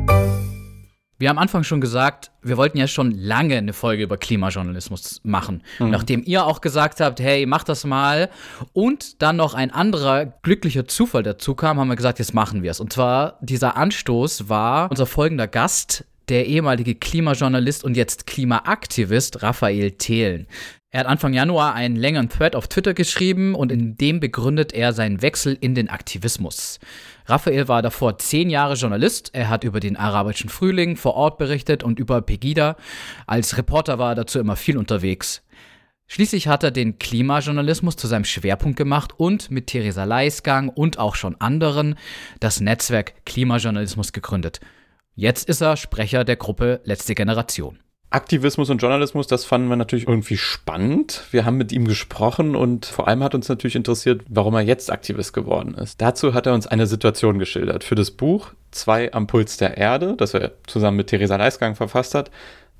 Wir 1.20 1.28
haben 1.28 1.36
am 1.36 1.42
Anfang 1.42 1.64
schon 1.64 1.82
gesagt, 1.82 2.30
wir 2.40 2.56
wollten 2.56 2.78
ja 2.78 2.86
schon 2.86 3.10
lange 3.10 3.58
eine 3.58 3.74
Folge 3.74 4.04
über 4.04 4.16
Klimajournalismus 4.16 5.20
machen. 5.22 5.62
Mhm. 5.78 5.90
Nachdem 5.90 6.22
ihr 6.24 6.46
auch 6.46 6.62
gesagt 6.62 6.98
habt, 7.00 7.20
hey, 7.20 7.44
mach 7.44 7.62
das 7.62 7.84
mal 7.84 8.30
und 8.72 9.20
dann 9.20 9.36
noch 9.36 9.52
ein 9.52 9.70
anderer 9.70 10.24
glücklicher 10.24 10.88
Zufall 10.88 11.22
dazu 11.22 11.54
kam, 11.54 11.78
haben 11.78 11.88
wir 11.88 11.96
gesagt, 11.96 12.20
jetzt 12.20 12.32
machen 12.32 12.62
wir 12.62 12.70
es. 12.70 12.80
Und 12.80 12.94
zwar 12.94 13.36
dieser 13.42 13.76
Anstoß 13.76 14.48
war 14.48 14.90
unser 14.90 15.04
folgender 15.04 15.46
Gast, 15.46 16.06
der 16.30 16.46
ehemalige 16.46 16.94
Klimajournalist 16.94 17.84
und 17.84 17.98
jetzt 17.98 18.26
Klimaaktivist 18.26 19.42
Raphael 19.42 19.90
Thelen. 19.90 20.46
Er 20.92 21.00
hat 21.00 21.06
Anfang 21.06 21.34
Januar 21.34 21.74
einen 21.74 21.96
längeren 21.96 22.30
Thread 22.30 22.56
auf 22.56 22.66
Twitter 22.66 22.94
geschrieben 22.94 23.54
und 23.54 23.70
in 23.70 23.96
dem 23.96 24.20
begründet 24.20 24.72
er 24.72 24.92
seinen 24.94 25.20
Wechsel 25.22 25.56
in 25.60 25.74
den 25.74 25.90
Aktivismus. 25.90 26.80
Raphael 27.26 27.68
war 27.68 27.82
davor 27.82 28.18
zehn 28.18 28.50
Jahre 28.50 28.74
Journalist. 28.74 29.30
Er 29.32 29.48
hat 29.48 29.64
über 29.64 29.80
den 29.80 29.96
arabischen 29.96 30.50
Frühling 30.50 30.96
vor 30.96 31.14
Ort 31.14 31.38
berichtet 31.38 31.82
und 31.82 31.98
über 31.98 32.22
Pegida. 32.22 32.76
Als 33.26 33.56
Reporter 33.56 33.98
war 33.98 34.12
er 34.12 34.16
dazu 34.16 34.38
immer 34.38 34.56
viel 34.56 34.76
unterwegs. 34.76 35.42
Schließlich 36.06 36.48
hat 36.48 36.64
er 36.64 36.72
den 36.72 36.98
Klimajournalismus 36.98 37.94
zu 37.94 38.08
seinem 38.08 38.24
Schwerpunkt 38.24 38.76
gemacht 38.76 39.12
und 39.16 39.50
mit 39.50 39.68
Theresa 39.68 40.02
Leisgang 40.02 40.68
und 40.68 40.98
auch 40.98 41.14
schon 41.14 41.40
anderen 41.40 41.94
das 42.40 42.60
Netzwerk 42.60 43.24
Klimajournalismus 43.26 44.12
gegründet. 44.12 44.58
Jetzt 45.14 45.48
ist 45.48 45.60
er 45.60 45.76
Sprecher 45.76 46.24
der 46.24 46.36
Gruppe 46.36 46.80
Letzte 46.82 47.14
Generation. 47.14 47.78
Aktivismus 48.10 48.70
und 48.70 48.82
Journalismus, 48.82 49.28
das 49.28 49.44
fanden 49.44 49.68
wir 49.68 49.76
natürlich 49.76 50.08
irgendwie 50.08 50.36
spannend. 50.36 51.24
Wir 51.30 51.44
haben 51.44 51.56
mit 51.56 51.70
ihm 51.70 51.86
gesprochen 51.86 52.56
und 52.56 52.86
vor 52.86 53.06
allem 53.06 53.22
hat 53.22 53.34
uns 53.34 53.48
natürlich 53.48 53.76
interessiert, 53.76 54.22
warum 54.28 54.54
er 54.54 54.62
jetzt 54.62 54.90
Aktivist 54.90 55.32
geworden 55.32 55.74
ist. 55.74 56.00
Dazu 56.00 56.34
hat 56.34 56.46
er 56.46 56.54
uns 56.54 56.66
eine 56.66 56.86
Situation 56.86 57.38
geschildert. 57.38 57.84
Für 57.84 57.94
das 57.94 58.10
Buch 58.10 58.52
Zwei 58.70 59.12
am 59.12 59.26
Puls 59.26 59.56
der 59.56 59.76
Erde, 59.76 60.14
das 60.16 60.34
er 60.34 60.52
zusammen 60.66 60.98
mit 60.98 61.08
Theresa 61.08 61.36
Leisgang 61.36 61.74
verfasst 61.74 62.14
hat, 62.14 62.30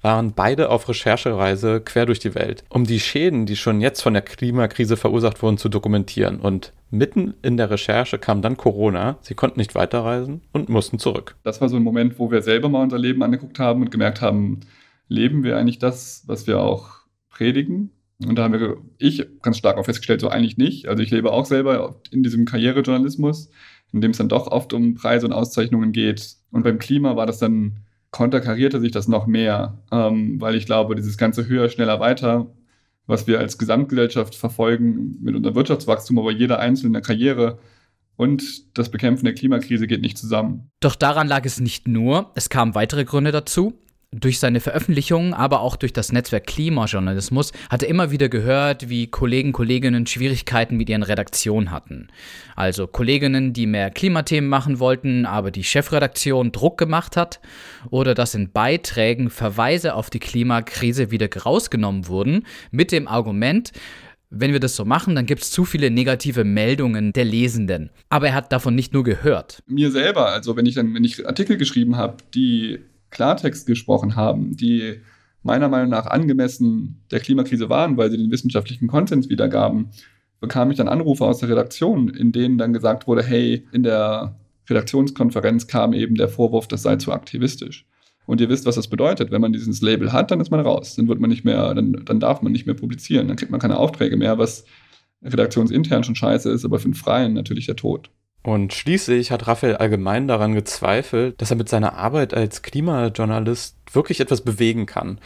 waren 0.02 0.32
beide 0.32 0.70
auf 0.70 0.88
Recherchereise 0.88 1.80
quer 1.80 2.06
durch 2.06 2.20
die 2.20 2.34
Welt, 2.34 2.64
um 2.70 2.84
die 2.84 3.00
Schäden, 3.00 3.44
die 3.44 3.56
schon 3.56 3.80
jetzt 3.80 4.00
von 4.00 4.14
der 4.14 4.22
Klimakrise 4.22 4.96
verursacht 4.96 5.42
wurden, 5.42 5.58
zu 5.58 5.68
dokumentieren. 5.68 6.40
Und 6.40 6.72
mitten 6.90 7.34
in 7.42 7.56
der 7.56 7.70
Recherche 7.70 8.18
kam 8.18 8.40
dann 8.40 8.56
Corona. 8.56 9.18
Sie 9.20 9.34
konnten 9.34 9.58
nicht 9.58 9.74
weiterreisen 9.74 10.40
und 10.52 10.68
mussten 10.68 10.98
zurück. 10.98 11.34
Das 11.42 11.60
war 11.60 11.68
so 11.68 11.76
ein 11.76 11.82
Moment, 11.82 12.18
wo 12.18 12.30
wir 12.30 12.40
selber 12.40 12.68
mal 12.68 12.82
unser 12.82 12.98
Leben 12.98 13.22
angeguckt 13.22 13.58
haben 13.58 13.82
und 13.82 13.90
gemerkt 13.90 14.22
haben, 14.22 14.60
leben 15.11 15.42
wir 15.42 15.58
eigentlich 15.58 15.78
das, 15.78 16.22
was 16.26 16.46
wir 16.46 16.61
auch 16.61 17.00
predigen? 17.28 17.90
Und 18.24 18.36
da 18.36 18.44
haben 18.44 18.52
wir, 18.52 18.76
ich 18.98 19.26
ganz 19.42 19.58
stark 19.58 19.76
auch 19.76 19.84
festgestellt, 19.84 20.20
so 20.20 20.28
eigentlich 20.28 20.56
nicht. 20.56 20.88
Also 20.88 21.02
ich 21.02 21.11
lebe 21.11 21.32
auch 21.32 21.46
selber 21.46 22.00
in 22.11 22.22
diesem 22.22 22.44
Karrierejournalismus, 22.44 23.50
in 23.92 24.00
dem 24.00 24.12
es 24.12 24.18
dann 24.18 24.28
doch 24.28 24.46
oft 24.46 24.72
um 24.72 24.94
Preise 24.94 25.26
und 25.26 25.32
Auszeichnungen 25.32 25.92
geht. 25.92 26.36
Und 26.50 26.62
beim 26.62 26.78
Klima 26.78 27.16
war 27.16 27.26
das 27.26 27.38
dann, 27.38 27.80
konterkarierte 28.11 28.80
sich 28.80 28.92
das 28.92 29.08
noch 29.08 29.26
mehr, 29.26 29.82
ähm, 29.90 30.40
weil 30.40 30.54
ich 30.54 30.66
glaube, 30.66 30.94
dieses 30.94 31.16
ganze 31.16 31.46
höher, 31.46 31.68
schneller, 31.68 32.00
weiter, 32.00 32.52
was 33.06 33.26
wir 33.26 33.38
als 33.38 33.58
Gesamtgesellschaft 33.58 34.34
verfolgen 34.34 35.16
mit 35.22 35.34
unserem 35.34 35.54
Wirtschaftswachstum, 35.54 36.18
aber 36.18 36.30
jeder 36.30 36.58
einzelne 36.58 37.00
Karriere 37.00 37.58
und 38.16 38.76
das 38.76 38.90
Bekämpfen 38.90 39.24
der 39.24 39.34
Klimakrise 39.34 39.86
geht 39.86 40.02
nicht 40.02 40.18
zusammen. 40.18 40.70
Doch 40.80 40.94
daran 40.94 41.26
lag 41.26 41.44
es 41.46 41.58
nicht 41.58 41.88
nur, 41.88 42.30
es 42.34 42.50
kamen 42.50 42.74
weitere 42.74 43.04
Gründe 43.04 43.32
dazu. 43.32 43.78
Durch 44.12 44.40
seine 44.40 44.58
Veröffentlichungen, 44.58 45.34
aber 45.34 45.61
auch 45.61 45.76
durch 45.76 45.92
das 45.92 46.11
Netzwerk 46.11 46.44
Klimajournalismus 46.48 47.52
hat 47.70 47.84
er 47.84 47.88
immer 47.88 48.11
wieder 48.11 48.28
gehört, 48.28 48.88
wie 48.88 49.06
Kollegen, 49.06 49.52
Kolleginnen 49.52 50.04
Schwierigkeiten 50.04 50.76
mit 50.76 50.88
ihren 50.88 51.04
Redaktionen 51.04 51.70
hatten. 51.70 52.08
Also 52.56 52.88
Kolleginnen, 52.88 53.52
die 53.52 53.68
mehr 53.68 53.92
Klimathemen 53.92 54.50
machen 54.50 54.80
wollten, 54.80 55.26
aber 55.26 55.52
die 55.52 55.62
Chefredaktion 55.62 56.50
Druck 56.50 56.76
gemacht 56.76 57.16
hat 57.16 57.38
oder 57.90 58.14
dass 58.14 58.34
in 58.34 58.50
Beiträgen 58.50 59.30
Verweise 59.30 59.94
auf 59.94 60.11
die 60.11 60.18
Klimakrise 60.18 61.12
wieder 61.12 61.28
rausgenommen 61.32 62.08
wurden 62.08 62.46
mit 62.72 62.90
dem 62.90 63.06
Argument, 63.06 63.70
wenn 64.28 64.52
wir 64.52 64.61
das 64.61 64.74
so 64.74 64.84
machen, 64.84 65.14
dann 65.14 65.26
gibt 65.26 65.42
es 65.42 65.52
zu 65.52 65.64
viele 65.64 65.88
negative 65.88 66.42
Meldungen 66.42 67.12
der 67.12 67.24
Lesenden. 67.24 67.90
Aber 68.08 68.28
er 68.28 68.34
hat 68.34 68.50
davon 68.50 68.74
nicht 68.74 68.92
nur 68.92 69.04
gehört. 69.04 69.62
Mir 69.68 69.92
selber, 69.92 70.30
also 70.30 70.56
wenn 70.56 70.66
ich 70.66 70.74
dann, 70.74 70.94
wenn 70.94 71.04
ich 71.04 71.24
Artikel 71.26 71.56
geschrieben 71.56 71.96
habe, 71.96 72.16
die 72.34 72.80
Klartext 73.11 73.66
gesprochen 73.66 74.16
haben, 74.16 74.56
die 74.56 75.00
meiner 75.42 75.68
Meinung 75.68 75.90
nach 75.90 76.06
angemessen 76.06 77.02
der 77.11 77.20
Klimakrise 77.20 77.68
waren, 77.68 77.96
weil 77.96 78.11
sie 78.11 78.18
den 78.18 78.30
wissenschaftlichen 78.30 78.88
Konsens 78.88 79.28
wiedergaben, 79.28 79.90
bekam 80.40 80.70
ich 80.70 80.76
dann 80.76 80.88
Anrufe 80.88 81.24
aus 81.24 81.38
der 81.38 81.48
Redaktion, 81.48 82.08
in 82.08 82.32
denen 82.32 82.58
dann 82.58 82.72
gesagt 82.72 83.06
wurde, 83.06 83.22
hey, 83.22 83.66
in 83.72 83.82
der 83.82 84.36
Redaktionskonferenz 84.68 85.66
kam 85.66 85.92
eben 85.92 86.14
der 86.14 86.28
Vorwurf, 86.28 86.68
das 86.68 86.82
sei 86.82 86.96
zu 86.96 87.12
aktivistisch. 87.12 87.86
Und 88.26 88.40
ihr 88.40 88.48
wisst, 88.48 88.66
was 88.66 88.76
das 88.76 88.88
bedeutet. 88.88 89.30
Wenn 89.32 89.40
man 89.40 89.52
dieses 89.52 89.82
Label 89.82 90.12
hat, 90.12 90.30
dann 90.30 90.40
ist 90.40 90.50
man 90.50 90.61
raus. 90.61 90.94
Dann 90.94 91.08
wird 91.08 91.20
man 91.20 91.30
nicht 91.30 91.44
mehr, 91.44 91.74
dann, 91.74 92.04
dann 92.04 92.20
darf 92.20 92.42
man 92.42 92.52
nicht 92.52 92.64
mehr 92.64 92.76
publizieren. 92.76 93.26
Dann 93.26 93.36
kriegt 93.36 93.50
man 93.50 93.61
keine 93.61 93.76
Aufträge 93.76 94.16
mehr, 94.16 94.38
was 94.38 94.64
redaktionsintern 95.22 96.04
schon 96.04 96.14
scheiße 96.14 96.50
ist, 96.50 96.64
aber 96.64 96.78
für 96.78 96.88
den 96.88 96.94
Freien 96.94 97.32
natürlich 97.32 97.66
der 97.66 97.76
Tod. 97.76 98.11
Und 98.43 98.72
schließlich 98.72 99.30
hat 99.30 99.47
Raphael 99.47 99.76
allgemein 99.76 100.26
daran 100.26 100.55
gezweifelt, 100.55 101.41
dass 101.43 101.51
er 101.51 101.57
mit 101.57 101.68
seiner 101.68 101.95
Arbeit 101.95 102.32
als 102.32 102.62
Klimajournalist 102.62 103.76
wirklich 103.93 104.20
etwas 104.20 104.41
bewegen 104.41 104.86
kann. 104.86 105.20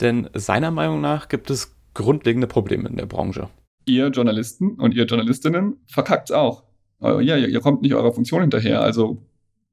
Denn 0.00 0.30
seiner 0.32 0.70
Meinung 0.70 1.00
nach 1.00 1.28
gibt 1.28 1.50
es 1.50 1.76
grundlegende 1.92 2.46
Probleme 2.46 2.88
in 2.88 2.96
der 2.96 3.06
Branche. 3.06 3.48
Ihr 3.84 4.08
Journalisten 4.08 4.74
und 4.74 4.94
ihr 4.94 5.04
Journalistinnen 5.04 5.76
verkackt 5.86 6.32
auch. 6.32 6.62
Ja, 7.00 7.36
ihr 7.36 7.60
kommt 7.60 7.82
nicht 7.82 7.94
eurer 7.94 8.12
Funktion 8.12 8.40
hinterher. 8.40 8.80
Also 8.80 9.22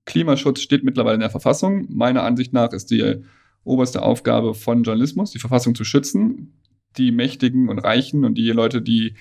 Klimaschutz 0.06 0.62
steht 0.62 0.84
mittlerweile 0.84 1.16
in 1.16 1.22
der 1.22 1.30
Verfassung. 1.30 1.86
Meiner 1.90 2.24
Ansicht 2.24 2.54
nach 2.54 2.72
ist 2.74 2.92
die 2.92 3.24
oberste 3.64 4.02
Aufgabe 4.04 4.54
von 4.54 4.84
Journalismus, 4.84 5.32
die 5.32 5.40
Verfassung 5.40 5.76
zu 5.76 5.84
schützen, 5.84 6.54
die 6.98 7.12
Mächtigen 7.12 7.70
und 7.70 7.80
Reichen 7.80 8.26
und 8.26 8.36
die 8.36 8.52
Leute, 8.52 8.82
die 8.82 9.16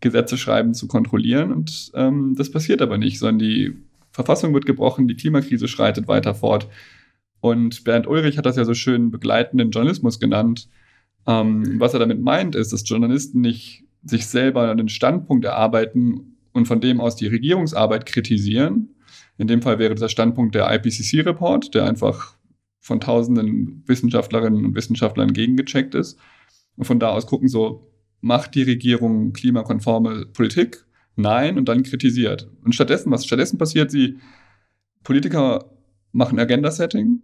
Gesetze 0.00 0.36
schreiben, 0.36 0.74
zu 0.74 0.86
kontrollieren. 0.86 1.52
Und 1.52 1.90
ähm, 1.94 2.34
das 2.36 2.50
passiert 2.50 2.82
aber 2.82 2.98
nicht, 2.98 3.18
sondern 3.18 3.38
die 3.38 3.76
Verfassung 4.10 4.54
wird 4.54 4.66
gebrochen, 4.66 5.08
die 5.08 5.16
Klimakrise 5.16 5.68
schreitet 5.68 6.08
weiter 6.08 6.34
fort. 6.34 6.68
Und 7.40 7.84
Bernd 7.84 8.06
Ulrich 8.06 8.38
hat 8.38 8.46
das 8.46 8.56
ja 8.56 8.64
so 8.64 8.74
schön 8.74 9.10
begleitenden 9.10 9.70
Journalismus 9.70 10.20
genannt. 10.20 10.68
Ähm, 11.26 11.80
was 11.80 11.94
er 11.94 12.00
damit 12.00 12.20
meint, 12.20 12.54
ist, 12.54 12.72
dass 12.72 12.88
Journalisten 12.88 13.40
nicht 13.40 13.84
sich 14.02 14.26
selber 14.26 14.70
einen 14.70 14.88
Standpunkt 14.88 15.44
erarbeiten 15.44 16.36
und 16.52 16.66
von 16.66 16.80
dem 16.80 17.00
aus 17.00 17.16
die 17.16 17.26
Regierungsarbeit 17.26 18.06
kritisieren. 18.06 18.94
In 19.36 19.48
dem 19.48 19.62
Fall 19.62 19.78
wäre 19.78 19.94
das 19.94 20.00
der 20.00 20.08
Standpunkt 20.08 20.54
der 20.54 20.72
IPCC-Report, 20.72 21.74
der 21.74 21.86
einfach 21.86 22.36
von 22.80 23.00
tausenden 23.00 23.82
Wissenschaftlerinnen 23.86 24.64
und 24.64 24.74
Wissenschaftlern 24.74 25.32
gegengecheckt 25.32 25.94
ist. 25.94 26.18
Und 26.76 26.84
von 26.84 27.00
da 27.00 27.10
aus 27.10 27.26
gucken 27.26 27.48
so, 27.48 27.90
macht 28.24 28.54
die 28.54 28.62
Regierung 28.62 29.34
klimakonforme 29.34 30.26
Politik? 30.32 30.86
Nein, 31.14 31.58
und 31.58 31.68
dann 31.68 31.82
kritisiert. 31.82 32.50
Und 32.64 32.74
stattdessen, 32.74 33.12
was 33.12 33.26
stattdessen 33.26 33.58
passiert, 33.58 33.90
sie, 33.90 34.18
Politiker 35.04 35.70
machen 36.12 36.38
Agenda-Setting 36.38 37.20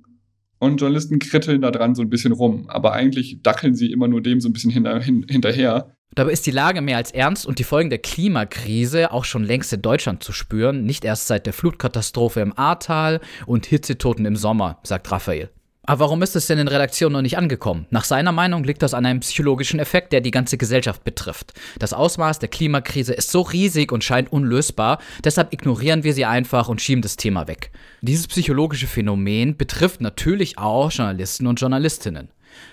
und 0.59 0.81
Journalisten 0.81 1.19
kritteln 1.19 1.63
da 1.63 1.71
dran 1.71 1.95
so 1.95 2.03
ein 2.03 2.11
bisschen 2.11 2.33
rum. 2.33 2.69
Aber 2.69 2.93
eigentlich 2.93 3.41
dackeln 3.43 3.75
sie 3.75 3.91
immer 3.91 4.09
nur 4.09 4.21
dem 4.21 4.41
so 4.41 4.51
ein 4.51 4.53
bisschen 4.53 4.71
hinter, 4.71 5.01
hin, 5.01 5.25
hinterher. 5.29 5.95
Dabei 6.15 6.33
ist 6.33 6.47
die 6.47 6.51
Lage 6.51 6.83
mehr 6.83 6.99
als 6.99 7.13
ernst 7.13 7.47
und 7.47 7.59
die 7.59 7.65
Folgen 7.65 7.89
der 7.89 8.01
Klimakrise 8.01 9.11
auch 9.11 9.25
schon 9.25 9.45
längst 9.45 9.73
in 9.73 9.81
Deutschland 9.81 10.23
zu 10.23 10.33
spüren, 10.33 10.85
nicht 10.85 11.07
erst 11.07 11.29
seit 11.29 11.47
der 11.47 11.55
Flutkatastrophe 11.55 12.41
im 12.41 12.57
Ahrtal 12.59 13.21
und 13.47 13.65
Hitzetoten 13.65 14.27
im 14.27 14.37
Sommer, 14.37 14.81
sagt 14.83 15.11
Raphael. 15.11 15.51
Aber 15.91 16.05
warum 16.05 16.23
ist 16.23 16.37
es 16.37 16.47
denn 16.47 16.61
in 16.61 16.69
Redaktion 16.69 17.11
noch 17.11 17.21
nicht 17.21 17.37
angekommen? 17.37 17.85
Nach 17.91 18.05
seiner 18.05 18.31
Meinung 18.31 18.63
liegt 18.63 18.81
das 18.81 18.95
an 18.95 19.05
einem 19.05 19.19
psychologischen 19.19 19.81
Effekt, 19.81 20.13
der 20.13 20.21
die 20.21 20.31
ganze 20.31 20.57
Gesellschaft 20.57 21.03
betrifft. 21.03 21.53
Das 21.81 21.93
Ausmaß 21.93 22.39
der 22.39 22.49
Klimakrise 22.49 23.13
ist 23.13 23.33
so 23.33 23.41
riesig 23.41 23.91
und 23.91 24.05
scheint 24.05 24.31
unlösbar, 24.33 25.01
deshalb 25.25 25.53
ignorieren 25.53 26.05
wir 26.05 26.15
sie 26.15 26.27
einfach 26.27 26.69
und 26.69 26.81
schieben 26.81 27.03
das 27.03 27.17
Thema 27.17 27.49
weg. 27.49 27.73
Dieses 28.03 28.29
psychologische 28.29 28.87
Phänomen 28.87 29.57
betrifft 29.57 30.01
natürlich 30.01 30.59
auch 30.59 30.93
Journalisten 30.93 31.49
und 31.49 31.61
Journalistinnen. 31.61 32.29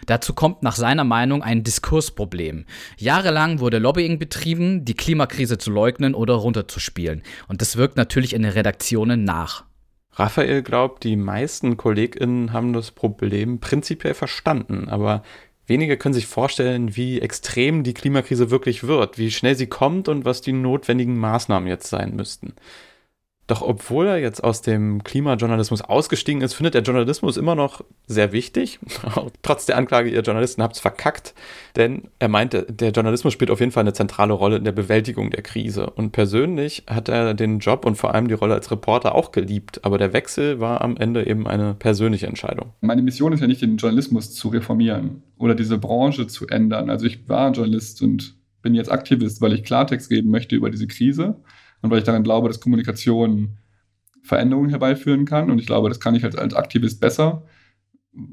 Dazu 0.06 0.36
kommt 0.36 0.62
nach 0.62 0.76
seiner 0.76 1.04
Meinung 1.04 1.42
ein 1.42 1.64
Diskursproblem. 1.64 2.66
Jahrelang 3.00 3.60
wurde 3.60 3.80
Lobbying 3.80 4.20
betrieben, 4.20 4.86
die 4.86 4.94
Klimakrise 4.94 5.58
zu 5.58 5.72
leugnen 5.72 6.14
oder 6.14 6.36
runterzuspielen. 6.36 7.24
Und 7.48 7.62
das 7.62 7.78
wirkt 7.78 7.98
natürlich 7.98 8.34
in 8.34 8.44
den 8.44 8.52
Redaktionen 8.52 9.24
nach. 9.24 9.67
Raphael 10.18 10.64
glaubt, 10.64 11.04
die 11.04 11.16
meisten 11.16 11.78
KollegInnen 11.78 12.52
haben 12.52 12.74
das 12.74 12.90
Problem 12.92 13.60
prinzipiell 13.60 14.16
verstanden, 14.16 14.90
aber 14.90 15.22
wenige 15.68 15.96
können 15.96 16.14
sich 16.14 16.26
vorstellen, 16.26 16.96
wie 16.96 17.22
extrem 17.22 17.84
die 17.84 17.94
Klimakrise 17.94 18.50
wirklich 18.50 18.86
wird, 18.86 19.20
wie 19.20 19.30
schnell 19.30 19.56
sie 19.56 19.68
kommt 19.68 20.08
und 20.08 20.26
was 20.26 20.42
die 20.42 20.54
notwendigen 20.54 21.18
Maßnahmen 21.18 21.70
jetzt 21.70 21.88
sein 21.88 22.16
müssten. 22.16 22.56
Doch 23.48 23.62
obwohl 23.62 24.08
er 24.08 24.18
jetzt 24.18 24.44
aus 24.44 24.62
dem 24.62 25.06
Klimajournalismus 25.06 25.82
ausgestiegen 25.82 26.42
ist, 26.42 26.54
findet 26.54 26.74
der 26.74 26.82
Journalismus 26.82 27.38
immer 27.38 27.56
noch 27.56 27.82
sehr 28.06 28.34
wichtig. 28.34 28.78
Trotz 29.42 29.66
der 29.66 29.78
Anklage, 29.78 30.10
ihr 30.10 30.20
Journalisten 30.20 30.62
habt 30.62 30.76
es 30.76 30.82
verkackt. 30.82 31.34
Denn 31.78 32.04
er 32.20 32.28
meinte, 32.28 32.64
der 32.64 32.92
Journalismus 32.92 33.32
spielt 33.32 33.50
auf 33.50 33.62
jeden 33.62 33.72
Fall 33.72 33.82
eine 33.82 33.94
zentrale 33.94 34.34
Rolle 34.34 34.58
in 34.58 34.66
der 34.66 34.74
Bewältigung 34.74 35.32
der 35.32 35.44
Krise. 35.44 35.90
Und 35.90 36.12
persönlich 36.12 36.84
hat 36.88 37.08
er 37.08 37.34
den 37.34 37.60
Job 37.60 37.86
und 37.86 37.96
vor 37.96 38.14
allem 38.14 38.28
die 38.28 38.34
Rolle 38.34 38.54
als 38.54 38.70
Reporter 38.70 39.16
auch 39.16 39.32
geliebt. 39.32 39.80
Aber 39.86 39.98
der 39.98 40.12
Wechsel 40.12 40.60
war 40.60 40.82
am 40.82 40.98
Ende 40.98 41.26
eben 41.26 41.48
eine 41.48 41.74
persönliche 41.74 42.28
Entscheidung. 42.28 42.74
Meine 42.82 43.02
Mission 43.02 43.32
ist 43.32 43.40
ja 43.40 43.48
nicht, 43.48 43.62
den 43.62 43.78
Journalismus 43.78 44.34
zu 44.34 44.50
reformieren 44.50 45.24
oder 45.38 45.56
diese 45.56 45.78
Branche 45.78 46.28
zu 46.28 46.48
ändern. 46.48 46.90
Also 46.90 47.06
ich 47.06 47.30
war 47.30 47.54
Journalist 47.54 48.02
und 48.02 48.36
bin 48.62 48.74
jetzt 48.74 48.92
Aktivist, 48.92 49.40
weil 49.40 49.54
ich 49.54 49.64
Klartext 49.64 50.10
geben 50.10 50.32
möchte 50.32 50.58
über 50.58 50.70
diese 50.70 50.88
Krise 50.88 51.38
und 51.82 51.92
weil 51.92 52.00
ich 52.00 52.04
daran 52.04 52.24
glaube, 52.24 52.48
dass 52.48 52.60
Kommunikation 52.60 53.58
Veränderungen 54.28 54.70
herbeiführen 54.70 55.26
kann. 55.26 55.50
Und 55.50 55.60
ich 55.60 55.66
glaube, 55.66 55.90
das 55.90 56.00
kann 56.00 56.14
ich 56.14 56.24
als, 56.24 56.36
als 56.36 56.54
Aktivist 56.54 57.00
besser, 57.00 57.44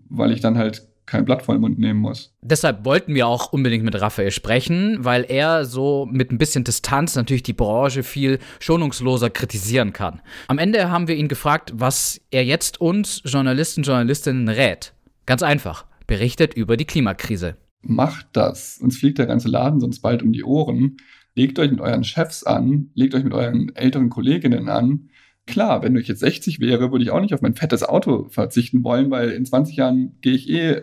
weil 0.08 0.32
ich 0.32 0.40
dann 0.40 0.58
halt 0.58 0.86
kein 1.06 1.24
Blatt 1.24 1.42
vor 1.42 1.54
den 1.54 1.60
Mund 1.60 1.78
nehmen 1.78 2.00
muss. 2.00 2.34
Deshalb 2.40 2.84
wollten 2.84 3.14
wir 3.14 3.26
auch 3.26 3.52
unbedingt 3.52 3.84
mit 3.84 4.00
Raphael 4.00 4.30
sprechen, 4.30 5.04
weil 5.04 5.24
er 5.28 5.66
so 5.66 6.06
mit 6.10 6.32
ein 6.32 6.38
bisschen 6.38 6.64
Distanz 6.64 7.14
natürlich 7.14 7.42
die 7.42 7.52
Branche 7.52 8.02
viel 8.02 8.38
schonungsloser 8.58 9.28
kritisieren 9.28 9.92
kann. 9.92 10.22
Am 10.48 10.58
Ende 10.58 10.90
haben 10.90 11.06
wir 11.06 11.16
ihn 11.16 11.28
gefragt, 11.28 11.72
was 11.74 12.20
er 12.30 12.44
jetzt 12.44 12.80
uns 12.80 13.20
Journalisten, 13.24 13.82
Journalistinnen 13.82 14.48
rät. 14.48 14.94
Ganz 15.26 15.42
einfach, 15.42 15.84
berichtet 16.06 16.54
über 16.54 16.76
die 16.78 16.86
Klimakrise. 16.86 17.56
Macht 17.82 18.28
das, 18.32 18.78
uns 18.80 18.96
fliegt 18.96 19.18
der 19.18 19.26
ganze 19.26 19.48
Laden 19.48 19.80
sonst 19.80 20.00
bald 20.00 20.22
um 20.22 20.32
die 20.32 20.44
Ohren. 20.44 20.96
Legt 21.34 21.58
euch 21.58 21.70
mit 21.70 21.80
euren 21.80 22.04
Chefs 22.04 22.44
an, 22.44 22.90
legt 22.94 23.14
euch 23.14 23.24
mit 23.24 23.34
euren 23.34 23.74
älteren 23.74 24.08
Kolleginnen 24.08 24.68
an. 24.68 25.10
Klar, 25.46 25.82
wenn 25.82 25.96
ich 25.96 26.08
jetzt 26.08 26.20
60 26.20 26.60
wäre, 26.60 26.92
würde 26.92 27.04
ich 27.04 27.10
auch 27.10 27.20
nicht 27.20 27.34
auf 27.34 27.42
mein 27.42 27.54
fettes 27.54 27.82
Auto 27.82 28.28
verzichten 28.30 28.84
wollen, 28.84 29.10
weil 29.10 29.30
in 29.30 29.44
20 29.44 29.76
Jahren 29.76 30.16
gehe 30.20 30.34
ich 30.34 30.48
eh 30.48 30.82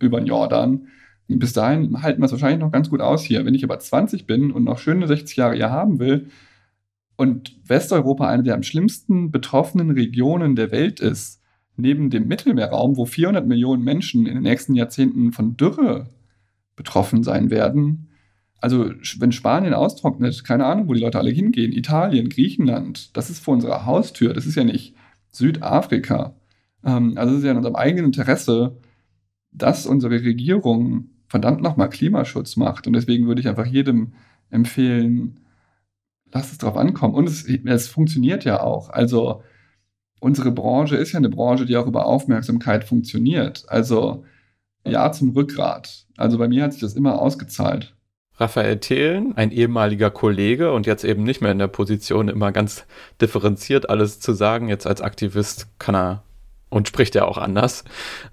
über 0.00 0.20
den 0.20 0.26
Jordan. 0.26 0.88
Bis 1.28 1.52
dahin 1.52 2.02
halten 2.02 2.20
wir 2.20 2.26
es 2.26 2.32
wahrscheinlich 2.32 2.60
noch 2.60 2.72
ganz 2.72 2.90
gut 2.90 3.00
aus 3.00 3.22
hier. 3.22 3.46
Wenn 3.46 3.54
ich 3.54 3.64
aber 3.64 3.78
20 3.78 4.26
bin 4.26 4.50
und 4.50 4.64
noch 4.64 4.78
schöne 4.78 5.06
60 5.06 5.36
Jahre 5.36 5.54
hier 5.54 5.70
haben 5.70 5.98
will 5.98 6.28
und 7.16 7.56
Westeuropa 7.66 8.28
eine 8.28 8.42
der 8.42 8.54
am 8.54 8.62
schlimmsten 8.64 9.30
betroffenen 9.30 9.92
Regionen 9.92 10.56
der 10.56 10.72
Welt 10.72 11.00
ist, 11.00 11.40
neben 11.76 12.10
dem 12.10 12.28
Mittelmeerraum, 12.28 12.96
wo 12.96 13.06
400 13.06 13.46
Millionen 13.46 13.82
Menschen 13.82 14.26
in 14.26 14.34
den 14.34 14.42
nächsten 14.42 14.74
Jahrzehnten 14.74 15.32
von 15.32 15.56
Dürre 15.56 16.08
betroffen 16.76 17.22
sein 17.22 17.50
werden, 17.50 18.08
also 18.62 18.92
wenn 19.18 19.32
Spanien 19.32 19.74
austrocknet, 19.74 20.44
keine 20.44 20.66
Ahnung, 20.66 20.88
wo 20.88 20.94
die 20.94 21.00
Leute 21.00 21.18
alle 21.18 21.30
hingehen, 21.30 21.72
Italien, 21.72 22.28
Griechenland, 22.28 23.16
das 23.16 23.28
ist 23.28 23.40
vor 23.40 23.54
unserer 23.54 23.86
Haustür, 23.86 24.32
das 24.34 24.46
ist 24.46 24.54
ja 24.54 24.62
nicht 24.62 24.94
Südafrika. 25.32 26.36
Ähm, 26.84 27.14
also 27.16 27.32
es 27.32 27.40
ist 27.40 27.44
ja 27.44 27.50
in 27.50 27.56
unserem 27.56 27.74
eigenen 27.74 28.06
Interesse, 28.06 28.76
dass 29.50 29.86
unsere 29.86 30.12
Regierung 30.22 31.10
verdammt 31.26 31.60
nochmal 31.60 31.88
Klimaschutz 31.90 32.56
macht. 32.56 32.86
Und 32.86 32.92
deswegen 32.92 33.26
würde 33.26 33.40
ich 33.40 33.48
einfach 33.48 33.66
jedem 33.66 34.12
empfehlen, 34.50 35.40
lasst 36.32 36.52
es 36.52 36.58
drauf 36.58 36.76
ankommen. 36.76 37.14
Und 37.14 37.28
es, 37.28 37.44
es 37.44 37.88
funktioniert 37.88 38.44
ja 38.44 38.62
auch. 38.62 38.90
Also 38.90 39.42
unsere 40.20 40.52
Branche 40.52 40.96
ist 40.96 41.12
ja 41.12 41.18
eine 41.18 41.30
Branche, 41.30 41.66
die 41.66 41.76
auch 41.76 41.86
über 41.88 42.06
Aufmerksamkeit 42.06 42.84
funktioniert. 42.84 43.64
Also 43.68 44.24
ja 44.86 45.10
zum 45.10 45.30
Rückgrat. 45.30 46.06
Also 46.16 46.38
bei 46.38 46.46
mir 46.48 46.62
hat 46.62 46.72
sich 46.74 46.82
das 46.82 46.94
immer 46.94 47.20
ausgezahlt. 47.20 47.96
Raphael 48.36 48.78
Thelen, 48.78 49.36
ein 49.36 49.50
ehemaliger 49.50 50.10
Kollege 50.10 50.72
und 50.72 50.86
jetzt 50.86 51.04
eben 51.04 51.22
nicht 51.22 51.40
mehr 51.40 51.52
in 51.52 51.58
der 51.58 51.68
Position, 51.68 52.28
immer 52.28 52.52
ganz 52.52 52.86
differenziert 53.20 53.90
alles 53.90 54.20
zu 54.20 54.32
sagen. 54.32 54.68
Jetzt 54.68 54.86
als 54.86 55.00
Aktivist 55.00 55.68
kann 55.78 55.94
er 55.94 56.22
und 56.70 56.88
spricht 56.88 57.14
ja 57.14 57.26
auch 57.26 57.36
anders. 57.36 57.84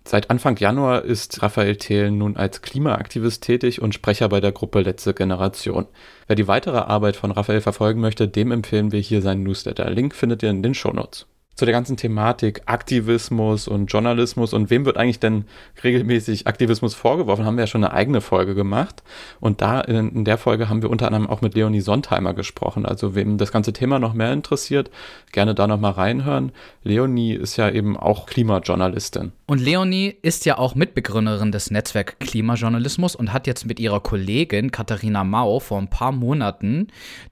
Seit 0.05 0.29
Anfang 0.29 0.55
Januar 0.55 1.03
ist 1.03 1.43
Raphael 1.43 1.75
Thelen 1.75 2.17
nun 2.17 2.37
als 2.37 2.61
Klimaaktivist 2.61 3.43
tätig 3.43 3.81
und 3.81 3.93
Sprecher 3.93 4.29
bei 4.29 4.39
der 4.39 4.53
Gruppe 4.53 4.81
Letzte 4.81 5.13
Generation. 5.13 5.87
Wer 6.27 6.37
die 6.37 6.47
weitere 6.47 6.77
Arbeit 6.77 7.17
von 7.17 7.31
Raphael 7.31 7.61
verfolgen 7.61 7.99
möchte, 7.99 8.29
dem 8.29 8.51
empfehlen 8.51 8.93
wir 8.93 9.01
hier 9.01 9.21
seinen 9.21 9.43
Newsletter. 9.43 9.89
Link 9.89 10.15
findet 10.15 10.41
ihr 10.41 10.49
in 10.49 10.63
den 10.63 10.73
Shownotes 10.73 11.27
zu 11.59 11.65
der 11.65 11.73
ganzen 11.73 11.97
Thematik 11.97 12.61
Aktivismus 12.65 13.67
und 13.67 13.87
Journalismus 13.87 14.53
und 14.53 14.69
wem 14.69 14.85
wird 14.85 14.97
eigentlich 14.97 15.19
denn 15.19 15.43
regelmäßig 15.83 16.47
Aktivismus 16.47 16.95
vorgeworfen, 16.95 17.45
haben 17.45 17.57
wir 17.57 17.63
ja 17.63 17.67
schon 17.67 17.83
eine 17.83 17.93
eigene 17.93 18.21
Folge 18.21 18.55
gemacht. 18.55 19.03
Und 19.41 19.61
da 19.61 19.81
in, 19.81 20.15
in 20.15 20.25
der 20.25 20.37
Folge 20.37 20.69
haben 20.69 20.81
wir 20.81 20.89
unter 20.89 21.07
anderem 21.07 21.27
auch 21.27 21.41
mit 21.41 21.55
Leonie 21.55 21.81
Sontheimer 21.81 22.33
gesprochen. 22.33 22.85
Also 22.85 23.13
wem 23.13 23.37
das 23.37 23.51
ganze 23.51 23.73
Thema 23.73 23.99
noch 23.99 24.13
mehr 24.13 24.31
interessiert, 24.31 24.89
gerne 25.33 25.53
da 25.53 25.67
nochmal 25.67 25.91
reinhören. 25.91 26.53
Leonie 26.83 27.33
ist 27.33 27.57
ja 27.57 27.69
eben 27.69 27.97
auch 27.97 28.25
Klimajournalistin. 28.25 29.33
Und 29.45 29.59
Leonie 29.59 30.15
ist 30.21 30.45
ja 30.45 30.57
auch 30.59 30.75
Mitbegründerin 30.75 31.51
des 31.51 31.71
Netzwerk 31.71 32.19
Klimajournalismus 32.19 33.15
und 33.15 33.33
hat 33.33 33.47
jetzt 33.47 33.65
mit 33.65 33.79
ihrer 33.79 33.99
Kollegin 33.99 34.71
Katharina 34.71 35.23
Mau 35.23 35.59
vor 35.59 35.79
ein 35.79 35.89
paar 35.89 36.11
Monaten 36.11 36.87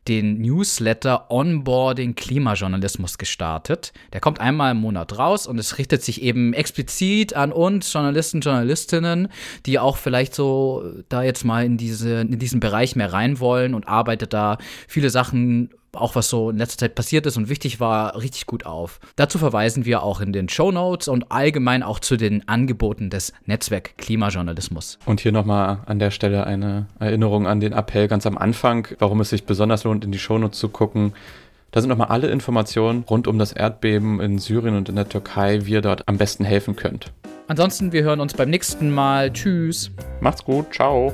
den 0.08 0.42
Newsletter 0.42 1.30
Onboarding 1.30 2.16
Klimajournalismus 2.16 3.18
gestartet. 3.18 3.94
Der 4.14 4.17
der 4.18 4.22
kommt 4.22 4.40
einmal 4.40 4.72
im 4.72 4.78
Monat 4.78 5.20
raus 5.20 5.46
und 5.46 5.60
es 5.60 5.78
richtet 5.78 6.02
sich 6.02 6.24
eben 6.24 6.56
explizit 6.56 7.36
an 7.36 7.52
uns 7.52 7.94
Journalisten, 7.94 8.42
Journalistinnen, 8.42 9.28
die 9.68 9.78
auch 9.78 9.96
vielleicht 9.96 10.34
so 10.34 10.84
da 11.08 11.22
jetzt 11.22 11.46
mal 11.46 11.64
in, 11.64 11.78
diese, 11.78 12.22
in 12.22 12.40
diesen 12.40 12.60
Bereich 12.60 12.96
mehr 12.96 13.14
rein 13.14 13.40
wollen 13.40 13.76
und 13.76 13.88
arbeitet 13.88 14.34
da 14.34 14.58
viele 14.88 15.12
Sachen 15.12 15.70
auch 15.94 16.16
was 16.16 16.30
so 16.30 16.50
in 16.50 16.58
letzter 16.58 16.80
Zeit 16.80 16.96
passiert 16.96 17.28
ist 17.28 17.38
und 17.38 17.48
wichtig 17.48 17.80
war, 17.80 18.20
richtig 18.20 18.48
gut 18.48 18.66
auf. 18.66 19.00
Dazu 19.16 19.38
verweisen 19.38 19.86
wir 19.86 20.02
auch 20.02 20.20
in 20.20 20.34
den 20.34 20.50
Show 20.50 20.72
Notes 20.72 21.08
und 21.08 21.32
allgemein 21.32 21.84
auch 21.84 22.00
zu 22.00 22.18
den 22.18 22.48
Angeboten 22.48 23.12
des 23.12 23.34
Netzwerk 23.46 23.98
Klimajournalismus. 23.98 24.98
Und 25.06 25.22
hier 25.22 25.32
nochmal 25.32 25.82
an 25.86 26.00
der 26.00 26.10
Stelle 26.10 26.46
eine 26.48 26.88
Erinnerung 27.00 27.46
an 27.46 27.60
den 27.60 27.74
Appell 27.74 28.08
ganz 28.08 28.26
am 28.26 28.38
Anfang, 28.38 28.88
warum 28.98 29.22
es 29.22 29.30
sich 29.30 29.46
besonders 29.46 29.84
lohnt, 29.84 30.04
in 30.04 30.12
die 30.12 30.20
Show 30.20 30.40
Notes 30.40 30.60
zu 30.60 30.70
gucken. 30.70 31.14
Da 31.72 31.82
sind 31.82 31.90
nochmal 31.90 32.08
alle 32.08 32.28
Informationen 32.28 33.04
rund 33.10 33.28
um 33.28 33.38
das 33.38 33.52
Erdbeben 33.52 34.20
in 34.22 34.40
Syrien 34.40 34.76
und 34.76 34.90
in 34.90 34.96
der 34.96 35.10
Türkei, 35.10 35.66
wie 35.66 35.74
ihr 35.74 35.82
dort 35.82 36.08
am 36.08 36.18
besten 36.18 36.46
helfen 36.46 36.76
könnt. 36.76 37.12
Ansonsten, 37.48 37.92
wir 37.92 38.04
hören 38.04 38.20
uns 38.20 38.34
beim 38.34 38.50
nächsten 38.50 38.92
Mal. 38.92 39.32
Tschüss. 39.32 39.92
Macht's 40.22 40.44
gut. 40.44 40.74
Ciao. 40.74 41.14